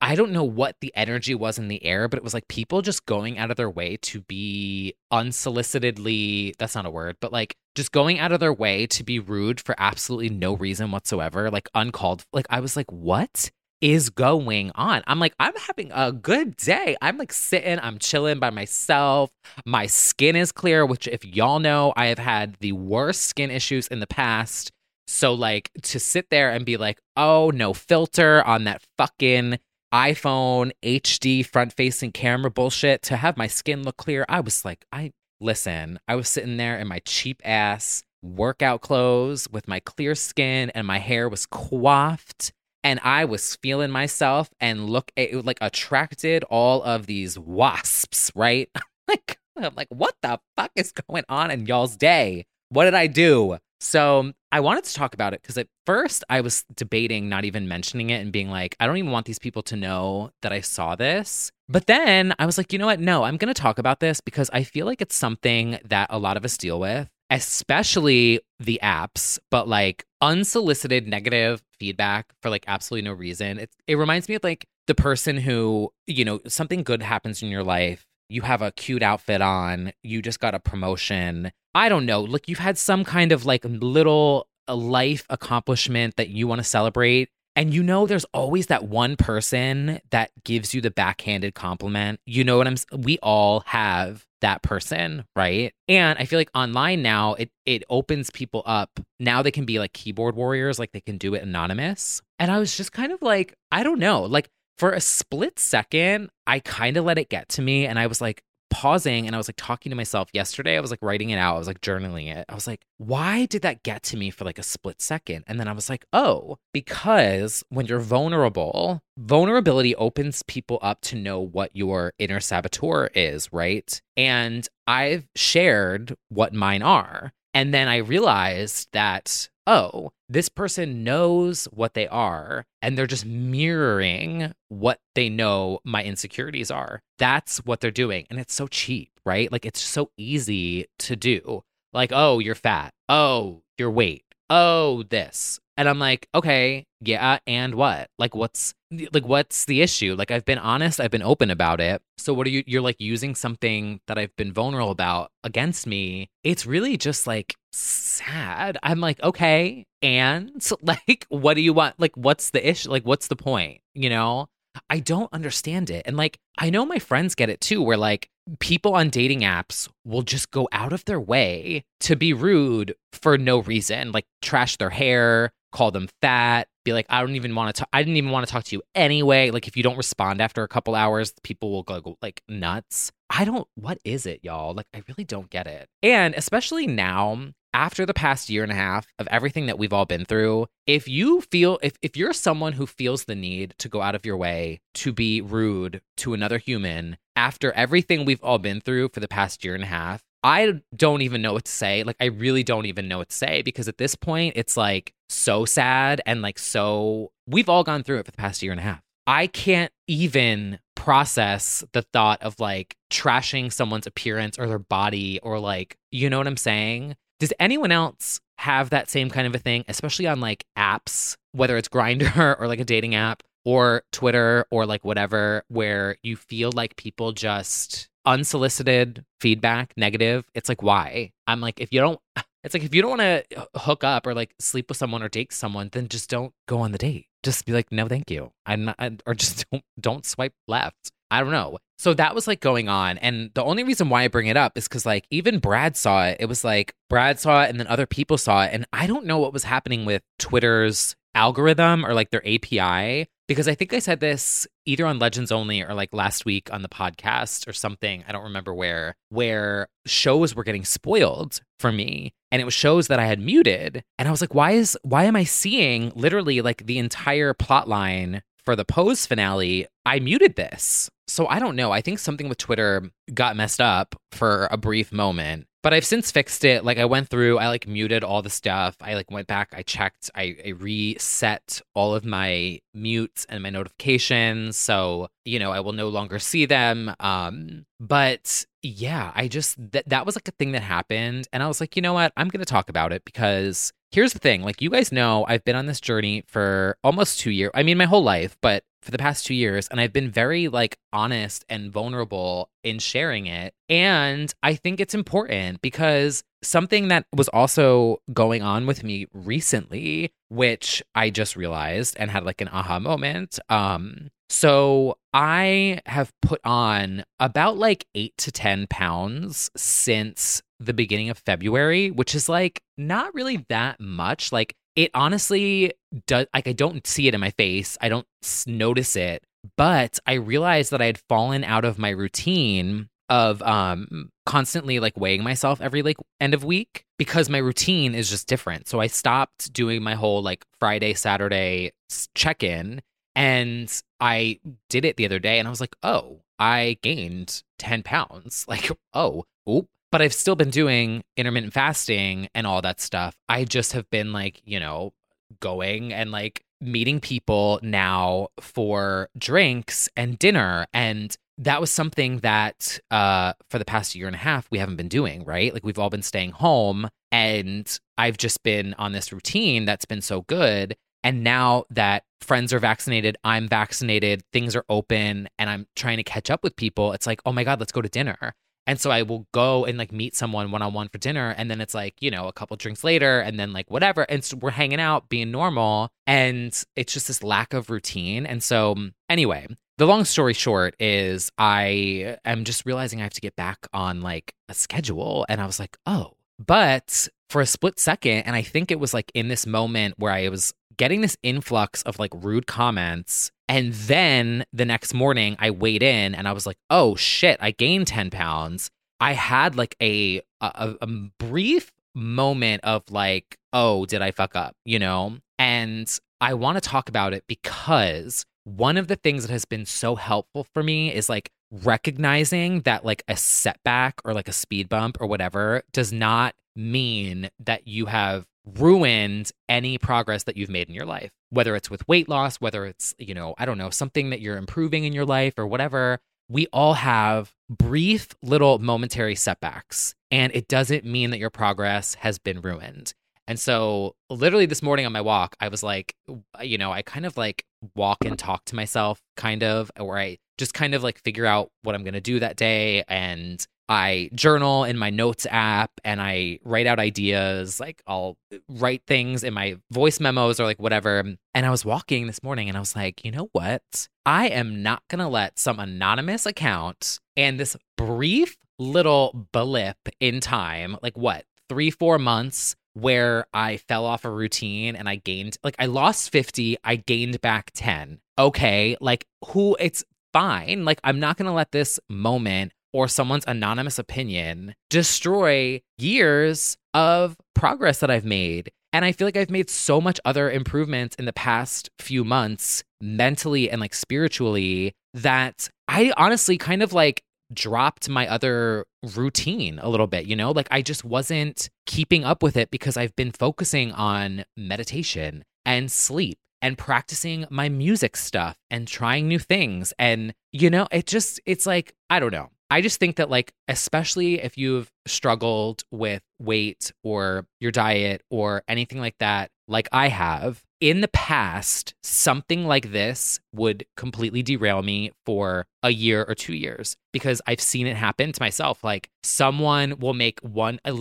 I 0.00 0.14
don't 0.14 0.32
know 0.32 0.44
what 0.44 0.76
the 0.80 0.92
energy 0.96 1.34
was 1.34 1.58
in 1.58 1.68
the 1.68 1.84
air, 1.84 2.08
but 2.08 2.16
it 2.16 2.24
was 2.24 2.34
like 2.34 2.48
people 2.48 2.82
just 2.82 3.06
going 3.06 3.38
out 3.38 3.50
of 3.50 3.56
their 3.56 3.70
way 3.70 3.96
to 3.98 4.20
be 4.22 4.94
unsolicitedly, 5.12 6.56
that's 6.56 6.74
not 6.74 6.86
a 6.86 6.90
word, 6.90 7.16
but 7.20 7.32
like 7.32 7.56
just 7.74 7.92
going 7.92 8.18
out 8.18 8.32
of 8.32 8.40
their 8.40 8.52
way 8.52 8.86
to 8.88 9.04
be 9.04 9.18
rude 9.18 9.60
for 9.60 9.74
absolutely 9.78 10.30
no 10.30 10.54
reason 10.54 10.90
whatsoever, 10.90 11.50
like 11.50 11.68
uncalled. 11.74 12.24
Like 12.32 12.46
I 12.50 12.60
was 12.60 12.76
like, 12.76 12.90
what 12.90 13.50
is 13.80 14.10
going 14.10 14.72
on? 14.74 15.02
I'm 15.06 15.20
like, 15.20 15.34
I'm 15.38 15.54
having 15.54 15.92
a 15.94 16.10
good 16.10 16.56
day. 16.56 16.96
I'm 17.02 17.18
like 17.18 17.32
sitting, 17.32 17.78
I'm 17.78 17.98
chilling 17.98 18.38
by 18.38 18.50
myself. 18.50 19.30
My 19.64 19.86
skin 19.86 20.36
is 20.36 20.50
clear, 20.50 20.86
which, 20.86 21.06
if 21.06 21.24
y'all 21.24 21.60
know, 21.60 21.92
I 21.96 22.06
have 22.06 22.18
had 22.18 22.56
the 22.60 22.72
worst 22.72 23.22
skin 23.22 23.50
issues 23.50 23.86
in 23.88 24.00
the 24.00 24.06
past. 24.06 24.72
So, 25.06 25.32
like, 25.32 25.70
to 25.82 26.00
sit 26.00 26.30
there 26.30 26.50
and 26.50 26.66
be 26.66 26.76
like, 26.76 26.98
oh, 27.16 27.50
no 27.54 27.72
filter 27.72 28.42
on 28.42 28.64
that 28.64 28.82
fucking 28.98 29.58
iPhone 29.94 30.72
HD 30.82 31.46
front 31.46 31.72
facing 31.72 32.12
camera 32.12 32.50
bullshit 32.50 33.02
to 33.02 33.16
have 33.16 33.36
my 33.36 33.46
skin 33.46 33.82
look 33.82 33.96
clear. 33.96 34.26
I 34.28 34.40
was 34.40 34.64
like, 34.64 34.84
I 34.92 35.12
listen, 35.40 35.98
I 36.08 36.16
was 36.16 36.28
sitting 36.28 36.56
there 36.56 36.78
in 36.78 36.88
my 36.88 37.00
cheap 37.04 37.40
ass 37.44 38.02
workout 38.22 38.80
clothes 38.80 39.48
with 39.50 39.68
my 39.68 39.80
clear 39.80 40.14
skin 40.14 40.70
and 40.70 40.86
my 40.86 40.98
hair 40.98 41.28
was 41.28 41.46
coiffed 41.46 42.52
and 42.82 43.00
I 43.02 43.24
was 43.24 43.56
feeling 43.56 43.90
myself 43.90 44.50
and 44.60 44.88
look 44.88 45.10
it 45.16 45.44
like 45.44 45.58
attracted 45.60 46.44
all 46.44 46.82
of 46.82 47.06
these 47.06 47.38
wasps, 47.38 48.30
right? 48.34 48.68
like 49.08 49.38
I'm 49.56 49.74
like, 49.74 49.88
what 49.88 50.14
the 50.22 50.38
fuck 50.56 50.72
is 50.76 50.92
going 50.92 51.24
on 51.28 51.50
in 51.50 51.66
y'all's 51.66 51.96
day? 51.96 52.46
What 52.68 52.84
did 52.84 52.94
I 52.94 53.06
do? 53.06 53.58
So 53.80 54.32
I 54.50 54.60
wanted 54.60 54.84
to 54.84 54.94
talk 54.94 55.14
about 55.14 55.34
it 55.34 55.42
because 55.42 55.58
at 55.58 55.68
first 55.84 56.24
I 56.30 56.40
was 56.40 56.64
debating 56.74 57.28
not 57.28 57.44
even 57.44 57.68
mentioning 57.68 58.10
it 58.10 58.22
and 58.22 58.32
being 58.32 58.50
like, 58.50 58.74
I 58.80 58.86
don't 58.86 58.96
even 58.96 59.10
want 59.10 59.26
these 59.26 59.38
people 59.38 59.62
to 59.64 59.76
know 59.76 60.30
that 60.42 60.52
I 60.52 60.60
saw 60.60 60.96
this. 60.96 61.52
But 61.68 61.86
then 61.86 62.34
I 62.38 62.46
was 62.46 62.56
like, 62.58 62.72
you 62.72 62.78
know 62.78 62.86
what? 62.86 63.00
No, 63.00 63.24
I'm 63.24 63.36
going 63.36 63.52
to 63.52 63.60
talk 63.60 63.78
about 63.78 64.00
this 64.00 64.20
because 64.20 64.48
I 64.52 64.62
feel 64.62 64.86
like 64.86 65.02
it's 65.02 65.16
something 65.16 65.78
that 65.84 66.08
a 66.10 66.18
lot 66.18 66.36
of 66.36 66.44
us 66.44 66.56
deal 66.56 66.80
with, 66.80 67.08
especially 67.30 68.40
the 68.58 68.80
apps, 68.82 69.38
but 69.50 69.68
like 69.68 70.04
unsolicited 70.20 71.06
negative 71.06 71.62
feedback 71.78 72.32
for 72.40 72.50
like 72.50 72.64
absolutely 72.66 73.08
no 73.08 73.14
reason. 73.14 73.58
It, 73.58 73.70
it 73.86 73.96
reminds 73.96 74.28
me 74.28 74.36
of 74.36 74.44
like 74.44 74.66
the 74.86 74.94
person 74.94 75.36
who, 75.36 75.92
you 76.06 76.24
know, 76.24 76.40
something 76.46 76.82
good 76.82 77.02
happens 77.02 77.42
in 77.42 77.48
your 77.48 77.64
life 77.64 78.06
you 78.28 78.42
have 78.42 78.62
a 78.62 78.72
cute 78.72 79.02
outfit 79.02 79.40
on, 79.40 79.92
you 80.02 80.22
just 80.22 80.40
got 80.40 80.54
a 80.54 80.60
promotion. 80.60 81.52
I 81.76 81.90
don't 81.90 82.06
know. 82.06 82.22
Look, 82.22 82.48
you've 82.48 82.58
had 82.58 82.78
some 82.78 83.04
kind 83.04 83.32
of 83.32 83.44
like 83.44 83.62
little 83.66 84.48
uh, 84.66 84.74
life 84.74 85.26
accomplishment 85.28 86.16
that 86.16 86.30
you 86.30 86.48
want 86.48 86.58
to 86.58 86.64
celebrate. 86.64 87.28
And 87.54 87.72
you 87.74 87.82
know, 87.82 88.06
there's 88.06 88.24
always 88.32 88.68
that 88.68 88.84
one 88.84 89.16
person 89.16 90.00
that 90.10 90.30
gives 90.42 90.74
you 90.74 90.80
the 90.80 90.90
backhanded 90.90 91.54
compliment. 91.54 92.18
You 92.24 92.44
know 92.44 92.56
what 92.56 92.66
I'm 92.66 92.76
we 92.96 93.18
all 93.22 93.60
have 93.66 94.24
that 94.40 94.62
person, 94.62 95.26
right? 95.36 95.74
And 95.86 96.18
I 96.18 96.24
feel 96.24 96.38
like 96.38 96.50
online 96.54 97.02
now 97.02 97.34
it 97.34 97.50
it 97.66 97.84
opens 97.90 98.30
people 98.30 98.62
up. 98.64 98.98
Now 99.20 99.42
they 99.42 99.50
can 99.50 99.66
be 99.66 99.78
like 99.78 99.92
keyboard 99.92 100.34
warriors, 100.34 100.78
like 100.78 100.92
they 100.92 101.00
can 101.00 101.18
do 101.18 101.34
it 101.34 101.42
anonymous. 101.42 102.22
And 102.38 102.50
I 102.50 102.58
was 102.58 102.74
just 102.74 102.92
kind 102.92 103.12
of 103.12 103.20
like, 103.20 103.52
I 103.70 103.82
don't 103.82 103.98
know. 103.98 104.22
Like 104.22 104.48
for 104.78 104.92
a 104.92 105.00
split 105.00 105.58
second, 105.58 106.30
I 106.46 106.60
kind 106.60 106.96
of 106.96 107.04
let 107.04 107.18
it 107.18 107.28
get 107.28 107.50
to 107.50 107.62
me 107.62 107.86
and 107.86 107.98
I 107.98 108.06
was 108.06 108.22
like 108.22 108.42
pausing 108.70 109.26
and 109.26 109.34
I 109.34 109.38
was 109.38 109.48
like 109.48 109.56
talking 109.56 109.90
to 109.90 109.96
myself 109.96 110.28
yesterday. 110.32 110.76
I 110.76 110.80
was 110.80 110.90
like 110.90 111.02
writing 111.02 111.30
it 111.30 111.38
out. 111.38 111.54
I 111.54 111.58
was 111.58 111.66
like 111.66 111.80
journaling 111.80 112.34
it. 112.34 112.44
I 112.48 112.54
was 112.54 112.66
like, 112.66 112.84
why 112.98 113.46
did 113.46 113.62
that 113.62 113.82
get 113.82 114.02
to 114.04 114.16
me 114.16 114.30
for 114.30 114.44
like 114.44 114.58
a 114.58 114.62
split 114.62 115.00
second? 115.00 115.44
And 115.46 115.58
then 115.58 115.68
I 115.68 115.72
was 115.72 115.88
like, 115.88 116.04
oh, 116.12 116.58
because 116.72 117.64
when 117.68 117.86
you're 117.86 118.00
vulnerable, 118.00 119.00
vulnerability 119.18 119.94
opens 119.96 120.42
people 120.42 120.78
up 120.82 121.00
to 121.02 121.16
know 121.16 121.40
what 121.40 121.74
your 121.74 122.12
inner 122.18 122.40
saboteur 122.40 123.10
is, 123.14 123.52
right? 123.52 124.00
And 124.16 124.66
I've 124.86 125.26
shared 125.34 126.16
what 126.28 126.52
mine 126.52 126.82
are. 126.82 127.32
And 127.54 127.72
then 127.72 127.88
I 127.88 127.96
realized 127.98 128.88
that 128.92 129.48
oh, 129.66 130.12
this 130.28 130.48
person 130.48 131.04
knows 131.04 131.66
what 131.66 131.94
they 131.94 132.08
are 132.08 132.64
and 132.82 132.96
they're 132.96 133.06
just 133.06 133.26
mirroring 133.26 134.52
what 134.68 134.98
they 135.14 135.28
know 135.28 135.80
my 135.84 136.02
insecurities 136.02 136.70
are. 136.70 137.00
That's 137.18 137.58
what 137.58 137.80
they're 137.80 137.90
doing. 137.90 138.26
And 138.30 138.38
it's 138.38 138.54
so 138.54 138.66
cheap, 138.66 139.10
right? 139.24 139.50
Like 139.50 139.64
it's 139.64 139.80
so 139.80 140.10
easy 140.16 140.86
to 141.00 141.16
do. 141.16 141.62
Like, 141.92 142.10
oh, 142.12 142.38
you're 142.38 142.54
fat. 142.54 142.92
Oh, 143.08 143.62
your 143.78 143.90
weight. 143.90 144.24
Oh, 144.50 145.04
this. 145.04 145.58
And 145.76 145.88
I'm 145.88 145.98
like, 145.98 146.26
okay, 146.34 146.84
yeah, 147.00 147.38
and 147.46 147.74
what? 147.74 148.08
Like, 148.18 148.34
what's 148.34 148.74
like 149.12 149.26
what's 149.26 149.64
the 149.64 149.82
issue? 149.82 150.14
Like 150.16 150.30
I've 150.30 150.44
been 150.44 150.58
honest, 150.58 151.00
I've 151.00 151.10
been 151.10 151.22
open 151.22 151.50
about 151.50 151.80
it. 151.80 152.00
So 152.18 152.32
what 152.32 152.46
are 152.46 152.50
you 152.50 152.62
you're 152.66 152.82
like 152.82 153.00
using 153.00 153.34
something 153.34 154.00
that 154.06 154.16
I've 154.16 154.34
been 154.36 154.52
vulnerable 154.52 154.90
about 154.90 155.30
against 155.44 155.86
me? 155.86 156.28
It's 156.44 156.66
really 156.66 156.96
just 156.96 157.26
like 157.26 157.54
sad. 157.72 158.78
I'm 158.82 159.00
like, 159.00 159.20
okay, 159.22 159.84
and 160.06 160.62
like 160.82 161.26
what 161.28 161.54
do 161.54 161.60
you 161.60 161.72
want? 161.72 161.98
Like 161.98 162.16
what's 162.16 162.50
the 162.50 162.66
issue? 162.68 162.90
Like 162.90 163.04
what's 163.04 163.28
the 163.28 163.36
point? 163.36 163.80
You 163.94 164.08
know? 164.08 164.48
I 164.90 164.98
don't 164.98 165.32
understand 165.32 165.88
it. 165.90 166.02
And 166.06 166.16
like 166.16 166.38
I 166.58 166.70
know 166.70 166.84
my 166.84 166.98
friends 166.98 167.34
get 167.34 167.50
it 167.50 167.60
too 167.60 167.82
where 167.82 167.96
like 167.96 168.28
people 168.60 168.94
on 168.94 169.10
dating 169.10 169.40
apps 169.40 169.88
will 170.04 170.22
just 170.22 170.50
go 170.50 170.68
out 170.70 170.92
of 170.92 171.04
their 171.06 171.20
way 171.20 171.84
to 172.00 172.14
be 172.14 172.32
rude 172.32 172.94
for 173.12 173.36
no 173.36 173.58
reason, 173.58 174.12
like 174.12 174.26
trash 174.42 174.76
their 174.76 174.90
hair, 174.90 175.52
call 175.72 175.90
them 175.90 176.08
fat, 176.22 176.68
be 176.84 176.92
like, 176.92 177.06
I 177.10 177.20
don't 177.20 177.34
even 177.34 177.54
want 177.54 177.74
to, 177.74 177.80
talk 177.80 177.88
I 177.92 178.02
didn't 178.02 178.16
even 178.16 178.30
want 178.30 178.46
to 178.46 178.52
talk 178.52 178.64
to 178.64 178.76
you 178.76 178.82
anyway. 178.94 179.50
Like, 179.50 179.66
if 179.66 179.76
you 179.76 179.82
don't 179.82 179.96
respond 179.96 180.40
after 180.40 180.62
a 180.62 180.68
couple 180.68 180.94
hours, 180.94 181.34
people 181.42 181.70
will 181.70 181.82
go 181.82 182.16
like 182.22 182.42
nuts. 182.48 183.12
I 183.28 183.44
don't, 183.44 183.66
what 183.74 183.98
is 184.04 184.24
it, 184.24 184.40
y'all? 184.42 184.72
Like, 184.72 184.86
I 184.94 185.02
really 185.08 185.24
don't 185.24 185.50
get 185.50 185.66
it. 185.66 185.88
And 186.02 186.34
especially 186.34 186.86
now, 186.86 187.48
after 187.76 188.06
the 188.06 188.14
past 188.14 188.48
year 188.48 188.62
and 188.62 188.72
a 188.72 188.74
half 188.74 189.06
of 189.18 189.28
everything 189.28 189.66
that 189.66 189.78
we've 189.78 189.92
all 189.92 190.06
been 190.06 190.24
through, 190.24 190.66
if 190.86 191.06
you 191.06 191.42
feel, 191.42 191.78
if, 191.82 191.92
if 192.00 192.16
you're 192.16 192.32
someone 192.32 192.72
who 192.72 192.86
feels 192.86 193.24
the 193.24 193.34
need 193.34 193.74
to 193.76 193.86
go 193.86 194.00
out 194.00 194.14
of 194.14 194.24
your 194.24 194.38
way 194.38 194.80
to 194.94 195.12
be 195.12 195.42
rude 195.42 196.00
to 196.16 196.32
another 196.32 196.56
human 196.56 197.18
after 197.36 197.72
everything 197.72 198.24
we've 198.24 198.42
all 198.42 198.58
been 198.58 198.80
through 198.80 199.10
for 199.10 199.20
the 199.20 199.28
past 199.28 199.62
year 199.62 199.74
and 199.74 199.84
a 199.84 199.88
half, 199.88 200.22
I 200.42 200.80
don't 200.96 201.20
even 201.20 201.42
know 201.42 201.52
what 201.52 201.66
to 201.66 201.70
say. 201.70 202.02
Like, 202.02 202.16
I 202.18 202.26
really 202.26 202.62
don't 202.62 202.86
even 202.86 203.08
know 203.08 203.18
what 203.18 203.28
to 203.28 203.36
say 203.36 203.60
because 203.60 203.88
at 203.88 203.98
this 203.98 204.14
point, 204.14 204.54
it's 204.56 204.78
like 204.78 205.12
so 205.28 205.66
sad 205.66 206.22
and 206.24 206.40
like 206.40 206.58
so. 206.58 207.30
We've 207.46 207.68
all 207.68 207.84
gone 207.84 208.04
through 208.04 208.20
it 208.20 208.24
for 208.24 208.30
the 208.30 208.38
past 208.38 208.62
year 208.62 208.72
and 208.72 208.80
a 208.80 208.84
half. 208.84 209.02
I 209.26 209.48
can't 209.48 209.92
even 210.06 210.78
process 210.94 211.84
the 211.92 212.02
thought 212.02 212.42
of 212.42 212.58
like 212.58 212.96
trashing 213.10 213.70
someone's 213.70 214.06
appearance 214.06 214.58
or 214.58 214.66
their 214.66 214.78
body 214.78 215.40
or 215.42 215.58
like, 215.58 215.98
you 216.10 216.30
know 216.30 216.38
what 216.38 216.46
I'm 216.46 216.56
saying? 216.56 217.16
Does 217.38 217.52
anyone 217.58 217.92
else 217.92 218.40
have 218.58 218.90
that 218.90 219.10
same 219.10 219.30
kind 219.30 219.46
of 219.46 219.54
a 219.54 219.58
thing, 219.58 219.84
especially 219.88 220.26
on 220.26 220.40
like 220.40 220.64
apps, 220.76 221.36
whether 221.52 221.76
it's 221.76 221.88
Grindr 221.88 222.58
or 222.60 222.66
like 222.66 222.80
a 222.80 222.84
dating 222.84 223.14
app 223.14 223.42
or 223.64 224.02
Twitter 224.12 224.66
or 224.70 224.86
like 224.86 225.04
whatever, 225.04 225.64
where 225.68 226.16
you 226.22 226.36
feel 226.36 226.70
like 226.72 226.96
people 226.96 227.32
just 227.32 228.08
unsolicited 228.24 229.24
feedback, 229.40 229.92
negative, 229.96 230.44
it's 230.54 230.68
like, 230.68 230.82
why? 230.82 231.32
I'm 231.46 231.60
like, 231.60 231.80
if 231.80 231.92
you 231.92 232.00
don't, 232.00 232.20
it's 232.64 232.74
like, 232.74 232.84
if 232.84 232.94
you 232.94 233.02
don't 233.02 233.18
want 233.18 233.44
to 233.50 233.68
hook 233.76 234.04
up 234.04 234.26
or 234.26 234.34
like 234.34 234.54
sleep 234.58 234.88
with 234.88 234.98
someone 234.98 235.22
or 235.22 235.28
date 235.28 235.52
someone, 235.52 235.90
then 235.92 236.08
just 236.08 236.28
don't 236.30 236.52
go 236.66 236.78
on 236.78 236.92
the 236.92 236.98
date. 236.98 237.26
Just 237.42 237.64
be 237.64 237.72
like, 237.72 237.92
no, 237.92 238.08
thank 238.08 238.30
you. 238.30 238.52
I'm 238.64 238.86
not, 238.86 239.22
or 239.26 239.34
just 239.34 239.64
don't, 239.72 239.84
don't 240.00 240.26
swipe 240.26 240.54
left. 240.66 241.12
I 241.30 241.40
don't 241.40 241.50
know. 241.50 241.78
So 241.98 242.14
that 242.14 242.34
was 242.34 242.46
like 242.46 242.60
going 242.60 242.88
on. 242.88 243.18
And 243.18 243.50
the 243.54 243.64
only 243.64 243.82
reason 243.82 244.08
why 244.08 244.24
I 244.24 244.28
bring 244.28 244.46
it 244.46 244.56
up 244.56 244.76
is 244.76 244.86
because 244.86 245.06
like 245.06 245.26
even 245.30 245.58
Brad 245.58 245.96
saw 245.96 246.26
it. 246.26 246.36
It 246.40 246.46
was 246.46 246.62
like 246.62 246.94
Brad 247.08 247.40
saw 247.40 247.62
it 247.62 247.70
and 247.70 247.80
then 247.80 247.86
other 247.86 248.06
people 248.06 248.38
saw 248.38 248.64
it. 248.64 248.70
And 248.72 248.86
I 248.92 249.06
don't 249.06 249.26
know 249.26 249.38
what 249.38 249.52
was 249.52 249.64
happening 249.64 250.04
with 250.04 250.22
Twitter's 250.38 251.16
algorithm 251.34 252.04
or 252.04 252.14
like 252.14 252.30
their 252.30 252.46
API 252.46 253.28
because 253.48 253.68
I 253.68 253.74
think 253.74 253.92
I 253.92 253.98
said 254.00 254.20
this 254.20 254.66
either 254.86 255.06
on 255.06 255.18
Legends 255.18 255.52
Only 255.52 255.82
or 255.82 255.94
like 255.94 256.12
last 256.12 256.44
week 256.44 256.72
on 256.72 256.82
the 256.82 256.88
podcast 256.88 257.68
or 257.68 257.72
something. 257.72 258.24
I 258.26 258.32
don't 258.32 258.44
remember 258.44 258.74
where, 258.74 259.14
where 259.28 259.88
shows 260.04 260.54
were 260.54 260.64
getting 260.64 260.84
spoiled 260.84 261.60
for 261.78 261.92
me. 261.92 262.32
And 262.50 262.60
it 262.60 262.64
was 262.64 262.74
shows 262.74 263.08
that 263.08 263.20
I 263.20 263.26
had 263.26 263.40
muted. 263.40 264.02
And 264.18 264.26
I 264.26 264.30
was 264.30 264.40
like, 264.40 264.54
why 264.54 264.72
is, 264.72 264.98
why 265.02 265.24
am 265.24 265.36
I 265.36 265.44
seeing 265.44 266.12
literally 266.14 266.60
like 266.60 266.86
the 266.86 266.98
entire 266.98 267.54
plot 267.54 267.88
line 267.88 268.42
for 268.64 268.74
the 268.74 268.84
Pose 268.84 269.26
finale? 269.26 269.86
I 270.04 270.18
muted 270.18 270.56
this. 270.56 271.08
So 271.28 271.46
I 271.46 271.58
don't 271.58 271.76
know. 271.76 271.92
I 271.92 272.00
think 272.00 272.18
something 272.18 272.48
with 272.48 272.58
Twitter 272.58 273.10
got 273.34 273.56
messed 273.56 273.80
up 273.80 274.14
for 274.32 274.68
a 274.70 274.76
brief 274.76 275.12
moment 275.12 275.66
but 275.86 275.94
I've 275.94 276.04
since 276.04 276.32
fixed 276.32 276.64
it. 276.64 276.84
Like 276.84 276.98
I 276.98 277.04
went 277.04 277.28
through, 277.28 277.58
I 277.58 277.68
like 277.68 277.86
muted 277.86 278.24
all 278.24 278.42
the 278.42 278.50
stuff. 278.50 278.96
I 279.00 279.14
like 279.14 279.30
went 279.30 279.46
back, 279.46 279.68
I 279.72 279.82
checked, 279.82 280.32
I, 280.34 280.56
I 280.66 280.70
reset 280.70 281.80
all 281.94 282.12
of 282.12 282.24
my 282.24 282.80
mutes 282.92 283.46
and 283.48 283.62
my 283.62 283.70
notifications. 283.70 284.76
So, 284.76 285.28
you 285.44 285.60
know, 285.60 285.70
I 285.70 285.78
will 285.78 285.92
no 285.92 286.08
longer 286.08 286.40
see 286.40 286.66
them. 286.66 287.14
Um, 287.20 287.86
but 288.00 288.66
yeah, 288.82 289.30
I 289.36 289.46
just 289.46 289.76
that 289.92 290.08
that 290.08 290.26
was 290.26 290.34
like 290.34 290.48
a 290.48 290.52
thing 290.58 290.72
that 290.72 290.82
happened. 290.82 291.46
And 291.52 291.62
I 291.62 291.68
was 291.68 291.80
like, 291.80 291.94
you 291.94 292.02
know 292.02 292.14
what? 292.14 292.32
I'm 292.36 292.48
gonna 292.48 292.64
talk 292.64 292.88
about 292.88 293.12
it 293.12 293.24
because 293.24 293.92
here's 294.10 294.32
the 294.32 294.40
thing. 294.40 294.62
Like 294.62 294.82
you 294.82 294.90
guys 294.90 295.12
know, 295.12 295.44
I've 295.46 295.64
been 295.64 295.76
on 295.76 295.86
this 295.86 296.00
journey 296.00 296.42
for 296.48 296.98
almost 297.04 297.38
two 297.38 297.52
years. 297.52 297.70
I 297.74 297.84
mean 297.84 297.96
my 297.96 298.06
whole 298.06 298.24
life, 298.24 298.56
but 298.60 298.82
for 299.06 299.12
the 299.12 299.18
past 299.18 299.46
two 299.46 299.54
years 299.54 299.86
and 299.88 300.00
I've 300.00 300.12
been 300.12 300.30
very 300.30 300.68
like 300.68 300.98
honest 301.12 301.64
and 301.68 301.90
vulnerable 301.90 302.68
in 302.82 302.98
sharing 302.98 303.46
it. 303.46 303.72
And 303.88 304.52
I 304.62 304.74
think 304.74 305.00
it's 305.00 305.14
important 305.14 305.80
because 305.80 306.42
something 306.62 307.08
that 307.08 307.24
was 307.34 307.48
also 307.48 308.18
going 308.32 308.62
on 308.62 308.84
with 308.86 309.04
me 309.04 309.26
recently, 309.32 310.32
which 310.48 311.02
I 311.14 311.30
just 311.30 311.56
realized 311.56 312.16
and 312.18 312.30
had 312.30 312.44
like 312.44 312.60
an 312.60 312.68
aha 312.68 312.98
moment. 312.98 313.58
Um, 313.68 314.28
so 314.48 315.18
I 315.32 316.00
have 316.06 316.32
put 316.42 316.60
on 316.64 317.24
about 317.40 317.76
like 317.78 318.06
eight 318.14 318.36
to 318.38 318.52
10 318.52 318.88
pounds 318.88 319.70
since 319.76 320.62
the 320.78 320.92
beginning 320.92 321.30
of 321.30 321.38
February, 321.38 322.10
which 322.10 322.34
is 322.34 322.48
like 322.48 322.80
not 322.98 323.34
really 323.34 323.64
that 323.68 324.00
much. 324.00 324.52
Like 324.52 324.74
it 324.96 325.10
honestly 325.14 325.92
does 326.26 326.46
like 326.52 326.66
I 326.66 326.72
don't 326.72 327.06
see 327.06 327.28
it 327.28 327.34
in 327.34 327.40
my 327.40 327.50
face. 327.50 327.96
I 328.00 328.08
don't 328.08 328.26
notice 328.66 329.14
it, 329.14 329.44
but 329.76 330.18
I 330.26 330.34
realized 330.34 330.90
that 330.90 331.02
I 331.02 331.06
had 331.06 331.20
fallen 331.28 331.62
out 331.62 331.84
of 331.84 331.98
my 331.98 332.10
routine 332.10 333.08
of 333.28 333.60
um 333.62 334.30
constantly 334.46 335.00
like 335.00 335.18
weighing 335.18 335.42
myself 335.42 335.80
every 335.80 336.00
like 336.02 336.16
end 336.40 336.54
of 336.54 336.62
week 336.64 337.04
because 337.18 337.48
my 337.48 337.58
routine 337.58 338.14
is 338.14 338.30
just 338.30 338.48
different. 338.48 338.88
So 338.88 339.00
I 339.00 339.08
stopped 339.08 339.72
doing 339.72 340.02
my 340.02 340.14
whole 340.14 340.42
like 340.42 340.64
Friday, 340.78 341.14
Saturday 341.14 341.92
check-in 342.34 343.02
and 343.34 344.02
I 344.20 344.60
did 344.88 345.04
it 345.04 345.16
the 345.16 345.26
other 345.26 345.38
day 345.38 345.58
and 345.58 345.68
I 345.68 345.70
was 345.70 345.80
like, 345.80 345.96
"Oh, 346.02 346.40
I 346.58 346.98
gained 347.02 347.62
10 347.78 348.02
pounds." 348.02 348.64
Like, 348.68 348.90
"Oh, 349.12 349.44
oop, 349.68 349.88
but 350.12 350.22
I've 350.22 350.32
still 350.32 350.56
been 350.56 350.70
doing 350.70 351.22
intermittent 351.36 351.72
fasting 351.72 352.48
and 352.54 352.66
all 352.66 352.82
that 352.82 353.00
stuff. 353.00 353.36
I 353.48 353.64
just 353.64 353.92
have 353.92 354.08
been 354.10 354.32
like, 354.32 354.60
you 354.64 354.80
know, 354.80 355.12
going 355.60 356.12
and 356.12 356.30
like 356.30 356.62
meeting 356.80 357.20
people 357.20 357.80
now 357.82 358.48
for 358.60 359.28
drinks 359.38 360.08
and 360.16 360.38
dinner 360.38 360.86
and 360.92 361.36
that 361.58 361.80
was 361.80 361.90
something 361.90 362.38
that 362.40 362.98
uh 363.10 363.54
for 363.70 363.78
the 363.78 363.84
past 363.84 364.14
year 364.14 364.26
and 364.26 364.36
a 364.36 364.38
half 364.38 364.68
we 364.70 364.78
haven't 364.78 364.96
been 364.96 365.08
doing, 365.08 365.44
right? 365.44 365.72
Like 365.72 365.84
we've 365.84 365.98
all 365.98 366.10
been 366.10 366.22
staying 366.22 366.50
home 366.50 367.08
and 367.32 367.98
I've 368.18 368.36
just 368.36 368.62
been 368.62 368.94
on 368.94 369.12
this 369.12 369.32
routine 369.32 369.86
that's 369.86 370.04
been 370.04 370.20
so 370.20 370.42
good 370.42 370.96
and 371.24 371.42
now 371.42 371.84
that 371.90 372.24
friends 372.40 372.72
are 372.72 372.78
vaccinated, 372.78 373.36
I'm 373.42 373.66
vaccinated, 373.68 374.42
things 374.52 374.76
are 374.76 374.84
open 374.88 375.48
and 375.58 375.68
I'm 375.70 375.86
trying 375.96 376.18
to 376.18 376.22
catch 376.22 376.50
up 376.50 376.62
with 376.62 376.76
people, 376.76 377.12
it's 377.14 377.26
like, 377.26 377.40
"Oh 377.44 377.52
my 377.52 377.64
god, 377.64 377.80
let's 377.80 377.90
go 377.90 378.00
to 378.00 378.08
dinner." 378.08 378.54
And 378.86 379.00
so 379.00 379.10
I 379.10 379.22
will 379.22 379.46
go 379.52 379.84
and 379.84 379.98
like 379.98 380.12
meet 380.12 380.36
someone 380.36 380.70
one 380.70 380.82
on 380.82 380.92
one 380.92 381.08
for 381.08 381.18
dinner. 381.18 381.54
And 381.56 381.70
then 381.70 381.80
it's 381.80 381.94
like, 381.94 382.14
you 382.20 382.30
know, 382.30 382.46
a 382.46 382.52
couple 382.52 382.76
drinks 382.76 383.02
later 383.02 383.40
and 383.40 383.58
then 383.58 383.72
like 383.72 383.90
whatever. 383.90 384.22
And 384.22 384.44
so 384.44 384.56
we're 384.56 384.70
hanging 384.70 385.00
out, 385.00 385.28
being 385.28 385.50
normal. 385.50 386.10
And 386.26 386.72
it's 386.94 387.12
just 387.12 387.28
this 387.28 387.42
lack 387.42 387.74
of 387.74 387.90
routine. 387.90 388.46
And 388.46 388.62
so, 388.62 388.94
mm, 388.94 389.12
anyway, 389.28 389.66
the 389.98 390.06
long 390.06 390.24
story 390.24 390.52
short 390.52 390.94
is 391.00 391.50
I 391.58 392.36
am 392.44 392.64
just 392.64 392.86
realizing 392.86 393.20
I 393.20 393.24
have 393.24 393.32
to 393.34 393.40
get 393.40 393.56
back 393.56 393.86
on 393.92 394.20
like 394.20 394.54
a 394.68 394.74
schedule. 394.74 395.46
And 395.48 395.60
I 395.60 395.66
was 395.66 395.80
like, 395.80 395.96
oh, 396.06 396.34
but 396.64 397.28
for 397.48 397.60
a 397.60 397.66
split 397.66 397.98
second, 397.98 398.42
and 398.42 398.56
I 398.56 398.62
think 398.62 398.90
it 398.90 399.00
was 399.00 399.14
like 399.14 399.30
in 399.34 399.48
this 399.48 399.66
moment 399.66 400.14
where 400.18 400.32
I 400.32 400.48
was 400.48 400.72
getting 400.96 401.20
this 401.20 401.36
influx 401.42 402.02
of 402.02 402.18
like 402.18 402.32
rude 402.34 402.66
comments. 402.66 403.50
And 403.68 403.92
then 403.92 404.64
the 404.72 404.84
next 404.84 405.14
morning, 405.14 405.56
I 405.58 405.70
weighed 405.70 406.02
in 406.02 406.34
and 406.34 406.46
I 406.46 406.52
was 406.52 406.66
like, 406.66 406.78
oh 406.90 407.16
shit, 407.16 407.58
I 407.60 407.72
gained 407.72 408.06
10 408.06 408.30
pounds. 408.30 408.90
I 409.20 409.32
had 409.32 409.76
like 409.76 409.96
a, 410.00 410.42
a, 410.60 410.94
a 411.00 411.06
brief 411.38 411.90
moment 412.14 412.84
of 412.84 413.10
like, 413.10 413.56
oh, 413.72 414.06
did 414.06 414.22
I 414.22 414.30
fuck 414.30 414.56
up? 414.56 414.74
You 414.84 414.98
know? 414.98 415.38
And 415.58 416.10
I 416.40 416.54
want 416.54 416.76
to 416.76 416.80
talk 416.80 417.08
about 417.08 417.32
it 417.32 417.44
because 417.46 418.44
one 418.64 418.96
of 418.96 419.08
the 419.08 419.16
things 419.16 419.46
that 419.46 419.52
has 419.52 419.64
been 419.64 419.86
so 419.86 420.16
helpful 420.16 420.66
for 420.74 420.82
me 420.82 421.12
is 421.12 421.28
like 421.28 421.50
recognizing 421.70 422.80
that 422.82 423.04
like 423.04 423.22
a 423.28 423.36
setback 423.36 424.20
or 424.24 424.34
like 424.34 424.48
a 424.48 424.52
speed 424.52 424.88
bump 424.88 425.18
or 425.20 425.26
whatever 425.26 425.82
does 425.92 426.12
not 426.12 426.54
mean 426.74 427.48
that 427.58 427.88
you 427.88 428.06
have 428.06 428.46
ruined 428.66 429.52
any 429.68 429.96
progress 429.96 430.44
that 430.44 430.56
you've 430.56 430.70
made 430.70 430.88
in 430.88 430.94
your 430.94 431.06
life, 431.06 431.30
whether 431.50 431.76
it's 431.76 431.90
with 431.90 432.06
weight 432.08 432.28
loss, 432.28 432.56
whether 432.56 432.84
it's, 432.84 433.14
you 433.18 433.34
know, 433.34 433.54
I 433.58 433.64
don't 433.64 433.78
know, 433.78 433.90
something 433.90 434.30
that 434.30 434.40
you're 434.40 434.56
improving 434.56 435.04
in 435.04 435.12
your 435.12 435.24
life 435.24 435.54
or 435.56 435.66
whatever. 435.66 436.18
We 436.48 436.66
all 436.72 436.94
have 436.94 437.52
brief 437.68 438.28
little 438.42 438.78
momentary 438.78 439.34
setbacks, 439.34 440.14
and 440.30 440.54
it 440.54 440.68
doesn't 440.68 441.04
mean 441.04 441.30
that 441.30 441.38
your 441.38 441.50
progress 441.50 442.14
has 442.14 442.38
been 442.38 442.60
ruined. 442.60 443.14
And 443.48 443.58
so, 443.58 444.14
literally, 444.28 444.66
this 444.66 444.82
morning 444.82 445.06
on 445.06 445.12
my 445.12 445.20
walk, 445.20 445.56
I 445.60 445.68
was 445.68 445.82
like, 445.82 446.14
you 446.60 446.78
know, 446.78 446.92
I 446.92 447.02
kind 447.02 447.26
of 447.26 447.36
like 447.36 447.64
walk 447.94 448.18
and 448.24 448.38
talk 448.38 448.64
to 448.66 448.74
myself, 448.76 449.20
kind 449.36 449.62
of, 449.62 449.90
where 449.96 450.18
I 450.18 450.38
just 450.58 450.74
kind 450.74 450.94
of 450.94 451.02
like 451.02 451.18
figure 451.22 451.46
out 451.46 451.70
what 451.82 451.94
I'm 451.94 452.02
going 452.02 452.14
to 452.14 452.20
do 452.20 452.40
that 452.40 452.56
day. 452.56 453.04
And 453.06 453.64
I 453.88 454.30
journal 454.34 454.84
in 454.84 454.98
my 454.98 455.10
notes 455.10 455.46
app 455.50 455.90
and 456.04 456.20
I 456.20 456.58
write 456.64 456.86
out 456.86 456.98
ideas. 456.98 457.78
Like 457.78 458.02
I'll 458.06 458.36
write 458.68 459.02
things 459.06 459.44
in 459.44 459.54
my 459.54 459.76
voice 459.90 460.20
memos 460.20 460.58
or 460.58 460.64
like 460.64 460.80
whatever. 460.80 461.20
And 461.54 461.66
I 461.66 461.70
was 461.70 461.84
walking 461.84 462.26
this 462.26 462.42
morning 462.42 462.68
and 462.68 462.76
I 462.76 462.80
was 462.80 462.96
like, 462.96 463.24
you 463.24 463.30
know 463.30 463.48
what? 463.52 464.08
I 464.24 464.48
am 464.48 464.82
not 464.82 465.02
going 465.08 465.20
to 465.20 465.28
let 465.28 465.58
some 465.58 465.78
anonymous 465.78 466.46
account 466.46 467.20
and 467.36 467.60
this 467.60 467.76
brief 467.96 468.56
little 468.78 469.46
blip 469.52 469.96
in 470.20 470.40
time, 470.40 470.96
like 471.02 471.16
what, 471.16 471.44
three, 471.68 471.90
four 471.90 472.18
months 472.18 472.76
where 472.94 473.46
I 473.52 473.76
fell 473.76 474.04
off 474.04 474.24
a 474.24 474.30
routine 474.30 474.96
and 474.96 475.08
I 475.08 475.16
gained, 475.16 475.58
like, 475.62 475.76
I 475.78 475.86
lost 475.86 476.30
50, 476.32 476.78
I 476.82 476.96
gained 476.96 477.40
back 477.40 477.70
10. 477.74 478.20
Okay. 478.38 478.96
Like, 479.00 479.26
who, 479.48 479.76
it's 479.78 480.02
fine. 480.32 480.84
Like, 480.84 481.00
I'm 481.04 481.20
not 481.20 481.36
going 481.36 481.46
to 481.46 481.52
let 481.52 481.72
this 481.72 482.00
moment 482.08 482.72
or 482.96 483.08
someone's 483.08 483.44
anonymous 483.46 483.98
opinion 483.98 484.74
destroy 484.88 485.82
years 485.98 486.78
of 486.94 487.36
progress 487.54 488.00
that 488.00 488.10
I've 488.10 488.24
made. 488.24 488.70
And 488.90 489.04
I 489.04 489.12
feel 489.12 489.26
like 489.26 489.36
I've 489.36 489.50
made 489.50 489.68
so 489.68 490.00
much 490.00 490.18
other 490.24 490.50
improvements 490.50 491.14
in 491.16 491.26
the 491.26 491.32
past 491.34 491.90
few 491.98 492.24
months, 492.24 492.82
mentally 493.02 493.70
and 493.70 493.82
like 493.82 493.92
spiritually, 493.92 494.94
that 495.12 495.68
I 495.86 496.14
honestly 496.16 496.56
kind 496.56 496.82
of 496.82 496.94
like 496.94 497.20
dropped 497.52 498.08
my 498.08 498.26
other 498.26 498.86
routine 499.14 499.78
a 499.82 499.90
little 499.90 500.06
bit, 500.06 500.24
you 500.24 500.34
know? 500.34 500.52
Like 500.52 500.68
I 500.70 500.80
just 500.80 501.04
wasn't 501.04 501.68
keeping 501.84 502.24
up 502.24 502.42
with 502.42 502.56
it 502.56 502.70
because 502.70 502.96
I've 502.96 503.14
been 503.14 503.30
focusing 503.30 503.92
on 503.92 504.46
meditation 504.56 505.44
and 505.66 505.92
sleep 505.92 506.38
and 506.62 506.78
practicing 506.78 507.44
my 507.50 507.68
music 507.68 508.16
stuff 508.16 508.56
and 508.70 508.88
trying 508.88 509.28
new 509.28 509.38
things. 509.38 509.92
And, 509.98 510.32
you 510.50 510.70
know, 510.70 510.88
it 510.90 511.06
just, 511.06 511.40
it's 511.44 511.66
like, 511.66 511.92
I 512.08 512.20
don't 512.20 512.32
know. 512.32 512.48
I 512.70 512.80
just 512.80 512.98
think 512.98 513.16
that, 513.16 513.30
like, 513.30 513.52
especially 513.68 514.40
if 514.40 514.58
you've 514.58 514.90
struggled 515.06 515.84
with 515.90 516.22
weight 516.40 516.92
or 517.04 517.46
your 517.60 517.70
diet 517.70 518.22
or 518.30 518.62
anything 518.66 518.98
like 518.98 519.16
that, 519.18 519.50
like 519.68 519.88
I 519.92 520.08
have, 520.08 520.62
in 520.80 521.00
the 521.00 521.08
past, 521.08 521.94
something 522.02 522.66
like 522.66 522.92
this 522.92 523.40
would 523.52 523.86
completely 523.96 524.42
derail 524.42 524.82
me 524.82 525.10
for 525.24 525.66
a 525.82 525.90
year 525.90 526.24
or 526.28 526.34
two 526.34 526.54
years 526.54 526.96
because 527.12 527.40
I've 527.46 527.60
seen 527.60 527.86
it 527.86 527.96
happen 527.96 528.32
to 528.32 528.42
myself. 528.42 528.84
Like 528.84 529.08
someone 529.22 529.98
will 529.98 530.12
make 530.12 530.38
one, 530.40 530.78
uh, 530.84 530.94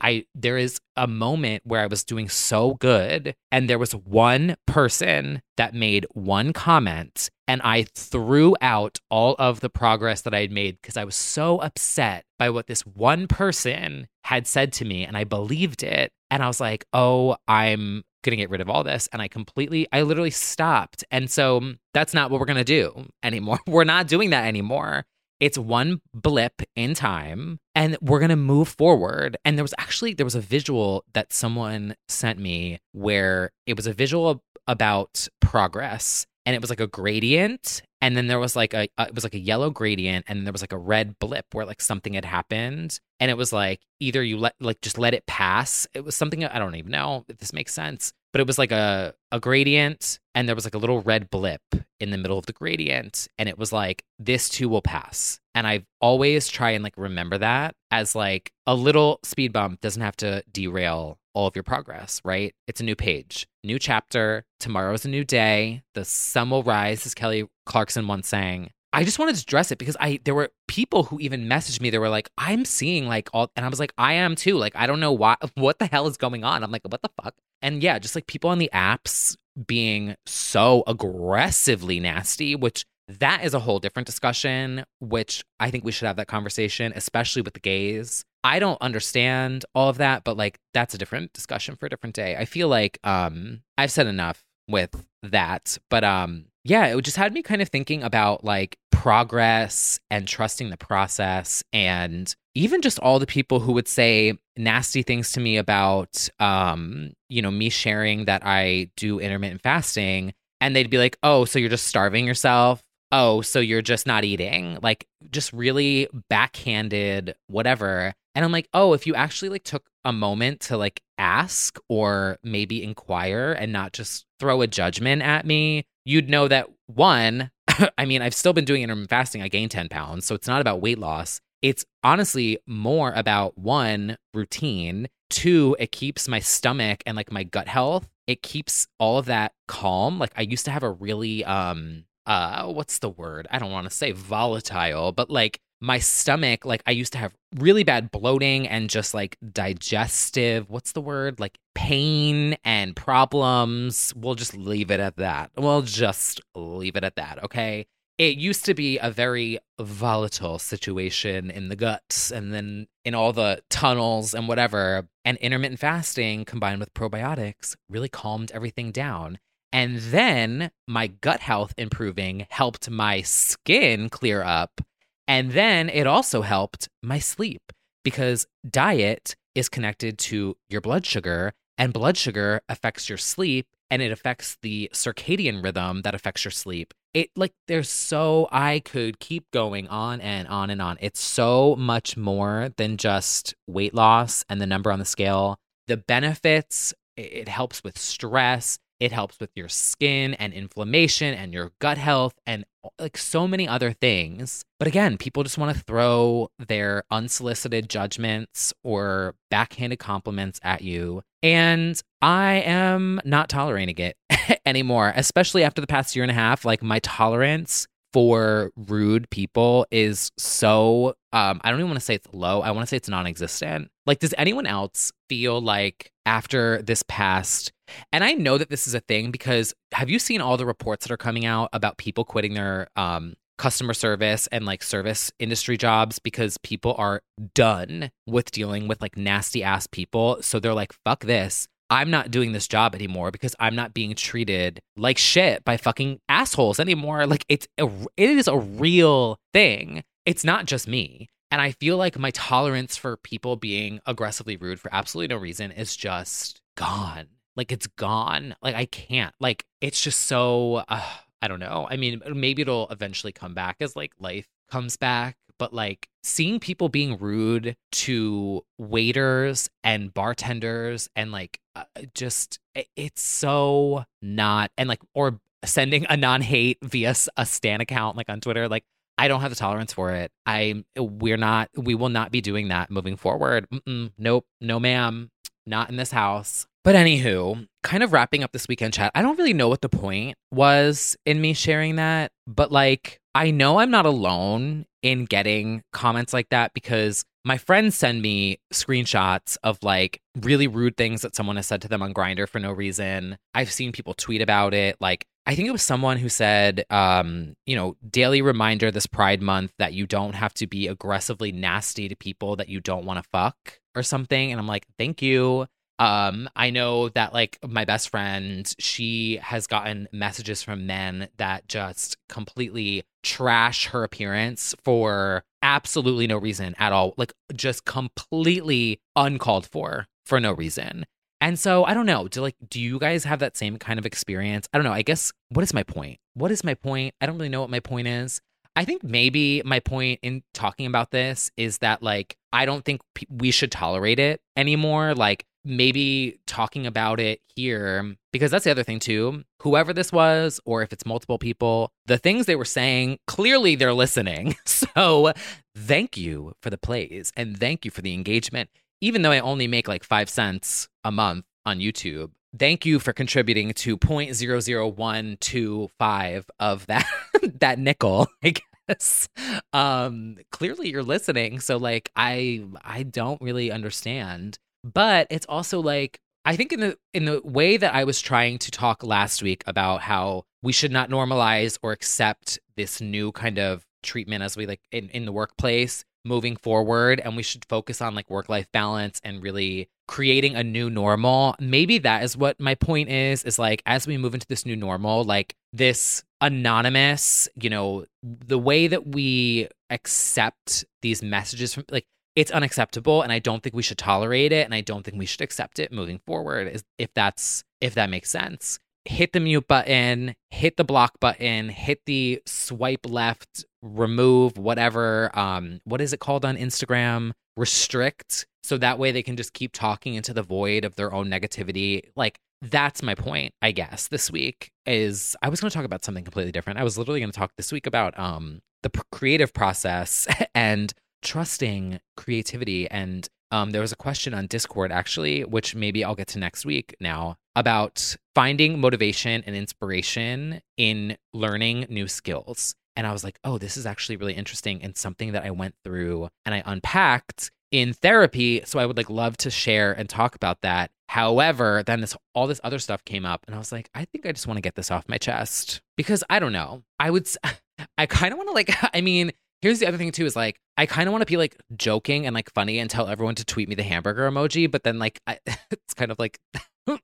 I 0.00 0.24
there 0.34 0.56
is 0.56 0.80
a 0.96 1.06
moment 1.06 1.62
where 1.66 1.82
I 1.82 1.86
was 1.86 2.04
doing 2.04 2.28
so 2.28 2.74
good, 2.74 3.34
and 3.52 3.68
there 3.68 3.78
was 3.78 3.94
one 3.94 4.56
person 4.66 5.42
that 5.56 5.74
made 5.74 6.06
one 6.12 6.52
comment, 6.52 7.30
and 7.46 7.60
I 7.62 7.86
threw 7.94 8.56
out 8.62 9.00
all 9.10 9.36
of 9.38 9.60
the 9.60 9.70
progress 9.70 10.22
that 10.22 10.34
I 10.34 10.40
had 10.40 10.52
made 10.52 10.80
because 10.80 10.96
I 10.96 11.04
was 11.04 11.14
so 11.16 11.58
upset 11.58 12.24
by 12.38 12.48
what 12.50 12.68
this 12.68 12.82
one 12.82 13.26
person 13.26 14.06
had 14.24 14.46
said 14.46 14.72
to 14.74 14.84
me, 14.84 15.04
and 15.04 15.16
I 15.16 15.24
believed 15.24 15.82
it. 15.82 16.12
And 16.30 16.42
I 16.42 16.48
was 16.48 16.60
like, 16.60 16.84
oh, 16.92 17.36
I'm 17.46 18.02
going 18.24 18.36
to 18.36 18.42
get 18.42 18.50
rid 18.50 18.60
of 18.60 18.68
all 18.68 18.82
this. 18.82 19.08
And 19.12 19.22
I 19.22 19.28
completely, 19.28 19.86
I 19.92 20.02
literally 20.02 20.30
stopped. 20.30 21.04
And 21.10 21.30
so 21.30 21.60
mm, 21.60 21.78
that's 21.92 22.14
not 22.14 22.30
what 22.30 22.40
we're 22.40 22.46
going 22.46 22.56
to 22.56 22.64
do 22.64 23.06
anymore. 23.22 23.58
We're 23.66 23.84
not 23.84 24.08
doing 24.08 24.30
that 24.30 24.46
anymore. 24.46 25.04
It's 25.40 25.58
one 25.58 26.00
blip 26.14 26.62
in 26.74 26.94
time 26.94 27.58
and 27.74 27.98
we're 28.00 28.20
going 28.20 28.30
to 28.30 28.36
move 28.36 28.68
forward. 28.68 29.36
And 29.44 29.58
there 29.58 29.64
was 29.64 29.74
actually, 29.78 30.14
there 30.14 30.24
was 30.24 30.36
a 30.36 30.40
visual 30.40 31.04
that 31.12 31.32
someone 31.32 31.96
sent 32.08 32.38
me 32.38 32.78
where 32.92 33.50
it 33.66 33.76
was 33.76 33.86
a 33.86 33.92
visual 33.92 34.42
about 34.66 35.28
progress 35.40 36.24
and 36.46 36.54
it 36.54 36.60
was 36.60 36.70
like 36.70 36.80
a 36.80 36.86
gradient 36.86 37.82
and 38.00 38.16
then 38.16 38.26
there 38.26 38.38
was 38.38 38.54
like 38.54 38.74
a 38.74 38.88
uh, 38.98 39.06
it 39.08 39.14
was 39.14 39.24
like 39.24 39.34
a 39.34 39.38
yellow 39.38 39.70
gradient 39.70 40.24
and 40.28 40.38
then 40.38 40.44
there 40.44 40.52
was 40.52 40.62
like 40.62 40.72
a 40.72 40.78
red 40.78 41.18
blip 41.18 41.46
where 41.52 41.66
like 41.66 41.80
something 41.80 42.14
had 42.14 42.24
happened 42.24 43.00
and 43.20 43.30
it 43.30 43.36
was 43.36 43.52
like 43.52 43.80
either 44.00 44.22
you 44.22 44.36
let 44.36 44.54
like 44.60 44.80
just 44.80 44.98
let 44.98 45.14
it 45.14 45.26
pass. 45.26 45.86
It 45.94 46.04
was 46.04 46.16
something 46.16 46.44
i 46.44 46.58
don't 46.58 46.74
even 46.74 46.90
know 46.90 47.24
if 47.28 47.38
this 47.38 47.52
makes 47.52 47.72
sense 47.72 48.12
but 48.34 48.40
it 48.40 48.46
was 48.48 48.58
like 48.58 48.72
a 48.72 49.14
a 49.30 49.38
gradient 49.38 50.18
and 50.34 50.48
there 50.48 50.56
was 50.56 50.66
like 50.66 50.74
a 50.74 50.78
little 50.78 51.00
red 51.02 51.30
blip 51.30 51.62
in 52.00 52.10
the 52.10 52.18
middle 52.18 52.36
of 52.36 52.46
the 52.46 52.52
gradient 52.52 53.28
and 53.38 53.48
it 53.48 53.56
was 53.56 53.72
like 53.72 54.02
this 54.18 54.48
too 54.48 54.68
will 54.68 54.82
pass 54.82 55.38
and 55.54 55.66
i 55.66 55.84
always 56.00 56.48
try 56.48 56.70
and 56.70 56.82
like 56.82 56.94
remember 56.96 57.38
that 57.38 57.76
as 57.92 58.16
like 58.16 58.50
a 58.66 58.74
little 58.74 59.20
speed 59.22 59.52
bump 59.52 59.80
doesn't 59.80 60.02
have 60.02 60.16
to 60.16 60.42
derail 60.52 61.18
all 61.34 61.48
of 61.48 61.56
your 61.56 61.64
progress, 61.64 62.20
right? 62.24 62.54
It's 62.68 62.80
a 62.80 62.84
new 62.84 62.94
page, 62.94 63.48
new 63.64 63.78
chapter. 63.78 64.44
Tomorrow's 64.60 65.04
a 65.04 65.08
new 65.08 65.24
day. 65.24 65.82
The 65.94 66.04
sun 66.04 66.50
will 66.50 66.62
rise, 66.62 67.04
as 67.06 67.14
Kelly 67.14 67.48
Clarkson 67.66 68.06
once 68.06 68.28
sang. 68.28 68.70
I 68.92 69.02
just 69.02 69.18
wanted 69.18 69.34
to 69.34 69.42
address 69.42 69.72
it 69.72 69.78
because 69.78 69.96
I 69.98 70.20
there 70.24 70.36
were 70.36 70.50
people 70.68 71.02
who 71.02 71.18
even 71.18 71.48
messaged 71.48 71.80
me. 71.80 71.90
They 71.90 71.98
were 71.98 72.08
like, 72.08 72.30
"I'm 72.38 72.64
seeing 72.64 73.08
like 73.08 73.28
all," 73.34 73.50
and 73.56 73.66
I 73.66 73.68
was 73.68 73.80
like, 73.80 73.92
"I 73.98 74.12
am 74.12 74.36
too." 74.36 74.56
Like, 74.56 74.76
I 74.76 74.86
don't 74.86 75.00
know 75.00 75.12
why. 75.12 75.34
What 75.56 75.80
the 75.80 75.86
hell 75.86 76.06
is 76.06 76.16
going 76.16 76.44
on? 76.44 76.62
I'm 76.62 76.70
like, 76.70 76.82
"What 76.84 77.02
the 77.02 77.10
fuck?" 77.20 77.34
And 77.64 77.82
yeah, 77.82 77.98
just 77.98 78.14
like 78.14 78.28
people 78.28 78.50
on 78.50 78.58
the 78.58 78.70
apps 78.72 79.36
being 79.66 80.14
so 80.26 80.84
aggressively 80.86 81.98
nasty, 81.98 82.54
which 82.54 82.84
that 83.08 83.42
is 83.42 83.54
a 83.54 83.60
whole 83.60 83.78
different 83.80 84.06
discussion. 84.06 84.84
Which 85.00 85.42
I 85.58 85.70
think 85.70 85.82
we 85.82 85.90
should 85.90 86.06
have 86.06 86.16
that 86.16 86.28
conversation, 86.28 86.92
especially 86.94 87.42
with 87.42 87.54
the 87.54 87.60
gays. 87.60 88.24
I 88.44 88.58
don't 88.58 88.80
understand 88.82 89.64
all 89.74 89.88
of 89.88 89.96
that, 89.96 90.22
but 90.22 90.36
like 90.36 90.58
that's 90.74 90.94
a 90.94 90.98
different 90.98 91.32
discussion 91.32 91.74
for 91.76 91.86
a 91.86 91.88
different 91.88 92.14
day. 92.14 92.36
I 92.36 92.44
feel 92.44 92.68
like 92.68 92.98
um 93.02 93.62
I've 93.78 93.90
said 93.90 94.06
enough 94.06 94.44
with 94.68 95.06
that, 95.22 95.78
but 95.88 96.04
um 96.04 96.44
yeah, 96.64 96.86
it 96.86 97.02
just 97.02 97.16
had 97.16 97.32
me 97.32 97.42
kind 97.42 97.62
of 97.62 97.68
thinking 97.68 98.02
about 98.02 98.44
like 98.44 98.76
progress 98.90 99.98
and 100.10 100.28
trusting 100.28 100.70
the 100.70 100.76
process 100.76 101.62
and 101.72 102.34
even 102.54 102.82
just 102.82 102.98
all 103.00 103.18
the 103.18 103.26
people 103.26 103.60
who 103.60 103.72
would 103.72 103.88
say 103.88 104.38
nasty 104.56 105.02
things 105.02 105.32
to 105.32 105.40
me 105.40 105.56
about 105.56 106.28
um 106.38 107.12
you 107.28 107.42
know 107.42 107.50
me 107.50 107.68
sharing 107.68 108.26
that 108.26 108.42
I 108.44 108.90
do 108.96 109.18
intermittent 109.18 109.62
fasting 109.62 110.32
and 110.60 110.74
they'd 110.74 110.90
be 110.90 110.98
like, 110.98 111.18
"Oh, 111.22 111.44
so 111.44 111.58
you're 111.58 111.68
just 111.68 111.86
starving 111.86 112.26
yourself?" 112.26 112.82
oh, 113.14 113.40
so 113.42 113.60
you're 113.60 113.80
just 113.80 114.08
not 114.08 114.24
eating. 114.24 114.76
Like 114.82 115.06
just 115.30 115.52
really 115.52 116.08
backhanded 116.28 117.36
whatever. 117.46 118.12
And 118.34 118.44
I'm 118.44 118.50
like, 118.50 118.68
oh, 118.74 118.92
if 118.92 119.06
you 119.06 119.14
actually 119.14 119.50
like 119.50 119.62
took 119.62 119.84
a 120.04 120.12
moment 120.12 120.60
to 120.62 120.76
like 120.76 121.00
ask 121.16 121.78
or 121.88 122.38
maybe 122.42 122.82
inquire 122.82 123.52
and 123.52 123.72
not 123.72 123.92
just 123.92 124.26
throw 124.40 124.62
a 124.62 124.66
judgment 124.66 125.22
at 125.22 125.46
me, 125.46 125.86
you'd 126.04 126.28
know 126.28 126.48
that 126.48 126.68
one, 126.86 127.52
I 127.98 128.04
mean, 128.04 128.20
I've 128.20 128.34
still 128.34 128.52
been 128.52 128.64
doing 128.64 128.82
intermittent 128.82 129.10
fasting. 129.10 129.42
I 129.42 129.48
gained 129.48 129.70
10 129.70 129.88
pounds. 129.88 130.26
So 130.26 130.34
it's 130.34 130.48
not 130.48 130.60
about 130.60 130.80
weight 130.80 130.98
loss. 130.98 131.40
It's 131.64 131.86
honestly 132.02 132.58
more 132.66 133.14
about 133.14 133.56
one, 133.56 134.18
routine. 134.34 135.08
Two, 135.30 135.74
it 135.78 135.92
keeps 135.92 136.28
my 136.28 136.38
stomach 136.38 137.02
and 137.06 137.16
like 137.16 137.32
my 137.32 137.42
gut 137.42 137.68
health. 137.68 138.06
It 138.26 138.42
keeps 138.42 138.86
all 138.98 139.16
of 139.16 139.24
that 139.26 139.52
calm. 139.66 140.18
Like 140.18 140.34
I 140.36 140.42
used 140.42 140.66
to 140.66 140.70
have 140.70 140.82
a 140.82 140.90
really 140.90 141.42
um 141.42 142.04
uh 142.26 142.66
what's 142.66 142.98
the 142.98 143.08
word? 143.08 143.48
I 143.50 143.58
don't 143.58 143.72
want 143.72 143.88
to 143.88 143.96
say 143.96 144.12
volatile, 144.12 145.12
but 145.12 145.30
like 145.30 145.58
my 145.80 146.00
stomach 146.00 146.66
like 146.66 146.82
I 146.86 146.90
used 146.90 147.14
to 147.14 147.18
have 147.18 147.34
really 147.56 147.82
bad 147.82 148.10
bloating 148.10 148.68
and 148.68 148.90
just 148.90 149.14
like 149.14 149.38
digestive, 149.50 150.68
what's 150.68 150.92
the 150.92 151.00
word? 151.00 151.40
Like 151.40 151.56
pain 151.74 152.58
and 152.62 152.94
problems. 152.94 154.12
We'll 154.14 154.34
just 154.34 154.54
leave 154.54 154.90
it 154.90 155.00
at 155.00 155.16
that. 155.16 155.50
We'll 155.56 155.80
just 155.80 156.42
leave 156.54 156.96
it 156.96 157.04
at 157.04 157.16
that, 157.16 157.42
okay? 157.44 157.86
It 158.16 158.36
used 158.36 158.64
to 158.66 158.74
be 158.74 158.98
a 158.98 159.10
very 159.10 159.58
volatile 159.80 160.60
situation 160.60 161.50
in 161.50 161.68
the 161.68 161.76
guts 161.76 162.30
and 162.30 162.54
then 162.54 162.86
in 163.04 163.14
all 163.14 163.32
the 163.32 163.60
tunnels 163.70 164.34
and 164.34 164.46
whatever. 164.46 165.08
And 165.24 165.36
intermittent 165.38 165.80
fasting 165.80 166.44
combined 166.44 166.80
with 166.80 166.94
probiotics 166.94 167.74
really 167.88 168.08
calmed 168.08 168.52
everything 168.52 168.92
down. 168.92 169.38
And 169.72 169.98
then 169.98 170.70
my 170.86 171.08
gut 171.08 171.40
health 171.40 171.74
improving 171.76 172.46
helped 172.50 172.88
my 172.88 173.22
skin 173.22 174.08
clear 174.08 174.42
up. 174.42 174.80
And 175.26 175.50
then 175.50 175.88
it 175.88 176.06
also 176.06 176.42
helped 176.42 176.88
my 177.02 177.18
sleep 177.18 177.72
because 178.04 178.46
diet 178.68 179.34
is 179.56 179.68
connected 179.68 180.18
to 180.18 180.56
your 180.68 180.80
blood 180.80 181.06
sugar, 181.06 181.54
and 181.78 181.92
blood 181.92 182.16
sugar 182.16 182.60
affects 182.68 183.08
your 183.08 183.18
sleep 183.18 183.66
and 183.90 184.02
it 184.02 184.12
affects 184.12 184.56
the 184.62 184.90
circadian 184.92 185.62
rhythm 185.62 186.02
that 186.02 186.14
affects 186.14 186.44
your 186.44 186.52
sleep. 186.52 186.94
It 187.12 187.30
like 187.36 187.52
there's 187.68 187.88
so 187.88 188.48
I 188.50 188.80
could 188.80 189.20
keep 189.20 189.50
going 189.52 189.86
on 189.88 190.20
and 190.20 190.48
on 190.48 190.70
and 190.70 190.82
on. 190.82 190.96
It's 191.00 191.20
so 191.20 191.76
much 191.76 192.16
more 192.16 192.70
than 192.76 192.96
just 192.96 193.54
weight 193.68 193.94
loss 193.94 194.44
and 194.48 194.60
the 194.60 194.66
number 194.66 194.90
on 194.90 194.98
the 194.98 195.04
scale. 195.04 195.58
The 195.86 195.96
benefits, 195.96 196.92
it 197.16 197.48
helps 197.48 197.84
with 197.84 197.98
stress, 197.98 198.78
It 199.00 199.12
helps 199.12 199.40
with 199.40 199.50
your 199.54 199.68
skin 199.68 200.34
and 200.34 200.52
inflammation 200.52 201.34
and 201.34 201.52
your 201.52 201.72
gut 201.80 201.98
health 201.98 202.34
and 202.46 202.64
like 202.98 203.16
so 203.16 203.48
many 203.48 203.66
other 203.66 203.92
things. 203.92 204.64
But 204.78 204.88
again, 204.88 205.16
people 205.16 205.42
just 205.42 205.58
want 205.58 205.76
to 205.76 205.82
throw 205.82 206.50
their 206.58 207.04
unsolicited 207.10 207.88
judgments 207.88 208.72
or 208.82 209.34
backhanded 209.50 209.98
compliments 209.98 210.60
at 210.62 210.82
you. 210.82 211.22
And 211.42 212.00
I 212.22 212.62
am 212.64 213.20
not 213.24 213.48
tolerating 213.48 213.98
it 213.98 214.16
anymore, 214.66 215.12
especially 215.16 215.64
after 215.64 215.80
the 215.80 215.86
past 215.86 216.14
year 216.14 216.22
and 216.22 216.30
a 216.30 216.34
half. 216.34 216.64
Like 216.64 216.82
my 216.82 217.00
tolerance 217.00 217.86
for 218.14 218.70
rude 218.76 219.28
people 219.30 219.84
is 219.90 220.30
so 220.38 221.16
um 221.32 221.60
I 221.64 221.70
don't 221.70 221.80
even 221.80 221.90
want 221.90 221.98
to 221.98 222.04
say 222.04 222.14
it's 222.14 222.28
low. 222.32 222.60
I 222.60 222.70
want 222.70 222.84
to 222.84 222.86
say 222.86 222.96
it's 222.96 223.08
non-existent. 223.08 223.90
Like 224.06 224.20
does 224.20 224.34
anyone 224.38 224.66
else 224.66 225.12
feel 225.28 225.60
like 225.60 226.12
after 226.24 226.80
this 226.82 227.02
past 227.08 227.72
and 228.12 228.24
I 228.24 228.32
know 228.32 228.58
that 228.58 228.70
this 228.70 228.86
is 228.86 228.94
a 228.94 229.00
thing 229.00 229.30
because 229.30 229.74
have 229.92 230.10
you 230.10 230.18
seen 230.18 230.40
all 230.40 230.56
the 230.56 230.66
reports 230.66 231.06
that 231.06 231.12
are 231.12 231.18
coming 231.18 231.44
out 231.44 231.68
about 231.72 231.98
people 231.98 232.24
quitting 232.24 232.54
their 232.54 232.88
um 232.96 233.34
customer 233.58 233.94
service 233.94 234.46
and 234.48 234.64
like 234.64 234.82
service 234.82 235.30
industry 235.38 235.76
jobs 235.76 236.18
because 236.18 236.58
people 236.58 236.94
are 236.98 237.22
done 237.54 238.10
with 238.26 238.50
dealing 238.50 238.88
with 238.88 239.00
like 239.00 239.16
nasty 239.16 239.62
ass 239.62 239.86
people. 239.86 240.38
So 240.42 240.58
they're 240.58 240.74
like, 240.74 240.92
fuck 241.04 241.20
this. 241.20 241.68
I'm 241.90 242.10
not 242.10 242.30
doing 242.30 242.52
this 242.52 242.66
job 242.66 242.94
anymore 242.94 243.30
because 243.30 243.54
I'm 243.60 243.76
not 243.76 243.94
being 243.94 244.14
treated 244.14 244.80
like 244.96 245.18
shit 245.18 245.64
by 245.64 245.76
fucking 245.76 246.18
assholes 246.28 246.80
anymore. 246.80 247.26
Like 247.26 247.44
it's 247.48 247.68
a, 247.78 247.88
it 248.16 248.30
is 248.30 248.48
a 248.48 248.56
real 248.56 249.38
thing. 249.52 250.02
It's 250.24 250.44
not 250.44 250.66
just 250.66 250.88
me. 250.88 251.28
And 251.50 251.60
I 251.60 251.72
feel 251.72 251.96
like 251.96 252.18
my 252.18 252.32
tolerance 252.32 252.96
for 252.96 253.16
people 253.18 253.56
being 253.56 254.00
aggressively 254.06 254.56
rude 254.56 254.80
for 254.80 254.92
absolutely 254.92 255.34
no 255.34 255.40
reason 255.40 255.70
is 255.70 255.94
just 255.94 256.60
gone. 256.76 257.26
Like 257.56 257.72
it's 257.72 257.86
gone. 257.86 258.56
Like 258.62 258.74
I 258.74 258.86
can't. 258.86 259.34
Like 259.40 259.64
it's 259.80 260.02
just 260.02 260.20
so 260.20 260.84
uh, 260.88 261.02
I 261.42 261.48
don't 261.48 261.60
know. 261.60 261.86
I 261.90 261.96
mean, 261.96 262.22
maybe 262.34 262.62
it'll 262.62 262.88
eventually 262.90 263.32
come 263.32 263.54
back 263.54 263.76
as 263.80 263.96
like 263.96 264.12
life 264.18 264.48
comes 264.70 264.96
back 264.96 265.36
but 265.58 265.72
like 265.72 266.08
seeing 266.22 266.58
people 266.58 266.88
being 266.88 267.18
rude 267.18 267.76
to 267.92 268.64
waiters 268.78 269.68
and 269.82 270.12
bartenders 270.12 271.08
and 271.14 271.32
like 271.32 271.60
uh, 271.76 271.84
just 272.14 272.58
it's 272.96 273.22
so 273.22 274.04
not 274.22 274.70
and 274.76 274.88
like 274.88 275.00
or 275.14 275.40
sending 275.64 276.06
a 276.08 276.16
non-hate 276.16 276.78
via 276.82 277.14
a 277.36 277.46
stan 277.46 277.80
account 277.80 278.16
like 278.16 278.28
on 278.28 278.40
twitter 278.40 278.68
like 278.68 278.84
i 279.16 279.28
don't 279.28 279.40
have 279.40 279.50
the 279.50 279.56
tolerance 279.56 279.92
for 279.92 280.12
it 280.12 280.30
i 280.46 280.84
we're 280.96 281.36
not 281.36 281.68
we 281.76 281.94
will 281.94 282.08
not 282.08 282.30
be 282.30 282.40
doing 282.40 282.68
that 282.68 282.90
moving 282.90 283.16
forward 283.16 283.66
Mm-mm, 283.70 284.12
nope 284.18 284.46
no 284.60 284.78
ma'am 284.78 285.30
not 285.66 285.90
in 285.90 285.96
this 285.96 286.12
house 286.12 286.66
but 286.84 286.94
anywho, 286.94 287.66
kind 287.82 288.02
of 288.02 288.12
wrapping 288.12 288.44
up 288.44 288.52
this 288.52 288.68
weekend 288.68 288.92
chat, 288.92 289.10
I 289.14 289.22
don't 289.22 289.38
really 289.38 289.54
know 289.54 289.68
what 289.68 289.80
the 289.80 289.88
point 289.88 290.36
was 290.52 291.16
in 291.24 291.40
me 291.40 291.54
sharing 291.54 291.96
that, 291.96 292.30
but 292.46 292.70
like 292.70 293.18
I 293.34 293.50
know 293.50 293.78
I'm 293.78 293.90
not 293.90 294.04
alone 294.04 294.84
in 295.02 295.24
getting 295.24 295.82
comments 295.94 296.34
like 296.34 296.50
that 296.50 296.72
because 296.74 297.24
my 297.42 297.56
friends 297.56 297.94
send 297.94 298.20
me 298.20 298.58
screenshots 298.72 299.56
of 299.62 299.78
like 299.82 300.20
really 300.42 300.66
rude 300.66 300.96
things 300.98 301.22
that 301.22 301.34
someone 301.34 301.56
has 301.56 301.66
said 301.66 301.80
to 301.82 301.88
them 301.88 302.02
on 302.02 302.12
Grindr 302.12 302.46
for 302.46 302.58
no 302.58 302.70
reason. 302.70 303.38
I've 303.54 303.72
seen 303.72 303.92
people 303.92 304.12
tweet 304.12 304.42
about 304.42 304.74
it. 304.74 304.96
Like 305.00 305.26
I 305.46 305.54
think 305.54 305.68
it 305.68 305.72
was 305.72 305.82
someone 305.82 306.16
who 306.16 306.28
said, 306.28 306.86
um, 306.88 307.54
you 307.66 307.76
know, 307.76 307.96
daily 308.08 308.40
reminder 308.40 308.90
this 308.90 309.06
Pride 309.06 309.42
Month 309.42 309.72
that 309.78 309.92
you 309.92 310.06
don't 310.06 310.34
have 310.34 310.54
to 310.54 310.66
be 310.66 310.88
aggressively 310.88 311.52
nasty 311.52 312.08
to 312.08 312.16
people 312.16 312.56
that 312.56 312.68
you 312.68 312.80
don't 312.80 313.04
want 313.04 313.22
to 313.22 313.28
fuck 313.30 313.80
or 313.94 314.02
something. 314.02 314.50
And 314.50 314.58
I'm 314.58 314.66
like, 314.66 314.86
thank 314.98 315.20
you. 315.20 315.66
Um, 315.98 316.48
I 316.56 316.70
know 316.70 317.08
that 317.10 317.32
like 317.32 317.58
my 317.66 317.84
best 317.84 318.08
friend, 318.08 318.72
she 318.78 319.36
has 319.42 319.66
gotten 319.66 320.08
messages 320.12 320.62
from 320.62 320.86
men 320.86 321.28
that 321.36 321.68
just 321.68 322.16
completely 322.28 323.04
trash 323.22 323.86
her 323.86 324.02
appearance 324.02 324.74
for 324.82 325.44
absolutely 325.62 326.26
no 326.26 326.38
reason 326.38 326.74
at 326.78 326.92
all. 326.92 327.14
Like 327.16 327.32
just 327.54 327.84
completely 327.84 329.00
uncalled 329.14 329.66
for 329.66 330.08
for 330.26 330.40
no 330.40 330.52
reason. 330.52 331.04
And 331.44 331.58
so 331.58 331.84
I 331.84 331.92
don't 331.92 332.06
know. 332.06 332.26
Do 332.26 332.40
like 332.40 332.56
do 332.70 332.80
you 332.80 332.98
guys 332.98 333.24
have 333.24 333.40
that 333.40 333.54
same 333.54 333.76
kind 333.76 333.98
of 333.98 334.06
experience? 334.06 334.66
I 334.72 334.78
don't 334.78 334.84
know. 334.86 334.94
I 334.94 335.02
guess 335.02 335.30
what 335.50 335.62
is 335.62 335.74
my 335.74 335.82
point? 335.82 336.18
What 336.32 336.50
is 336.50 336.64
my 336.64 336.72
point? 336.72 337.14
I 337.20 337.26
don't 337.26 337.36
really 337.36 337.50
know 337.50 337.60
what 337.60 337.68
my 337.68 337.80
point 337.80 338.08
is. 338.08 338.40
I 338.74 338.86
think 338.86 339.04
maybe 339.04 339.60
my 339.62 339.78
point 339.78 340.20
in 340.22 340.42
talking 340.54 340.86
about 340.86 341.10
this 341.10 341.50
is 341.58 341.78
that 341.78 342.02
like 342.02 342.38
I 342.54 342.64
don't 342.64 342.82
think 342.82 343.02
p- 343.14 343.26
we 343.28 343.50
should 343.50 343.70
tolerate 343.70 344.18
it 344.18 344.40
anymore. 344.56 345.14
Like 345.14 345.44
maybe 345.66 346.40
talking 346.46 346.86
about 346.86 347.20
it 347.20 347.40
here 347.54 348.16
because 348.32 348.50
that's 348.50 348.64
the 348.64 348.70
other 348.70 348.82
thing 348.82 348.98
too 348.98 349.42
whoever 349.62 349.94
this 349.94 350.12
was 350.12 350.60
or 350.66 350.82
if 350.82 350.92
it's 350.92 351.06
multiple 351.06 351.38
people 351.38 351.90
the 352.04 352.18
things 352.18 352.44
they 352.44 352.56
were 352.56 352.66
saying 352.66 353.18
clearly 353.26 353.74
they're 353.74 353.94
listening 353.94 354.54
so 354.66 355.32
thank 355.74 356.18
you 356.18 356.52
for 356.60 356.68
the 356.68 356.76
plays 356.76 357.32
and 357.34 357.58
thank 357.58 357.84
you 357.84 357.90
for 357.90 358.02
the 358.02 358.12
engagement 358.12 358.68
even 359.00 359.22
though 359.22 359.32
i 359.32 359.40
only 359.40 359.66
make 359.66 359.88
like 359.88 360.04
5 360.04 360.28
cents 360.28 360.88
a 361.02 361.12
month 361.12 361.46
on 361.66 361.78
youtube 361.78 362.30
thank 362.58 362.86
you 362.86 362.98
for 362.98 363.12
contributing 363.12 363.72
to 363.74 363.96
0.00125 363.96 366.44
of 366.60 366.86
that 366.86 367.06
that 367.60 367.78
nickel 367.78 368.28
i 368.44 368.54
guess. 368.88 369.28
Um 369.72 370.36
clearly 370.52 370.90
you're 370.90 371.02
listening 371.02 371.58
so 371.58 371.78
like 371.78 372.10
i 372.16 372.62
i 372.84 373.02
don't 373.02 373.40
really 373.40 373.72
understand. 373.72 374.58
But 374.84 375.26
it's 375.30 375.46
also 375.48 375.80
like 375.80 376.20
I 376.44 376.56
think 376.56 376.72
in 376.72 376.80
the 376.80 376.98
in 377.14 377.24
the 377.24 377.40
way 377.42 377.78
that 377.78 377.94
I 377.94 378.04
was 378.04 378.20
trying 378.20 378.58
to 378.58 378.70
talk 378.70 379.02
last 379.02 379.42
week 379.42 379.64
about 379.66 380.02
how 380.02 380.44
we 380.62 380.72
should 380.72 380.92
not 380.92 381.08
normalize 381.08 381.78
or 381.82 381.92
accept 381.92 382.58
this 382.76 383.00
new 383.00 383.32
kind 383.32 383.58
of 383.58 383.86
treatment 384.02 384.42
as 384.42 384.56
we 384.56 384.66
like 384.66 384.82
in, 384.92 385.08
in 385.08 385.24
the 385.24 385.32
workplace 385.32 386.04
moving 386.24 386.56
forward 386.56 387.20
and 387.20 387.36
we 387.36 387.42
should 387.42 387.64
focus 387.66 388.00
on 388.00 388.14
like 388.14 388.28
work 388.30 388.48
life 388.48 388.70
balance 388.72 389.20
and 389.24 389.42
really 389.42 389.88
creating 390.06 390.54
a 390.54 390.62
new 390.62 390.90
normal 390.90 391.54
maybe 391.58 391.98
that 391.98 392.22
is 392.22 392.36
what 392.36 392.58
my 392.60 392.74
point 392.74 393.08
is 393.08 393.44
is 393.44 393.58
like 393.58 393.82
as 393.86 394.06
we 394.06 394.16
move 394.16 394.34
into 394.34 394.46
this 394.46 394.66
new 394.66 394.76
normal 394.76 395.24
like 395.24 395.54
this 395.72 396.22
anonymous 396.40 397.48
you 397.60 397.70
know 397.70 398.04
the 398.22 398.58
way 398.58 398.86
that 398.86 399.06
we 399.06 399.68
accept 399.90 400.84
these 401.02 401.22
messages 401.22 401.74
from 401.74 401.84
like 401.90 402.06
it's 402.36 402.50
unacceptable 402.50 403.22
and 403.22 403.32
I 403.32 403.38
don't 403.38 403.62
think 403.62 403.74
we 403.74 403.82
should 403.82 403.98
tolerate 403.98 404.52
it 404.52 404.64
and 404.64 404.74
I 404.74 404.80
don't 404.80 405.04
think 405.04 405.16
we 405.16 405.26
should 405.26 405.40
accept 405.40 405.78
it 405.78 405.92
moving 405.92 406.20
forward 406.26 406.68
is 406.68 406.84
if 406.98 407.12
that's 407.14 407.64
if 407.80 407.94
that 407.94 408.10
makes 408.10 408.30
sense. 408.30 408.78
Hit 409.06 409.32
the 409.32 409.40
mute 409.40 409.68
button, 409.68 410.34
hit 410.50 410.76
the 410.76 410.84
block 410.84 411.20
button, 411.20 411.68
hit 411.68 412.00
the 412.06 412.40
swipe 412.46 413.06
left, 413.06 413.64
remove 413.82 414.56
whatever 414.56 415.30
um 415.38 415.80
what 415.84 416.00
is 416.00 416.12
it 416.12 416.20
called 416.20 416.44
on 416.44 416.56
Instagram? 416.56 417.32
Restrict 417.56 418.46
so 418.62 418.78
that 418.78 418.98
way 418.98 419.12
they 419.12 419.22
can 419.22 419.36
just 419.36 419.52
keep 419.52 419.72
talking 419.72 420.14
into 420.14 420.32
the 420.32 420.42
void 420.42 420.84
of 420.86 420.96
their 420.96 421.12
own 421.12 421.28
negativity. 421.28 422.02
Like 422.16 422.38
that's 422.62 423.02
my 423.02 423.14
point, 423.14 423.52
I 423.60 423.72
guess, 423.72 424.08
this 424.08 424.30
week 424.30 424.70
is 424.86 425.36
I 425.42 425.50
was 425.50 425.60
going 425.60 425.70
to 425.70 425.74
talk 425.74 425.84
about 425.84 426.02
something 426.02 426.24
completely 426.24 426.52
different. 426.52 426.78
I 426.78 426.84
was 426.84 426.96
literally 426.96 427.20
going 427.20 427.30
to 427.30 427.38
talk 427.38 427.52
this 427.56 427.72
week 427.72 427.86
about 427.86 428.18
um 428.18 428.62
the 428.82 428.90
creative 429.10 429.52
process 429.52 430.26
and 430.54 430.92
trusting 431.22 431.98
creativity. 432.16 432.88
And 432.90 433.28
um, 433.50 433.70
there 433.70 433.80
was 433.80 433.92
a 433.92 433.96
question 433.96 434.34
on 434.34 434.46
Discord, 434.46 434.92
actually, 434.92 435.42
which 435.42 435.74
maybe 435.74 436.04
I'll 436.04 436.14
get 436.14 436.28
to 436.28 436.38
next 436.38 436.64
week 436.64 436.94
now, 437.00 437.36
about 437.56 438.16
finding 438.34 438.80
motivation 438.80 439.42
and 439.46 439.54
inspiration 439.54 440.60
in 440.76 441.16
learning 441.32 441.86
new 441.88 442.08
skills. 442.08 442.74
And 442.96 443.06
I 443.06 443.12
was 443.12 443.24
like, 443.24 443.38
oh, 443.44 443.58
this 443.58 443.76
is 443.76 443.86
actually 443.86 444.16
really 444.16 444.34
interesting 444.34 444.82
and 444.82 444.96
something 444.96 445.32
that 445.32 445.44
I 445.44 445.50
went 445.50 445.74
through 445.84 446.28
and 446.44 446.54
I 446.54 446.62
unpacked 446.64 447.50
in 447.70 447.92
therapy. 447.92 448.62
So 448.64 448.78
I 448.78 448.86
would 448.86 448.96
like 448.96 449.10
love 449.10 449.36
to 449.38 449.50
share 449.50 449.92
and 449.92 450.08
talk 450.08 450.34
about 450.34 450.60
that. 450.62 450.90
However, 451.08 451.82
then 451.84 452.00
this 452.00 452.16
all 452.34 452.46
this 452.46 452.60
other 452.64 452.78
stuff 452.78 453.04
came 453.04 453.26
up 453.26 453.44
and 453.46 453.54
I 453.54 453.58
was 453.58 453.72
like, 453.72 453.90
I 453.94 454.04
think 454.04 454.26
I 454.26 454.32
just 454.32 454.46
want 454.46 454.58
to 454.58 454.62
get 454.62 454.74
this 454.74 454.90
off 454.90 455.08
my 455.08 455.18
chest 455.18 455.80
because 455.96 456.24
I 456.30 456.38
don't 456.38 456.52
know. 456.52 456.82
I 456.98 457.10
would 457.10 457.28
I 457.98 458.06
kind 458.06 458.32
of 458.32 458.38
want 458.38 458.48
to 458.48 458.54
like 458.54 458.70
I 458.94 459.00
mean, 459.00 459.32
Here's 459.64 459.78
the 459.78 459.86
other 459.86 459.96
thing 459.96 460.12
too 460.12 460.26
is 460.26 460.36
like 460.36 460.60
I 460.76 460.84
kind 460.84 461.08
of 461.08 461.12
want 461.12 461.22
to 461.22 461.26
be 461.26 461.38
like 461.38 461.56
joking 461.74 462.26
and 462.26 462.34
like 462.34 462.52
funny 462.52 462.78
and 462.80 462.90
tell 462.90 463.08
everyone 463.08 463.34
to 463.36 463.46
tweet 463.46 463.66
me 463.66 463.74
the 463.74 463.82
hamburger 463.82 464.30
emoji, 464.30 464.70
but 464.70 464.82
then 464.82 464.98
like 464.98 465.22
I, 465.26 465.38
it's 465.70 465.94
kind 465.94 466.10
of 466.10 466.18
like 466.18 466.38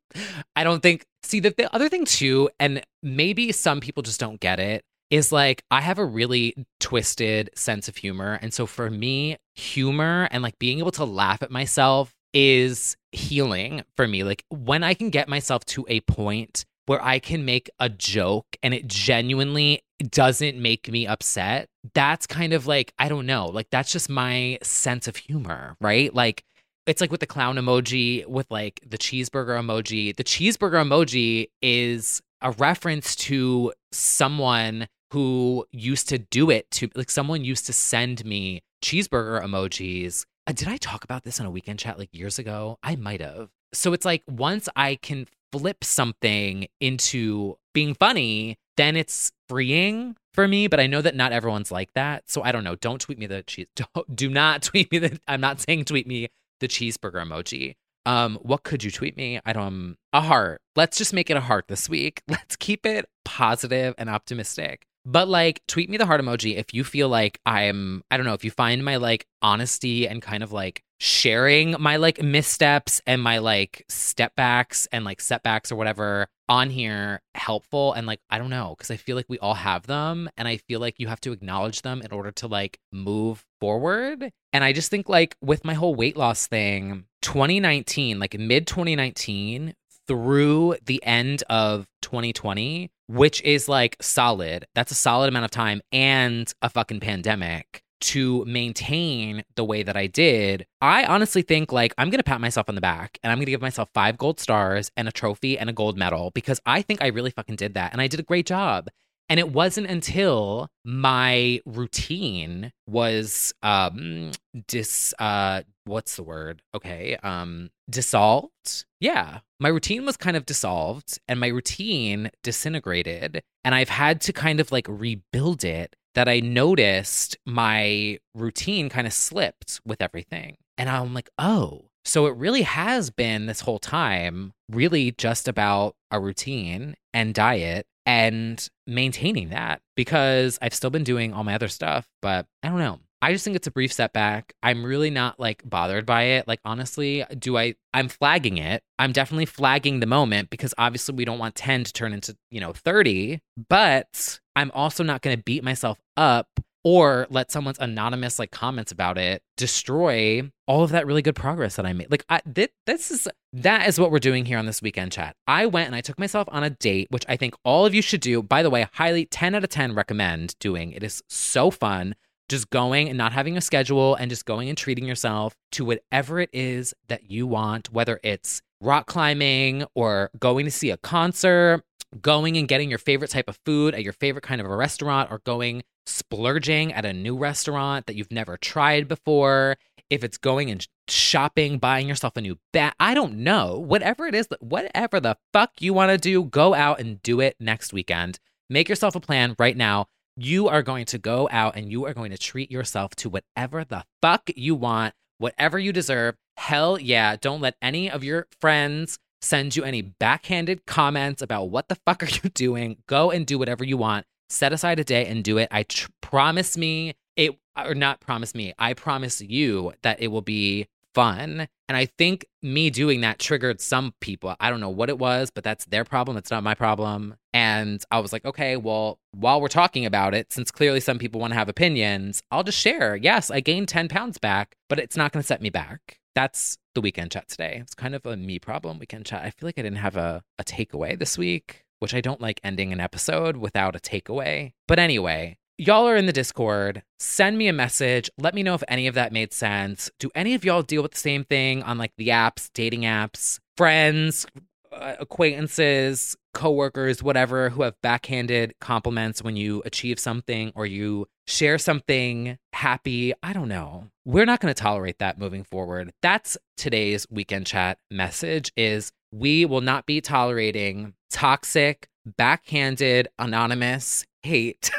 I 0.56 0.64
don't 0.64 0.82
think. 0.82 1.04
See 1.22 1.40
the, 1.40 1.50
the 1.50 1.72
other 1.74 1.88
thing 1.88 2.06
too, 2.06 2.48
and 2.58 2.82
maybe 3.02 3.52
some 3.52 3.80
people 3.80 4.02
just 4.02 4.18
don't 4.18 4.40
get 4.40 4.58
it 4.58 4.84
is 5.10 5.32
like 5.32 5.62
I 5.70 5.80
have 5.80 5.98
a 5.98 6.04
really 6.04 6.54
twisted 6.78 7.50
sense 7.54 7.88
of 7.88 7.96
humor, 7.96 8.38
and 8.40 8.54
so 8.54 8.66
for 8.66 8.90
me, 8.90 9.36
humor 9.54 10.28
and 10.30 10.42
like 10.42 10.58
being 10.58 10.78
able 10.78 10.92
to 10.92 11.04
laugh 11.04 11.42
at 11.42 11.50
myself 11.50 12.12
is 12.32 12.96
healing 13.12 13.82
for 13.96 14.06
me. 14.06 14.24
Like 14.24 14.44
when 14.48 14.82
I 14.82 14.94
can 14.94 15.10
get 15.10 15.28
myself 15.28 15.64
to 15.66 15.84
a 15.88 16.00
point 16.00 16.64
where 16.86 17.02
I 17.04 17.18
can 17.18 17.44
make 17.44 17.70
a 17.78 17.88
joke 17.88 18.46
and 18.62 18.74
it 18.74 18.86
genuinely 18.86 19.82
doesn't 20.08 20.60
make 20.60 20.90
me 20.90 21.06
upset, 21.06 21.68
that's 21.94 22.26
kind 22.26 22.52
of 22.52 22.66
like, 22.66 22.92
I 22.98 23.08
don't 23.08 23.26
know, 23.26 23.46
like 23.46 23.68
that's 23.70 23.92
just 23.92 24.08
my 24.08 24.58
sense 24.62 25.06
of 25.06 25.16
humor, 25.16 25.76
right? 25.80 26.12
Like, 26.14 26.44
it's 26.90 27.00
like 27.00 27.12
with 27.12 27.20
the 27.20 27.26
clown 27.26 27.54
emoji, 27.54 28.26
with 28.26 28.50
like 28.50 28.80
the 28.84 28.98
cheeseburger 28.98 29.56
emoji. 29.56 30.14
The 30.14 30.24
cheeseburger 30.24 30.84
emoji 30.84 31.48
is 31.62 32.20
a 32.42 32.50
reference 32.50 33.14
to 33.14 33.72
someone 33.92 34.88
who 35.12 35.64
used 35.70 36.08
to 36.08 36.18
do 36.18 36.50
it 36.50 36.68
to 36.72 36.90
like 36.96 37.10
someone 37.10 37.44
used 37.44 37.66
to 37.66 37.72
send 37.72 38.24
me 38.24 38.62
cheeseburger 38.82 39.40
emojis. 39.40 40.24
Uh, 40.48 40.52
did 40.52 40.66
I 40.66 40.78
talk 40.78 41.04
about 41.04 41.22
this 41.22 41.38
in 41.38 41.46
a 41.46 41.50
weekend 41.50 41.78
chat 41.78 41.96
like 41.96 42.08
years 42.12 42.40
ago? 42.40 42.76
I 42.82 42.96
might 42.96 43.20
have. 43.20 43.50
So 43.72 43.92
it's 43.92 44.04
like 44.04 44.24
once 44.28 44.68
I 44.74 44.96
can 44.96 45.28
flip 45.52 45.84
something 45.84 46.66
into 46.80 47.56
being 47.72 47.94
funny, 47.94 48.56
then 48.76 48.96
it's 48.96 49.30
freeing 49.48 50.16
for 50.34 50.48
me. 50.48 50.66
But 50.66 50.80
I 50.80 50.88
know 50.88 51.02
that 51.02 51.14
not 51.14 51.30
everyone's 51.30 51.70
like 51.70 51.92
that. 51.94 52.28
So 52.28 52.42
I 52.42 52.50
don't 52.50 52.64
know. 52.64 52.74
Don't 52.74 53.00
tweet 53.00 53.18
me 53.18 53.26
the 53.26 53.44
cheese. 53.44 53.66
Don't, 53.76 54.16
do 54.16 54.28
not 54.28 54.62
tweet 54.62 54.90
me 54.90 54.98
the. 54.98 55.20
I'm 55.28 55.40
not 55.40 55.60
saying 55.60 55.84
tweet 55.84 56.08
me 56.08 56.30
the 56.60 56.68
cheeseburger 56.68 57.24
emoji. 57.24 57.74
Um, 58.06 58.38
what 58.42 58.62
could 58.62 58.82
you 58.82 58.90
tweet 58.90 59.16
me? 59.16 59.40
I 59.44 59.52
don't 59.52 59.96
a 60.12 60.20
heart. 60.20 60.60
Let's 60.76 60.96
just 60.96 61.12
make 61.12 61.30
it 61.30 61.36
a 61.36 61.40
heart 61.40 61.68
this 61.68 61.88
week. 61.88 62.22
Let's 62.28 62.56
keep 62.56 62.86
it 62.86 63.06
positive 63.24 63.94
and 63.98 64.08
optimistic. 64.08 64.86
But 65.04 65.28
like 65.28 65.60
tweet 65.66 65.88
me 65.90 65.96
the 65.96 66.06
heart 66.06 66.20
emoji 66.20 66.56
if 66.56 66.74
you 66.74 66.84
feel 66.84 67.08
like 67.08 67.40
I'm 67.46 68.02
I 68.10 68.16
don't 68.16 68.26
know, 68.26 68.34
if 68.34 68.44
you 68.44 68.50
find 68.50 68.84
my 68.84 68.96
like 68.96 69.26
honesty 69.42 70.06
and 70.06 70.22
kind 70.22 70.42
of 70.42 70.52
like 70.52 70.82
sharing 71.00 71.74
my 71.80 71.96
like 71.96 72.22
missteps 72.22 73.00
and 73.06 73.22
my 73.22 73.38
like 73.38 73.84
step 73.88 74.36
backs 74.36 74.86
and 74.92 75.02
like 75.04 75.20
setbacks 75.20 75.72
or 75.72 75.76
whatever 75.76 76.28
on 76.48 76.68
here 76.68 77.22
helpful? 77.34 77.94
And 77.94 78.06
like 78.06 78.20
I 78.28 78.38
don't 78.38 78.50
know 78.50 78.74
because 78.76 78.90
I 78.90 78.96
feel 78.96 79.16
like 79.16 79.26
we 79.28 79.38
all 79.38 79.54
have 79.54 79.86
them 79.86 80.28
and 80.36 80.46
I 80.46 80.58
feel 80.58 80.78
like 80.78 81.00
you 81.00 81.08
have 81.08 81.20
to 81.22 81.32
acknowledge 81.32 81.82
them 81.82 82.02
in 82.02 82.12
order 82.12 82.30
to 82.32 82.46
like 82.46 82.78
move 82.92 83.44
forward. 83.60 84.30
And 84.52 84.62
I 84.62 84.72
just 84.72 84.90
think 84.90 85.08
like 85.08 85.36
with 85.40 85.64
my 85.64 85.74
whole 85.74 85.94
weight 85.94 86.16
loss 86.16 86.46
thing 86.46 87.06
2019 87.22 88.20
like 88.20 88.38
mid 88.38 88.66
2019 88.66 89.74
through 90.06 90.76
the 90.84 91.02
end 91.04 91.42
of 91.48 91.86
2020 92.02 92.90
which 93.06 93.42
is 93.42 93.68
like 93.68 93.96
solid. 94.00 94.66
That's 94.74 94.92
a 94.92 94.94
solid 94.94 95.28
amount 95.28 95.46
of 95.46 95.50
time 95.50 95.80
and 95.90 96.52
a 96.62 96.68
fucking 96.68 97.00
pandemic 97.00 97.82
to 98.00 98.44
maintain 98.46 99.44
the 99.56 99.64
way 99.64 99.82
that 99.82 99.96
I 99.96 100.06
did, 100.06 100.66
I 100.80 101.04
honestly 101.04 101.42
think 101.42 101.72
like 101.72 101.94
I'm 101.98 102.10
going 102.10 102.18
to 102.18 102.24
pat 102.24 102.40
myself 102.40 102.68
on 102.68 102.74
the 102.74 102.80
back 102.80 103.18
and 103.22 103.30
I'm 103.30 103.38
going 103.38 103.46
to 103.46 103.52
give 103.52 103.60
myself 103.60 103.88
five 103.94 104.18
gold 104.18 104.40
stars 104.40 104.90
and 104.96 105.08
a 105.08 105.12
trophy 105.12 105.58
and 105.58 105.70
a 105.70 105.72
gold 105.72 105.96
medal 105.96 106.30
because 106.34 106.60
I 106.66 106.82
think 106.82 107.02
I 107.02 107.08
really 107.08 107.30
fucking 107.30 107.56
did 107.56 107.74
that 107.74 107.92
and 107.92 108.00
I 108.00 108.06
did 108.06 108.20
a 108.20 108.24
great 108.24 108.46
job. 108.46 108.88
And 109.30 109.38
it 109.38 109.52
wasn't 109.52 109.86
until 109.86 110.68
my 110.84 111.60
routine 111.64 112.72
was 112.88 113.54
um 113.62 114.32
dis 114.66 115.14
uh 115.20 115.62
what's 115.84 116.16
the 116.16 116.24
word? 116.24 116.62
Okay. 116.74 117.16
Um 117.22 117.70
dissolved. 117.88 118.84
Yeah. 118.98 119.38
My 119.60 119.68
routine 119.68 120.04
was 120.04 120.16
kind 120.16 120.36
of 120.36 120.46
dissolved 120.46 121.18
and 121.28 121.38
my 121.38 121.46
routine 121.46 122.30
disintegrated 122.42 123.42
and 123.64 123.74
I've 123.74 123.88
had 123.88 124.20
to 124.22 124.32
kind 124.32 124.58
of 124.58 124.72
like 124.72 124.86
rebuild 124.88 125.64
it 125.64 125.94
that 126.16 126.28
I 126.28 126.40
noticed 126.40 127.36
my 127.46 128.18
routine 128.34 128.88
kind 128.88 129.06
of 129.06 129.12
slipped 129.12 129.80
with 129.86 130.02
everything. 130.02 130.56
And 130.76 130.88
I'm 130.88 131.14
like, 131.14 131.30
oh, 131.38 131.84
so 132.04 132.26
it 132.26 132.34
really 132.34 132.62
has 132.62 133.10
been 133.10 133.46
this 133.46 133.60
whole 133.60 133.78
time 133.78 134.54
really 134.68 135.12
just 135.12 135.46
about 135.46 135.94
a 136.10 136.18
routine 136.18 136.96
and 137.14 137.32
diet 137.32 137.86
and 138.10 138.68
maintaining 138.88 139.50
that 139.50 139.80
because 139.94 140.58
I've 140.60 140.74
still 140.74 140.90
been 140.90 141.04
doing 141.04 141.32
all 141.32 141.44
my 141.44 141.54
other 141.54 141.68
stuff, 141.68 142.08
but 142.20 142.44
I 142.60 142.68
don't 142.68 142.80
know. 142.80 142.98
I 143.22 143.32
just 143.32 143.44
think 143.44 143.54
it's 143.54 143.68
a 143.68 143.70
brief 143.70 143.92
setback. 143.92 144.52
I'm 144.64 144.84
really 144.84 145.10
not 145.10 145.38
like 145.38 145.62
bothered 145.64 146.06
by 146.06 146.22
it. 146.22 146.48
Like 146.48 146.58
honestly, 146.64 147.24
do 147.38 147.56
I 147.56 147.76
I'm 147.94 148.08
flagging 148.08 148.56
it. 148.56 148.82
I'm 148.98 149.12
definitely 149.12 149.46
flagging 149.46 150.00
the 150.00 150.06
moment 150.06 150.50
because 150.50 150.74
obviously 150.76 151.14
we 151.14 151.24
don't 151.24 151.38
want 151.38 151.54
10 151.54 151.84
to 151.84 151.92
turn 151.92 152.12
into, 152.12 152.36
you 152.50 152.60
know, 152.60 152.72
30, 152.72 153.40
but 153.68 154.40
I'm 154.56 154.72
also 154.74 155.04
not 155.04 155.22
going 155.22 155.36
to 155.36 155.42
beat 155.42 155.62
myself 155.62 156.00
up 156.16 156.48
or 156.84 157.26
let 157.30 157.50
someone's 157.50 157.78
anonymous 157.78 158.38
like 158.38 158.50
comments 158.50 158.92
about 158.92 159.18
it 159.18 159.42
destroy 159.56 160.50
all 160.66 160.82
of 160.82 160.90
that 160.90 161.06
really 161.06 161.22
good 161.22 161.34
progress 161.34 161.76
that 161.76 161.86
I 161.86 161.92
made. 161.92 162.10
Like 162.10 162.24
I 162.28 162.40
th- 162.54 162.72
this 162.86 163.10
is 163.10 163.28
that 163.52 163.88
is 163.88 163.98
what 163.98 164.10
we're 164.10 164.18
doing 164.18 164.44
here 164.44 164.58
on 164.58 164.66
this 164.66 164.80
weekend 164.80 165.12
chat. 165.12 165.36
I 165.46 165.66
went 165.66 165.86
and 165.86 165.96
I 165.96 166.00
took 166.00 166.18
myself 166.18 166.48
on 166.50 166.62
a 166.62 166.70
date, 166.70 167.08
which 167.10 167.24
I 167.28 167.36
think 167.36 167.54
all 167.64 167.84
of 167.84 167.94
you 167.94 168.02
should 168.02 168.20
do. 168.20 168.42
By 168.42 168.62
the 168.62 168.70
way, 168.70 168.86
highly 168.92 169.26
10 169.26 169.54
out 169.54 169.64
of 169.64 169.70
10 169.70 169.94
recommend 169.94 170.54
doing. 170.58 170.92
It 170.92 171.02
is 171.02 171.22
so 171.28 171.70
fun 171.70 172.14
just 172.48 172.70
going 172.70 173.08
and 173.08 173.16
not 173.16 173.32
having 173.32 173.56
a 173.56 173.60
schedule 173.60 174.16
and 174.16 174.28
just 174.28 174.44
going 174.44 174.68
and 174.68 174.76
treating 174.76 175.04
yourself 175.04 175.54
to 175.72 175.84
whatever 175.84 176.40
it 176.40 176.50
is 176.52 176.92
that 177.08 177.30
you 177.30 177.46
want, 177.46 177.92
whether 177.92 178.18
it's 178.24 178.60
rock 178.80 179.06
climbing 179.06 179.84
or 179.94 180.30
going 180.38 180.64
to 180.64 180.70
see 180.70 180.90
a 180.90 180.96
concert, 180.96 181.82
going 182.20 182.56
and 182.56 182.66
getting 182.66 182.90
your 182.90 182.98
favorite 182.98 183.30
type 183.30 183.48
of 183.48 183.58
food 183.64 183.94
at 183.94 184.02
your 184.02 184.12
favorite 184.12 184.42
kind 184.42 184.60
of 184.60 184.66
a 184.66 184.74
restaurant, 184.74 185.30
or 185.30 185.38
going 185.44 185.82
splurging 186.10 186.92
at 186.92 187.04
a 187.04 187.12
new 187.12 187.36
restaurant 187.36 188.06
that 188.06 188.16
you've 188.16 188.32
never 188.32 188.56
tried 188.56 189.08
before. 189.08 189.76
If 190.08 190.24
it's 190.24 190.38
going 190.38 190.70
and 190.70 190.86
shopping, 191.08 191.78
buying 191.78 192.08
yourself 192.08 192.36
a 192.36 192.40
new 192.40 192.58
bat, 192.72 192.94
I 192.98 193.14
don't 193.14 193.38
know. 193.38 193.78
Whatever 193.78 194.26
it 194.26 194.34
is, 194.34 194.48
whatever 194.60 195.20
the 195.20 195.36
fuck 195.52 195.70
you 195.80 195.94
want 195.94 196.10
to 196.10 196.18
do, 196.18 196.44
go 196.44 196.74
out 196.74 197.00
and 197.00 197.22
do 197.22 197.40
it 197.40 197.56
next 197.60 197.92
weekend. 197.92 198.40
Make 198.68 198.88
yourself 198.88 199.14
a 199.14 199.20
plan 199.20 199.54
right 199.58 199.76
now 199.76 200.06
you 200.36 200.68
are 200.68 200.82
going 200.82 201.04
to 201.06 201.18
go 201.18 201.48
out 201.50 201.76
and 201.76 201.90
you 201.90 202.06
are 202.06 202.14
going 202.14 202.30
to 202.30 202.38
treat 202.38 202.70
yourself 202.70 203.14
to 203.16 203.28
whatever 203.28 203.84
the 203.84 204.04
fuck 204.22 204.50
you 204.56 204.74
want, 204.74 205.14
whatever 205.38 205.78
you 205.78 205.92
deserve. 205.92 206.36
Hell 206.56 206.98
yeah. 206.98 207.36
Don't 207.36 207.60
let 207.60 207.76
any 207.82 208.10
of 208.10 208.24
your 208.24 208.46
friends 208.60 209.18
send 209.42 209.76
you 209.76 209.84
any 209.84 210.02
backhanded 210.02 210.86
comments 210.86 211.42
about 211.42 211.70
what 211.70 211.88
the 211.88 211.98
fuck 212.06 212.22
are 212.22 212.26
you 212.26 212.50
doing. 212.54 212.98
Go 213.06 213.30
and 213.30 213.46
do 213.46 213.58
whatever 213.58 213.84
you 213.84 213.96
want. 213.96 214.26
Set 214.50 214.72
aside 214.72 214.98
a 214.98 215.04
day 215.04 215.26
and 215.26 215.42
do 215.42 215.58
it. 215.58 215.68
I 215.70 215.84
tr- 215.84 216.10
promise 216.20 216.76
me 216.76 217.14
it, 217.36 217.58
or 217.76 217.94
not 217.94 218.20
promise 218.20 218.54
me, 218.54 218.74
I 218.78 218.94
promise 218.94 219.40
you 219.40 219.92
that 220.02 220.20
it 220.20 220.28
will 220.28 220.42
be 220.42 220.88
fun. 221.14 221.68
And 221.88 221.96
I 221.96 222.06
think 222.06 222.46
me 222.62 222.90
doing 222.90 223.20
that 223.22 223.38
triggered 223.38 223.80
some 223.80 224.12
people. 224.20 224.54
I 224.60 224.70
don't 224.70 224.80
know 224.80 224.90
what 224.90 225.08
it 225.08 225.18
was, 225.18 225.50
but 225.50 225.64
that's 225.64 225.84
their 225.86 226.04
problem. 226.04 226.36
It's 226.36 226.50
not 226.50 226.62
my 226.62 226.74
problem. 226.74 227.36
And 227.52 228.02
I 228.10 228.20
was 228.20 228.32
like, 228.32 228.44
okay, 228.44 228.76
well, 228.76 229.18
while 229.32 229.60
we're 229.60 229.68
talking 229.68 230.06
about 230.06 230.34
it, 230.34 230.52
since 230.52 230.70
clearly 230.70 231.00
some 231.00 231.18
people 231.18 231.40
want 231.40 231.52
to 231.52 231.58
have 231.58 231.68
opinions, 231.68 232.42
I'll 232.50 232.62
just 232.62 232.78
share. 232.78 233.16
Yes, 233.16 233.50
I 233.50 233.60
gained 233.60 233.88
10 233.88 234.08
pounds 234.08 234.38
back, 234.38 234.76
but 234.88 234.98
it's 234.98 235.16
not 235.16 235.32
going 235.32 235.42
to 235.42 235.46
set 235.46 235.62
me 235.62 235.70
back. 235.70 236.18
That's 236.34 236.76
the 236.94 237.00
weekend 237.00 237.32
chat 237.32 237.48
today. 237.48 237.78
It's 237.80 237.94
kind 237.94 238.14
of 238.14 238.24
a 238.24 238.36
me 238.36 238.58
problem 238.58 238.98
weekend 238.98 239.26
chat. 239.26 239.44
I 239.44 239.50
feel 239.50 239.66
like 239.66 239.78
I 239.78 239.82
didn't 239.82 239.98
have 239.98 240.16
a, 240.16 240.42
a 240.58 240.64
takeaway 240.64 241.18
this 241.18 241.36
week, 241.36 241.84
which 242.00 242.14
I 242.14 242.20
don't 242.20 242.40
like 242.40 242.60
ending 242.64 242.92
an 242.92 243.00
episode 243.00 243.56
without 243.56 243.94
a 243.94 244.00
takeaway. 244.00 244.72
But 244.88 244.98
anyway, 244.98 245.58
y'all 245.78 246.08
are 246.08 246.16
in 246.16 246.26
the 246.26 246.32
Discord. 246.32 247.02
Send 247.18 247.56
me 247.56 247.68
a 247.68 247.72
message. 247.72 248.28
Let 248.36 248.54
me 248.54 248.62
know 248.62 248.74
if 248.74 248.82
any 248.88 249.06
of 249.06 249.14
that 249.14 249.32
made 249.32 249.52
sense. 249.52 250.10
Do 250.18 250.30
any 250.34 250.54
of 250.54 250.64
y'all 250.64 250.82
deal 250.82 251.02
with 251.02 251.12
the 251.12 251.18
same 251.18 251.44
thing 251.44 251.82
on 251.82 251.96
like 251.98 252.12
the 252.18 252.28
apps, 252.28 252.70
dating 252.74 253.02
apps, 253.02 253.60
friends, 253.76 254.46
uh, 254.92 255.14
acquaintances, 255.20 256.36
coworkers, 256.52 257.22
whatever, 257.22 257.70
who 257.70 257.82
have 257.82 257.94
backhanded 258.02 258.74
compliments 258.80 259.42
when 259.42 259.56
you 259.56 259.82
achieve 259.84 260.18
something 260.18 260.72
or 260.74 260.84
you 260.84 261.26
share 261.46 261.78
something 261.78 262.58
happy? 262.72 263.32
I 263.42 263.52
don't 263.52 263.68
know. 263.68 264.06
We're 264.24 264.46
not 264.46 264.60
going 264.60 264.74
to 264.74 264.82
tolerate 264.82 265.18
that 265.18 265.38
moving 265.38 265.64
forward. 265.64 266.10
That's 266.22 266.58
today's 266.76 267.26
weekend 267.30 267.66
chat 267.66 267.98
message 268.10 268.72
is 268.76 269.12
we 269.32 269.64
will 269.64 269.80
not 269.80 270.06
be 270.06 270.20
tolerating 270.20 271.14
toxic, 271.30 272.08
backhanded, 272.24 273.28
anonymous 273.38 274.26
hate 274.42 274.90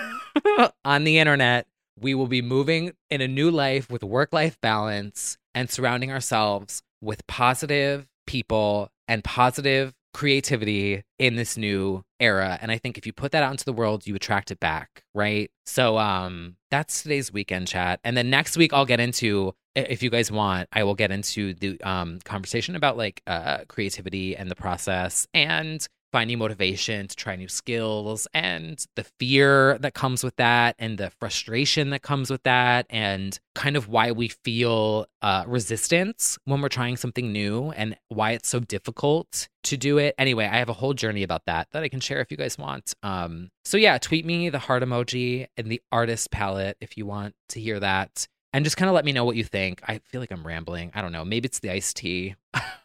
on 0.86 1.04
the 1.04 1.20
internet. 1.20 1.67
We 2.00 2.15
will 2.15 2.28
be 2.28 2.41
moving 2.41 2.94
in 3.10 3.22
a 3.22 3.28
new 3.28 3.52
life 3.52 3.89
with 3.89 4.04
work 4.04 4.34
life 4.34 4.60
balance 4.62 5.38
and 5.54 5.70
surrounding 5.70 6.12
ourselves 6.12 6.82
with 7.02 7.26
positive 7.28 8.08
people 8.26 8.89
and 9.08 9.24
positive 9.24 9.94
creativity 10.13 11.04
in 11.20 11.36
this 11.36 11.56
new 11.56 12.04
era 12.20 12.60
and 12.62 12.70
i 12.70 12.78
think 12.78 12.98
if 12.98 13.06
you 13.06 13.13
put 13.13 13.32
that 13.32 13.44
out 13.44 13.52
into 13.52 13.63
the 13.63 13.72
world 13.72 14.06
you 14.06 14.13
attract 14.13 14.52
it 14.52 14.60
back 14.60 15.04
right 15.15 15.50
so 15.65 15.98
um 15.98 16.58
that's 16.70 17.02
today's 17.02 17.32
weekend 17.32 17.65
chat 17.65 18.00
and 18.04 18.17
then 18.17 18.30
next 18.30 18.58
week 18.58 18.74
i'll 18.74 18.86
get 18.86 19.00
into 19.00 19.54
if 19.74 20.04
you 20.04 20.10
guys 20.10 20.30
want 20.30 20.67
i 20.74 20.84
will 20.84 20.96
get 20.96 21.12
into 21.12 21.54
the 21.56 21.80
um 21.82 22.20
conversation 22.26 22.76
about 22.76 22.98
like 22.98 23.22
uh 23.26 23.60
creativity 23.70 24.36
and 24.36 24.52
the 24.52 24.56
process 24.56 25.28
and 25.34 25.88
finding 26.12 26.39
motivation 26.39 27.08
to 27.08 27.15
try 27.15 27.36
new 27.36 27.47
skills 27.47 28.28
and 28.34 28.86
the 28.95 29.04
fear 29.19 29.78
that 29.80 29.93
comes 29.93 30.24
with 30.24 30.36
that 30.36 30.76
and 30.80 30.97
the 30.97 31.12
frustration 31.19 31.89
that 31.89 32.02
comes 32.02 32.30
with 32.30 32.43
that 32.43 32.86
and 32.89 33.39
kind 33.56 33.76
of 33.76 33.88
why 33.88 34.12
we 34.12 34.28
feel 34.28 35.06
uh, 35.21 35.43
resistance 35.47 36.38
when 36.45 36.62
we're 36.62 36.70
trying 36.70 36.97
something 36.97 37.32
new 37.32 37.72
and 37.72 37.97
why 38.09 38.32
it's 38.32 38.49
so 38.49 38.59
difficult 38.59 39.47
to 39.64 39.78
do 39.78 39.97
it 39.97 40.16
anyway 40.18 40.45
i 40.45 40.57
have 40.57 40.70
a 40.70 40.74
whole 40.74 40.93
journey 40.93 41.24
about 41.24 41.45
that 41.45 41.68
that 41.72 41.84
i 41.84 41.89
can 41.89 41.99
share 41.99 42.20
if 42.20 42.32
you 42.32 42.38
guys 42.38 42.57
want 42.57 42.93
um, 43.03 43.49
so 43.64 43.78
yeah 43.78 43.97
tweet 43.97 44.26
me 44.26 44.49
the 44.49 44.59
heart 44.59 44.84
emoji 44.84 45.47
and 45.57 45.72
the 45.72 45.82
artist 45.91 46.32
palette 46.32 46.78
if 46.82 46.97
you 46.97 47.05
want 47.05 47.36
to 47.47 47.59
hear 47.59 47.80
that 47.80 48.28
and 48.53 48.66
just 48.66 48.78
kind 48.78 48.89
of 48.89 48.95
let 48.95 49.05
me 49.05 49.14
know 49.14 49.24
what 49.24 49.36
you 49.36 49.43
think. 49.43 49.82
I 49.88 49.99
feel 49.99 50.20
like 50.20 50.32
I'm 50.32 50.45
rambling. 50.45 50.91
I 50.93 51.01
don't 51.01 51.12
know. 51.12 51.24
Maybe 51.24 51.45
it's 51.45 51.59
the 51.59 51.70
iced 51.70 51.95
tea. 51.97 52.36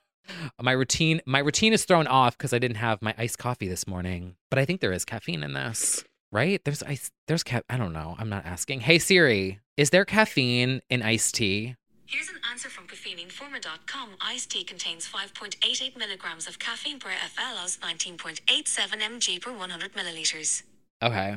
my 0.60 0.72
routine 0.72 1.20
my 1.26 1.38
routine 1.38 1.72
is 1.72 1.84
thrown 1.84 2.06
off 2.06 2.36
because 2.36 2.52
I 2.52 2.58
didn't 2.58 2.76
have 2.78 3.02
my 3.02 3.14
iced 3.18 3.38
coffee 3.38 3.68
this 3.68 3.86
morning. 3.86 4.36
But 4.50 4.58
I 4.58 4.64
think 4.64 4.80
there 4.80 4.92
is 4.92 5.04
caffeine 5.04 5.42
in 5.42 5.52
this, 5.54 6.04
right? 6.32 6.62
There's 6.64 6.82
ice. 6.82 7.10
There's 7.28 7.42
ca- 7.42 7.62
I 7.68 7.76
don't 7.76 7.92
know. 7.92 8.16
I'm 8.18 8.28
not 8.28 8.44
asking. 8.46 8.80
Hey 8.80 8.98
Siri, 8.98 9.60
is 9.76 9.90
there 9.90 10.04
caffeine 10.04 10.80
in 10.90 11.02
iced 11.02 11.34
tea? 11.34 11.76
Here's 12.08 12.28
an 12.28 12.36
answer 12.50 12.68
from 12.68 12.86
caffeineinformer.com. 12.86 14.10
Iced 14.20 14.50
tea 14.50 14.62
contains 14.62 15.08
5.88 15.08 15.96
milligrams 15.96 16.46
of 16.46 16.58
caffeine 16.60 17.00
per 17.00 17.10
FL 17.10 17.58
as 17.64 17.78
19.87 17.78 18.38
mg 18.46 19.42
per 19.42 19.52
100 19.52 19.92
milliliters. 19.94 20.62
Okay. 21.02 21.36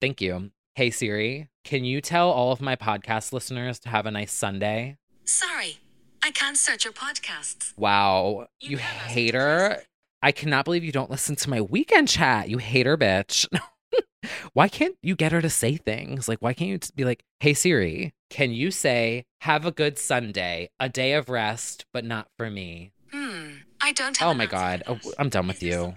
Thank 0.00 0.20
you. 0.22 0.50
Hey 0.74 0.90
Siri, 0.90 1.48
can 1.64 1.84
you 1.84 2.00
tell 2.00 2.30
all 2.30 2.52
of 2.52 2.60
my 2.60 2.76
podcast 2.76 3.32
listeners 3.32 3.78
to 3.80 3.88
have 3.88 4.06
a 4.06 4.10
nice 4.10 4.32
Sunday? 4.32 4.96
Sorry, 5.24 5.78
I 6.22 6.30
can't 6.30 6.56
search 6.56 6.84
your 6.84 6.92
podcasts. 6.92 7.72
Wow. 7.76 8.48
You 8.60 8.70
You 8.70 8.76
hater. 8.78 9.82
I 10.22 10.32
cannot 10.32 10.64
believe 10.64 10.84
you 10.84 10.92
don't 10.92 11.10
listen 11.10 11.36
to 11.36 11.50
my 11.50 11.60
weekend 11.60 12.08
chat. 12.08 12.48
You 12.48 12.58
hater 12.58 12.96
bitch. 12.96 13.46
why 14.52 14.68
can't 14.68 14.96
you 15.02 15.14
get 15.14 15.32
her 15.32 15.42
to 15.42 15.50
say 15.50 15.76
things? 15.76 16.28
Like, 16.28 16.40
why 16.40 16.54
can't 16.54 16.70
you 16.70 16.78
just 16.78 16.96
be 16.96 17.04
like, 17.04 17.22
hey 17.40 17.54
Siri, 17.54 18.14
can 18.30 18.50
you 18.50 18.70
say, 18.70 19.24
have 19.42 19.64
a 19.66 19.72
good 19.72 19.98
Sunday, 19.98 20.70
a 20.80 20.88
day 20.88 21.12
of 21.12 21.28
rest, 21.28 21.86
but 21.92 22.04
not 22.04 22.28
for 22.36 22.50
me? 22.50 22.92
Hmm, 23.12 23.48
I 23.80 23.92
don't 23.92 24.16
have 24.16 24.28
Oh 24.28 24.34
my 24.34 24.46
God. 24.46 24.82
Oh. 24.86 24.98
I'm 25.18 25.28
done 25.28 25.46
with 25.46 25.62
you. 25.62 25.94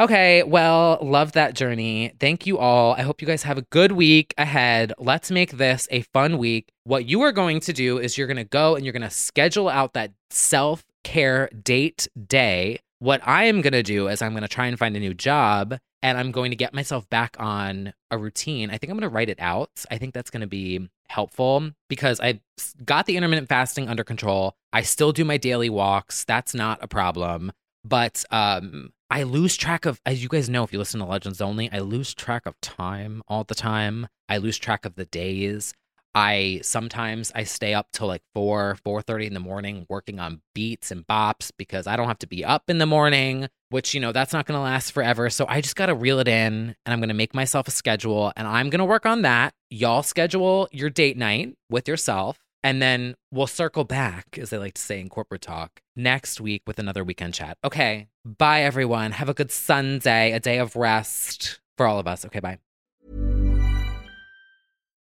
Okay, 0.00 0.42
well, 0.42 0.98
love 1.00 1.32
that 1.32 1.54
journey. 1.54 2.14
Thank 2.18 2.46
you 2.46 2.58
all. 2.58 2.94
I 2.94 3.02
hope 3.02 3.22
you 3.22 3.28
guys 3.28 3.44
have 3.44 3.58
a 3.58 3.62
good 3.62 3.92
week 3.92 4.34
ahead. 4.36 4.92
Let's 4.98 5.30
make 5.30 5.52
this 5.52 5.86
a 5.92 6.00
fun 6.00 6.36
week. 6.36 6.72
What 6.82 7.06
you 7.06 7.22
are 7.22 7.30
going 7.30 7.60
to 7.60 7.72
do 7.72 7.98
is 7.98 8.18
you're 8.18 8.26
going 8.26 8.36
to 8.36 8.44
go 8.44 8.74
and 8.74 8.84
you're 8.84 8.92
going 8.92 9.02
to 9.02 9.10
schedule 9.10 9.68
out 9.68 9.92
that 9.92 10.10
self 10.30 10.84
care 11.04 11.48
date 11.62 12.08
day. 12.26 12.80
What 12.98 13.20
I 13.24 13.44
am 13.44 13.60
going 13.60 13.72
to 13.72 13.84
do 13.84 14.08
is 14.08 14.20
I'm 14.20 14.32
going 14.32 14.42
to 14.42 14.48
try 14.48 14.66
and 14.66 14.76
find 14.76 14.96
a 14.96 15.00
new 15.00 15.14
job 15.14 15.78
and 16.02 16.18
I'm 16.18 16.32
going 16.32 16.50
to 16.50 16.56
get 16.56 16.74
myself 16.74 17.08
back 17.08 17.36
on 17.38 17.92
a 18.10 18.18
routine. 18.18 18.70
I 18.70 18.78
think 18.78 18.90
I'm 18.90 18.98
going 18.98 19.08
to 19.08 19.14
write 19.14 19.28
it 19.28 19.38
out. 19.38 19.70
I 19.92 19.98
think 19.98 20.12
that's 20.12 20.30
going 20.30 20.40
to 20.40 20.48
be 20.48 20.88
helpful 21.08 21.70
because 21.88 22.18
I 22.20 22.40
got 22.84 23.06
the 23.06 23.16
intermittent 23.16 23.48
fasting 23.48 23.88
under 23.88 24.02
control. 24.02 24.56
I 24.72 24.82
still 24.82 25.12
do 25.12 25.24
my 25.24 25.36
daily 25.36 25.70
walks. 25.70 26.24
That's 26.24 26.52
not 26.52 26.80
a 26.82 26.88
problem 26.88 27.52
but 27.84 28.24
um 28.30 28.92
I 29.14 29.22
lose 29.22 29.56
track 29.56 29.86
of 29.86 30.00
as 30.04 30.24
you 30.24 30.28
guys 30.28 30.50
know 30.50 30.64
if 30.64 30.72
you 30.72 30.78
listen 30.80 30.98
to 30.98 31.06
Legends 31.06 31.40
Only, 31.40 31.70
I 31.70 31.78
lose 31.78 32.14
track 32.14 32.46
of 32.46 32.60
time 32.60 33.22
all 33.28 33.44
the 33.44 33.54
time. 33.54 34.08
I 34.28 34.38
lose 34.38 34.58
track 34.58 34.84
of 34.84 34.96
the 34.96 35.04
days. 35.04 35.72
I 36.16 36.58
sometimes 36.64 37.30
I 37.32 37.44
stay 37.44 37.74
up 37.74 37.92
till 37.92 38.08
like 38.08 38.24
4, 38.34 38.76
4:30 38.84 39.28
in 39.28 39.34
the 39.34 39.38
morning 39.38 39.86
working 39.88 40.18
on 40.18 40.42
beats 40.52 40.90
and 40.90 41.06
bops 41.06 41.52
because 41.56 41.86
I 41.86 41.94
don't 41.94 42.08
have 42.08 42.18
to 42.18 42.26
be 42.26 42.44
up 42.44 42.64
in 42.68 42.78
the 42.78 42.86
morning, 42.86 43.46
which 43.68 43.94
you 43.94 44.00
know, 44.00 44.10
that's 44.10 44.32
not 44.32 44.48
to 44.58 44.64
last 44.64 44.90
forever. 44.90 45.30
So 45.30 45.46
I 45.48 45.60
just 45.60 45.76
got 45.76 45.86
to 45.86 45.94
reel 45.94 46.18
it 46.18 46.26
in 46.26 46.74
and 46.84 46.92
I'm 46.92 46.98
to 47.08 47.14
make 47.14 47.36
myself 47.36 47.68
a 47.68 47.70
schedule 47.70 48.32
and 48.36 48.48
I'm 48.48 48.68
to 48.80 48.84
work 48.84 49.06
on 49.06 49.22
that. 49.22 49.54
Y'all 49.70 50.02
schedule 50.02 50.68
your 50.72 50.90
date 50.90 51.16
night 51.16 51.56
with 51.70 51.86
yourself 51.86 52.43
and 52.64 52.80
then 52.80 53.14
we'll 53.30 53.46
circle 53.46 53.84
back, 53.84 54.38
as 54.38 54.50
they 54.50 54.58
like 54.58 54.74
to 54.74 54.82
say 54.82 54.98
in 54.98 55.10
corporate 55.10 55.42
talk, 55.42 55.82
next 55.94 56.40
week 56.40 56.62
with 56.66 56.78
another 56.78 57.04
weekend 57.04 57.34
chat. 57.34 57.58
Okay. 57.62 58.08
Bye, 58.24 58.62
everyone. 58.62 59.12
Have 59.12 59.28
a 59.28 59.34
good 59.34 59.52
Sunday, 59.52 60.32
a 60.32 60.40
day 60.40 60.58
of 60.58 60.74
rest 60.74 61.60
for 61.76 61.86
all 61.86 61.98
of 62.00 62.08
us. 62.08 62.24
Okay. 62.24 62.40
Bye. 62.40 62.58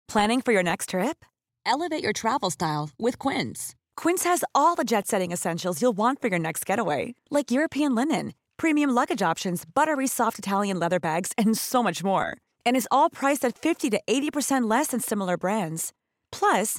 Planning 0.08 0.40
for 0.40 0.52
your 0.52 0.62
next 0.62 0.90
trip? 0.90 1.24
Elevate 1.66 2.02
your 2.02 2.12
travel 2.12 2.50
style 2.50 2.90
with 2.98 3.18
Quince. 3.18 3.74
Quince 3.96 4.24
has 4.24 4.44
all 4.54 4.74
the 4.76 4.84
jet 4.84 5.06
setting 5.06 5.30
essentials 5.32 5.82
you'll 5.82 5.92
want 5.96 6.20
for 6.20 6.28
your 6.28 6.38
next 6.38 6.64
getaway, 6.64 7.14
like 7.30 7.50
European 7.50 7.94
linen, 7.94 8.32
premium 8.56 8.90
luggage 8.90 9.22
options, 9.22 9.64
buttery 9.64 10.06
soft 10.06 10.38
Italian 10.38 10.78
leather 10.78 10.98
bags, 11.00 11.32
and 11.36 11.56
so 11.58 11.82
much 11.82 12.02
more. 12.02 12.36
And 12.64 12.76
is 12.76 12.88
all 12.90 13.10
priced 13.10 13.44
at 13.44 13.58
50 13.58 13.90
to 13.90 14.00
80% 14.08 14.70
less 14.70 14.88
than 14.88 15.00
similar 15.00 15.36
brands. 15.36 15.92
Plus, 16.32 16.78